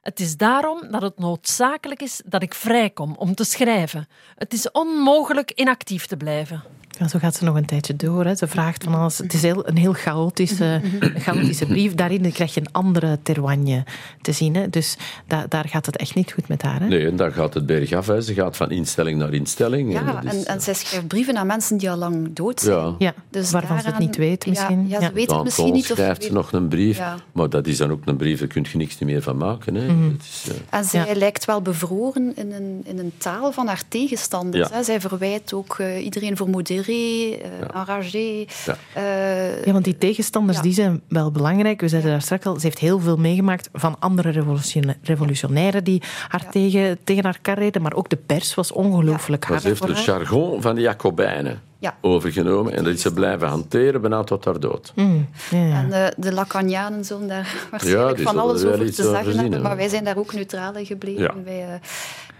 Het 0.01 0.19
is 0.19 0.37
daarom 0.37 0.91
dat 0.91 1.01
het 1.01 1.19
noodzakelijk 1.19 2.01
is 2.01 2.21
dat 2.25 2.41
ik 2.41 2.53
vrijkom 2.53 3.15
om 3.15 3.35
te 3.35 3.43
schrijven. 3.43 4.07
Het 4.35 4.53
is 4.53 4.71
onmogelijk 4.71 5.51
inactief 5.51 6.05
te 6.05 6.17
blijven. 6.17 6.63
Ja, 6.99 7.07
zo 7.07 7.19
gaat 7.19 7.35
ze 7.35 7.43
nog 7.43 7.55
een 7.55 7.65
tijdje 7.65 7.95
door. 7.95 8.25
Hè. 8.25 8.35
Ze 8.35 8.47
vraagt 8.47 8.83
van 8.83 8.93
alles. 8.93 9.17
Het 9.17 9.33
is 9.33 9.41
heel, 9.41 9.67
een 9.67 9.77
heel 9.77 9.93
chaotische, 9.93 10.81
een 10.99 11.19
chaotische 11.19 11.65
brief. 11.65 11.95
Daarin 11.95 12.31
krijg 12.31 12.53
je 12.53 12.59
een 12.59 12.71
andere 12.71 13.19
terwagne 13.23 13.83
te 14.21 14.31
zien. 14.31 14.55
Hè. 14.55 14.69
Dus 14.69 14.95
da- 15.27 15.45
daar 15.49 15.67
gaat 15.69 15.85
het 15.85 15.97
echt 15.97 16.15
niet 16.15 16.31
goed 16.31 16.47
met 16.47 16.61
haar. 16.61 16.79
Hè. 16.79 16.87
Nee, 16.87 17.05
en 17.07 17.15
dan 17.15 17.31
gaat 17.33 17.53
het 17.53 17.65
bergaf. 17.65 18.07
Hè. 18.07 18.21
Ze 18.21 18.33
gaat 18.33 18.57
van 18.57 18.71
instelling 18.71 19.17
naar 19.19 19.33
instelling. 19.33 19.95
en 19.97 20.05
Ja, 20.05 20.21
is, 20.23 20.31
en, 20.31 20.45
en 20.45 20.61
zij 20.61 20.73
schrijft 20.73 21.07
brieven 21.07 21.37
aan 21.37 21.47
mensen 21.47 21.77
die 21.77 21.91
al 21.91 21.97
lang 21.97 22.33
dood 22.33 22.59
zijn. 22.61 22.77
ja. 22.77 22.95
Ja, 22.97 23.13
Dus 23.29 23.51
waarvan 23.51 23.79
ze 23.81 23.85
het 23.87 23.99
niet 23.99 24.15
weet 24.15 24.45
misschien. 24.47 24.87
Ja, 24.87 24.99
Ja. 24.99 25.07
ze 25.07 25.13
weet 25.13 25.31
het 25.31 25.43
misschien 25.43 25.73
niet. 25.73 25.91
Of 25.91 25.97
schrijft 25.97 26.23
ze 26.23 26.31
nog 26.31 26.51
een 26.51 26.67
brief, 26.67 26.97
Ja. 26.97 27.15
maar 27.31 27.49
dat 27.49 27.67
is 27.67 27.77
dan 27.77 27.91
ook 27.91 28.01
een 28.05 28.17
brief, 28.17 28.39
daar 28.39 28.47
kun 28.47 28.65
je 28.71 28.77
niks 28.77 28.99
meer 28.99 29.21
van 29.21 29.37
maken. 29.37 29.75
Hè. 29.75 29.85
Mhm. 29.93 30.03
Het 30.11 30.21
is, 30.21 30.45
eh, 30.49 30.55
En 30.79 30.83
zij 30.85 31.05
Ja. 31.07 31.15
lijkt 31.15 31.45
wel 31.45 31.61
bevroren 31.61 32.31
in 32.35 32.51
een, 32.51 32.81
in 32.85 32.99
een 32.99 33.11
taal 33.17 33.51
van 33.51 33.67
haar 33.67 33.81
tegenstanders. 33.87 34.69
Ja. 34.69 34.75
Hè. 34.75 34.83
Zij 34.83 35.01
verwijt 35.01 35.53
ook 35.53 35.75
eh, 35.79 36.03
iedereen 36.03 36.37
voor 36.37 36.49
modéré, 36.49 36.82
eh 36.91 37.79
enragé. 37.79 38.45
Ja. 38.65 38.77
eh, 38.93 39.65
Ja, 39.65 39.71
want 39.71 39.83
die 39.83 39.97
tegenstanders 39.97 40.57
Ja. 40.57 40.63
die 40.63 40.73
zijn 40.73 41.01
wel 41.07 41.31
belangrijk. 41.31 41.81
We 41.81 41.87
zeiden 41.87 42.11
daar 42.11 42.21
straks 42.21 42.45
al, 42.45 42.55
ze 42.55 42.61
heeft 42.65 42.79
heel 42.79 42.99
veel 42.99 43.17
meegemaakt 43.17 43.69
van 43.73 43.95
andere 43.99 44.29
revolutiona- 44.29 44.95
revolutionairen 45.03 45.83
die 45.83 46.01
haar 46.27 46.49
tegen, 46.51 46.97
tegen 47.03 47.23
haar 47.23 47.39
kar 47.41 47.57
reden. 47.57 47.81
Maar 47.81 47.93
ook 47.93 48.09
de 48.09 48.15
pers 48.25 48.55
was 48.55 48.71
ongelooflijk 48.71 49.43
hard 49.45 49.61
ze 49.61 49.67
heeft 49.67 49.87
haar. 49.87 50.03
jargon 50.05 50.61
van 50.61 50.75
de 50.75 50.81
Jacobijnen 50.81 51.61
Ja. 51.79 51.97
overgenomen 52.01 52.73
en 52.73 52.83
dat 52.83 52.93
is 52.93 53.01
ze 53.01 53.13
blijven 53.13 53.47
hanteren 53.47 54.01
bijna 54.01 54.23
tot 54.23 54.45
haar 54.45 54.59
dood. 54.59 54.91
Mm, 54.95 55.27
ja, 55.51 55.57
ja. 55.65 55.75
En 55.75 55.89
de, 55.89 56.13
de 56.17 56.33
Lacanianen 56.33 57.05
zullen 57.05 57.27
daar 57.27 57.55
waarschijnlijk 57.71 58.15
die 58.17 58.25
van 58.25 58.37
alles 58.39 58.61
er 58.61 58.73
over 58.73 58.85
te 58.85 59.03
zeggen 59.03 59.37
hebben. 59.39 59.61
Maar 59.61 59.75
wij 59.75 59.89
zijn 59.89 60.03
daar 60.03 60.17
ook 60.17 60.33
neutraal 60.33 60.75
in 60.75 60.85
gebleven. 60.85 61.21
Ja. 61.23 61.33
Wij, 61.43 61.79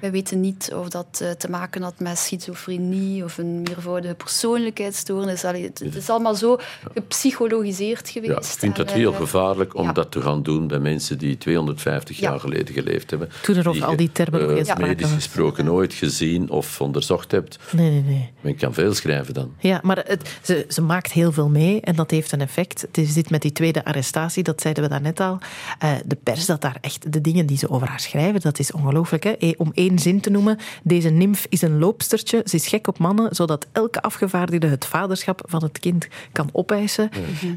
wij 0.04 0.12
weten 0.12 0.40
niet 0.40 0.74
of 0.76 0.90
dat 0.90 1.20
eh, 1.22 1.30
te 1.30 1.50
maken 1.50 1.82
had 1.82 2.00
met 2.00 2.18
schizofrenie 2.18 3.24
of 3.24 3.38
een 3.38 3.62
meervoudige 3.62 4.14
persoonlijkheidsstoornis. 4.14 5.46
Allee, 5.46 5.64
het, 5.64 5.80
het 5.80 5.96
is 5.96 6.10
allemaal 6.10 6.36
zo 6.36 6.58
gepsychologiseerd 6.94 8.10
geweest. 8.10 8.32
Ja, 8.32 8.38
ik 8.38 8.46
vind 8.46 8.78
En, 8.78 8.84
het 8.84 8.94
heel 8.94 9.14
gevaarlijk 9.14 9.76
om 9.76 9.86
ja. 9.86 9.92
dat 9.92 10.12
te 10.12 10.22
gaan 10.22 10.44
doen 10.44 10.68
bij 10.68 10.80
mensen 10.80 11.18
die 11.18 11.38
250 11.38 12.20
Ja. 12.20 12.30
jaar 12.30 12.40
geleden 12.40 12.74
geleefd 12.74 13.10
hebben. 13.10 13.30
Toen 13.42 13.56
er 13.56 13.70
over 13.70 13.86
al 13.86 13.96
die 13.96 14.12
termen 14.12 14.42
nog 14.42 14.58
eh, 14.58 14.64
sprake 14.64 14.82
medisch 14.86 15.12
gesproken 15.12 15.66
nooit 15.66 15.94
gezien 15.94 16.50
of 16.50 16.82
onderzocht 16.82 17.32
hebt. 17.32 17.60
Nee, 17.72 17.90
nee, 17.90 18.02
nee. 18.02 18.32
Men 18.42 18.56
kan 18.56 18.74
veel 18.74 18.94
schrijven 18.94 19.34
dan. 19.34 19.54
Ja, 19.60 19.80
maar 19.84 20.04
het, 20.08 20.40
ze, 20.42 20.66
ze 20.70 20.82
maakt 20.82 21.12
heel 21.12 21.32
veel 21.32 21.50
mee 21.50 21.82
en 21.82 21.96
dat 21.96 22.12
heeft 22.12 22.32
een 22.32 22.42
effect. 22.42 22.82
Het 22.82 22.98
is 22.98 23.14
dit 23.14 23.30
met 23.30 23.42
die 23.42 23.52
tweede 23.52 23.86
arrestatie, 23.86 24.44
dat 24.44 24.62
zeiden 24.62 24.84
we 24.84 24.90
daarnet 24.90 25.20
al. 25.20 25.38
Eh, 25.80 25.92
de 26.06 26.18
pers, 26.24 26.46
dat 26.46 26.62
daar 26.62 26.78
echt 26.82 27.12
de 27.14 27.22
dingen 27.22 27.46
die 27.46 27.58
ze 27.58 27.70
over 27.70 27.88
haar 27.88 28.00
schrijven, 28.00 28.42
dat 28.42 28.60
is 28.60 28.72
ongelooflijk. 28.72 29.24
Hè? 29.24 29.52
Om 29.58 29.72
één 29.74 29.93
zin 30.00 30.20
te 30.22 30.30
noemen, 30.30 30.58
deze 30.84 31.10
nimf 31.10 31.46
is 31.50 31.62
een 31.62 31.80
loopstertje, 31.80 32.42
ze 32.46 32.56
is 32.56 32.68
gek 32.68 32.88
op 32.88 32.98
mannen, 32.98 33.36
zodat 33.36 33.68
elke 33.72 34.02
afgevaardigde 34.02 34.68
het 34.68 34.86
vaderschap 34.86 35.42
van 35.46 35.64
het 35.64 35.80
kind 35.80 36.08
kan 36.32 36.50
opeisen. 36.52 37.10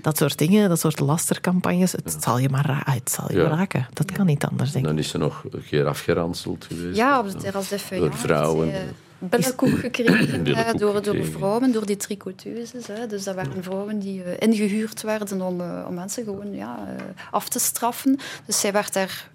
Dat 0.02 0.16
soort 0.16 0.38
dingen, 0.38 0.68
dat 0.68 0.80
soort 0.80 1.00
lastercampagnes, 1.00 1.92
het 1.92 2.16
zal 2.20 2.38
je 2.38 2.48
maar, 2.48 2.66
ra- 2.66 2.92
het 2.92 3.10
zal 3.10 3.32
je 3.32 3.38
Ja. 3.38 3.48
raken. 3.48 3.86
Dat 3.92 4.12
kan 4.12 4.26
niet 4.26 4.44
anders, 4.44 4.72
denk 4.72 4.84
ik. 4.84 4.90
Dan 4.90 4.98
is 5.00 5.08
ze 5.08 5.18
nog 5.18 5.44
een 5.50 5.64
keer 5.64 5.86
afgeranseld 5.86 6.64
geweest. 6.64 6.96
Ja, 6.96 7.18
op 7.20 7.30
de 7.30 7.36
terras 7.36 7.68
de. 7.68 8.00
Door 8.00 8.14
vrouwen. 8.14 8.72
eh, 8.72 8.80
Billenkoek 9.18 9.78
gekregen 9.78 10.42
Billenkoek 10.44 10.74
eh, 10.74 10.80
door, 10.80 10.92
door 10.92 11.14
gekregen. 11.14 11.32
vrouwen, 11.32 11.72
door 11.72 11.86
die 11.86 11.96
tricoteuses. 11.96 12.86
Hè. 12.86 13.06
Dus 13.06 13.24
dat 13.24 13.34
waren 13.34 13.62
vrouwen 13.62 13.98
die 13.98 14.22
eh, 14.22 14.48
ingehuurd 14.48 15.02
werden 15.02 15.42
om, 15.42 15.60
eh, 15.60 15.84
om 15.88 15.94
mensen 15.94 16.24
gewoon 16.24 16.54
ja, 16.54 16.96
af 17.30 17.48
te 17.48 17.58
straffen. 17.58 18.18
Dus 18.46 18.60
zij 18.60 18.72
werd 18.72 18.92
daar 18.92 19.30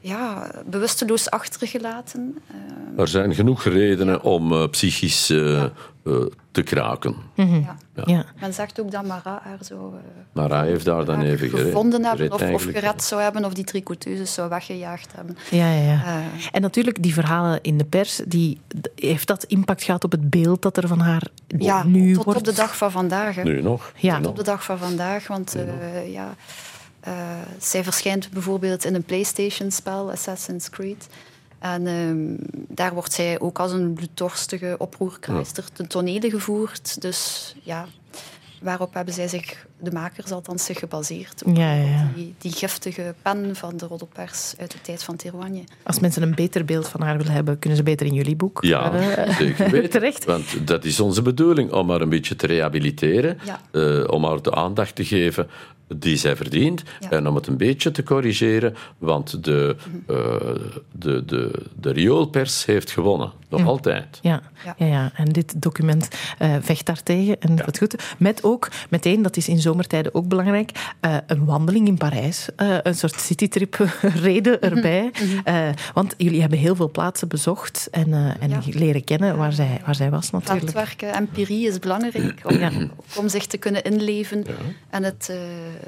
ja, 0.00 0.50
bewusteloos 0.66 1.30
achtergelaten. 1.30 2.38
Er 2.98 3.08
zijn 3.08 3.34
genoeg 3.34 3.64
redenen 3.64 4.22
om 4.22 4.52
eh, 4.52 4.68
psychisch 4.68 5.30
eh, 5.30 5.62
eh, 5.62 5.70
te 6.50 6.62
kraken. 6.62 7.16
ja. 7.34 7.76
Ja. 8.04 8.24
Men 8.40 8.54
zegt 8.54 8.80
ook 8.80 8.90
dat 8.90 9.06
Marat 9.06 9.42
haar 9.42 9.58
zo 9.62 9.94
hij 10.32 10.66
heeft 10.66 10.84
daar 10.84 11.04
dan 11.04 11.22
even 11.22 11.48
gered. 11.48 11.64
gevonden 11.66 12.04
hebben 12.04 12.32
of, 12.32 12.50
of 12.52 12.64
gered 12.64 13.02
zou 13.02 13.22
hebben 13.22 13.44
of 13.44 13.52
die 13.52 13.64
tricoteuses 13.64 14.34
zou 14.34 14.48
weggejaagd 14.48 15.12
hebben. 15.14 15.36
Ja, 15.50 15.72
ja, 15.72 15.82
ja. 15.82 16.04
Eh, 16.04 16.46
En 16.52 16.60
natuurlijk, 16.60 17.02
die 17.02 17.12
verhalen 17.12 17.58
in 17.62 17.78
de 17.78 17.84
pers, 17.84 18.20
die, 18.26 18.60
heeft 18.94 19.26
dat 19.26 19.44
impact 19.44 19.82
gehad 19.82 20.04
op 20.04 20.10
het 20.10 20.30
beeld 20.30 20.62
dat 20.62 20.76
er 20.76 20.88
van 20.88 21.00
haar 21.00 21.22
ja, 21.46 21.84
nu 21.84 22.14
tot 22.14 22.24
wordt? 22.24 22.38
op 22.38 22.44
de 22.44 22.52
dag 22.52 22.76
van 22.76 22.90
vandaag. 22.90 23.34
hè. 23.34 23.42
Nu 23.42 23.62
nog. 23.62 23.92
Ja. 23.96 24.18
Nog. 24.18 24.30
op 24.30 24.36
de 24.36 24.42
dag 24.44 24.64
van 24.64 24.78
vandaag. 24.78 25.26
Want 25.26 25.54
eh, 25.54 26.12
ja, 26.12 26.34
eh, 27.00 27.12
zij 27.58 27.84
verschijnt 27.84 28.30
bijvoorbeeld 28.30 28.84
in 28.84 28.94
een 28.94 29.04
PlayStation-spel, 29.04 30.10
Assassin's 30.10 30.70
Creed. 30.70 31.08
En 31.58 31.86
ehm, 31.86 32.34
daar 32.68 32.94
wordt 32.94 33.12
zij 33.12 33.40
ook 33.40 33.58
als 33.58 33.72
een 33.72 33.92
bloeddorstige 33.92 34.74
oproerkruister 34.78 35.64
ten 35.72 35.86
tonele 35.88 36.30
gevoerd. 36.30 37.00
Dus 37.00 37.54
ja, 37.62 37.86
waarop 38.62 38.94
hebben 38.94 39.14
zij 39.14 39.28
zich, 39.28 39.66
de 39.80 39.92
makers 39.92 40.30
althans, 40.30 40.64
zich 40.64 40.78
gebaseerd? 40.78 41.42
Ook 41.46 41.56
Ja, 41.56 41.72
ja, 41.72 41.82
ja. 41.88 42.06
op 42.08 42.14
Die, 42.14 42.34
die 42.38 42.52
giftige 42.52 43.14
pen 43.22 43.56
van 43.56 43.76
de 43.76 43.86
roddelpers 43.86 44.54
uit 44.58 44.70
de 44.70 44.80
tijd 44.80 45.02
van 45.02 45.16
Terouagne. 45.16 45.62
Als 45.82 46.00
mensen 46.00 46.22
een 46.22 46.34
beter 46.34 46.64
beeld 46.64 46.88
van 46.88 47.00
haar 47.00 47.16
willen 47.16 47.32
hebben, 47.32 47.58
kunnen 47.58 47.78
ze 47.78 47.84
beter 47.84 48.06
in 48.06 48.14
jullie 48.14 48.36
boek 48.36 48.64
Ja, 48.64 48.92
zeker 49.38 49.70
weten. 49.70 49.90
terecht. 49.90 50.24
Want 50.24 50.66
dat 50.66 50.84
is 50.84 51.00
onze 51.00 51.22
bedoeling, 51.22 51.72
om 51.72 51.90
haar 51.90 52.00
een 52.00 52.08
beetje 52.08 52.36
te 52.36 52.46
rehabiliteren, 52.46 53.38
Ja. 53.44 53.60
eh, 53.70 54.08
om 54.08 54.24
haar 54.24 54.42
de 54.42 54.54
aandacht 54.54 54.94
te 54.94 55.04
geven 55.04 55.48
die 55.96 56.16
zij 56.16 56.36
verdient 56.36 56.82
Ja. 57.00 57.10
en 57.10 57.28
om 57.28 57.34
het 57.34 57.46
een 57.46 57.56
beetje 57.56 57.90
te 57.90 58.02
corrigeren, 58.02 58.74
want 58.98 59.44
de, 59.44 59.76
eh, 60.06 60.16
de, 60.92 61.24
de, 61.24 61.50
de 61.80 61.90
rioolpers 61.90 62.64
heeft 62.64 62.90
gewonnen, 62.90 63.32
nog 63.48 63.66
altijd. 63.66 64.18
Ja, 64.22 64.40
Ja. 64.64 64.74
ja. 64.78 64.86
Ja, 64.86 65.10
en 65.14 65.24
dit 65.32 65.62
document 65.62 66.08
eh, 66.38 66.54
vecht 66.60 66.86
daartegen. 66.86 67.40
En 67.40 67.56
dat 67.56 67.78
goed. 67.78 67.94
Met 68.18 68.42
ook, 68.44 68.68
meteen, 68.90 69.22
dat 69.22 69.36
is 69.36 69.48
in 69.48 69.58
zomertijden 69.60 70.14
ook 70.14 70.28
belangrijk, 70.28 70.70
eh, 71.00 71.16
een 71.26 71.44
wandeling 71.44 71.86
in 71.86 71.96
Parijs. 71.96 72.48
Eh, 72.56 72.76
een 72.82 72.94
soort 72.94 73.20
citytrip 73.20 73.74
reden 74.22 74.60
erbij. 74.60 75.10
Eh, 75.44 75.68
want 75.94 76.14
jullie 76.16 76.40
hebben 76.40 76.58
heel 76.58 76.76
veel 76.76 76.90
plaatsen 76.90 77.28
bezocht 77.28 77.88
en, 77.90 78.12
eh, 78.12 78.42
en 78.42 78.50
Ja. 78.50 78.60
leren 78.66 79.04
kennen 79.04 79.36
waar 79.36 79.52
zij, 79.52 79.80
waar 79.84 79.94
zij 79.94 80.10
was 80.10 80.30
natuurlijk. 80.30 80.64
Veldwerken, 80.70 81.12
empirie 81.12 81.66
is 81.68 81.78
belangrijk 81.78 82.40
om, 82.44 82.90
om 83.16 83.28
zich 83.28 83.46
te 83.46 83.56
kunnen 83.56 83.82
inleven 83.84 84.44
en 84.90 85.02
het, 85.04 85.28
eh, 85.30 85.36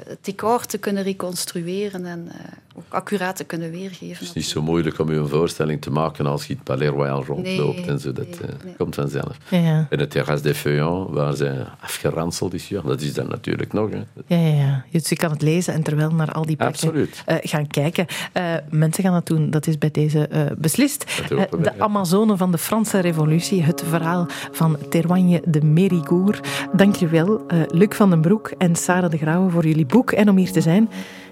het 0.07 0.19
decor 0.21 0.65
te 0.65 0.77
kunnen 0.77 1.03
reconstrueren 1.03 2.05
en 2.05 2.27
eh, 2.31 2.35
ook 2.75 2.83
accuraat 2.89 3.35
te 3.35 3.43
kunnen 3.43 3.71
weergeven. 3.71 4.17
Het 4.17 4.21
is 4.21 4.33
niet 4.33 4.45
zo 4.45 4.61
moeilijk 4.61 4.99
om 4.99 5.11
je 5.11 5.17
een 5.17 5.27
voorstelling 5.27 5.81
te 5.81 5.91
maken 5.91 6.25
als 6.25 6.45
je 6.45 6.53
het 6.53 6.63
Palais 6.63 6.89
Royal 6.89 7.23
rondloopt 7.25 7.77
Nee, 7.77 7.87
en 7.87 7.99
zo. 7.99 8.11
Dat 8.11 8.25
nee, 8.25 8.49
eh, 8.49 8.63
nee. 8.63 8.75
komt 8.75 8.95
vanzelf. 8.95 9.37
Ja, 9.49 9.57
ja. 9.57 9.87
En 9.89 9.99
het 9.99 10.11
Terrasse 10.11 10.43
des 10.43 10.57
Feuillants, 10.57 11.13
waar 11.13 11.35
ze 11.35 11.65
afgeranseld 11.79 12.53
is, 12.53 12.67
ja, 12.67 12.81
dat 12.81 13.01
is 13.01 13.13
dan 13.13 13.27
natuurlijk 13.27 13.73
nog. 13.73 13.89
Hè. 13.89 13.97
Ja, 14.27 14.47
ja, 14.47 14.55
ja. 14.55 14.85
Dus 14.91 15.09
je 15.09 15.15
kan 15.15 15.31
het 15.31 15.41
lezen 15.41 15.73
en 15.73 15.83
terwijl 15.83 16.11
naar 16.11 16.31
al 16.31 16.45
die 16.45 16.55
plekken 16.55 17.09
eh, 17.25 17.35
gaan 17.41 17.67
kijken. 17.67 18.05
Eh, 18.33 18.43
mensen 18.69 19.03
gaan 19.03 19.13
dat 19.13 19.25
doen, 19.25 19.49
dat 19.49 19.67
is 19.67 19.77
bij 19.77 19.91
deze 19.91 20.27
eh, 20.27 20.41
beslist. 20.57 21.05
De 21.27 21.47
ja. 21.63 21.73
Amazone 21.77 22.37
van 22.37 22.51
de 22.51 22.57
Franse 22.57 22.99
Revolutie, 22.99 23.63
het 23.63 23.83
verhaal 23.87 24.27
van 24.51 24.77
Terwagne 24.89 25.41
de 25.45 25.61
Mérigourt. 25.61 26.47
Dankjewel, 26.73 27.43
eh 27.47 27.59
Luc 27.67 27.95
van 27.95 28.09
den 28.09 28.21
Broek 28.21 28.51
en 28.57 28.75
Sarah 28.75 29.11
de 29.11 29.17
Grauwe 29.17 29.49
voor 29.49 29.67
jullie 29.67 29.85
boek 29.85 30.11
en 30.11 30.29
om 30.29 30.37
hier 30.37 30.51
te 30.51 30.61
zijn. 30.61 30.89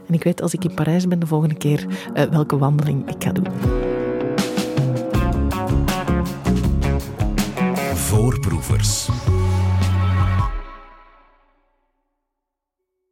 En 0.09 0.15
ik 0.15 0.23
weet 0.23 0.41
als 0.41 0.53
ik 0.53 0.63
in 0.63 0.73
Parijs 0.73 1.07
ben 1.07 1.19
de 1.19 1.27
volgende 1.27 1.55
keer 1.55 1.85
eh, 2.13 2.23
welke 2.23 2.57
wandeling 2.57 3.09
ik 3.09 3.23
ga 3.23 3.31
doen. 3.31 3.47
Voorproevers. 7.93 9.09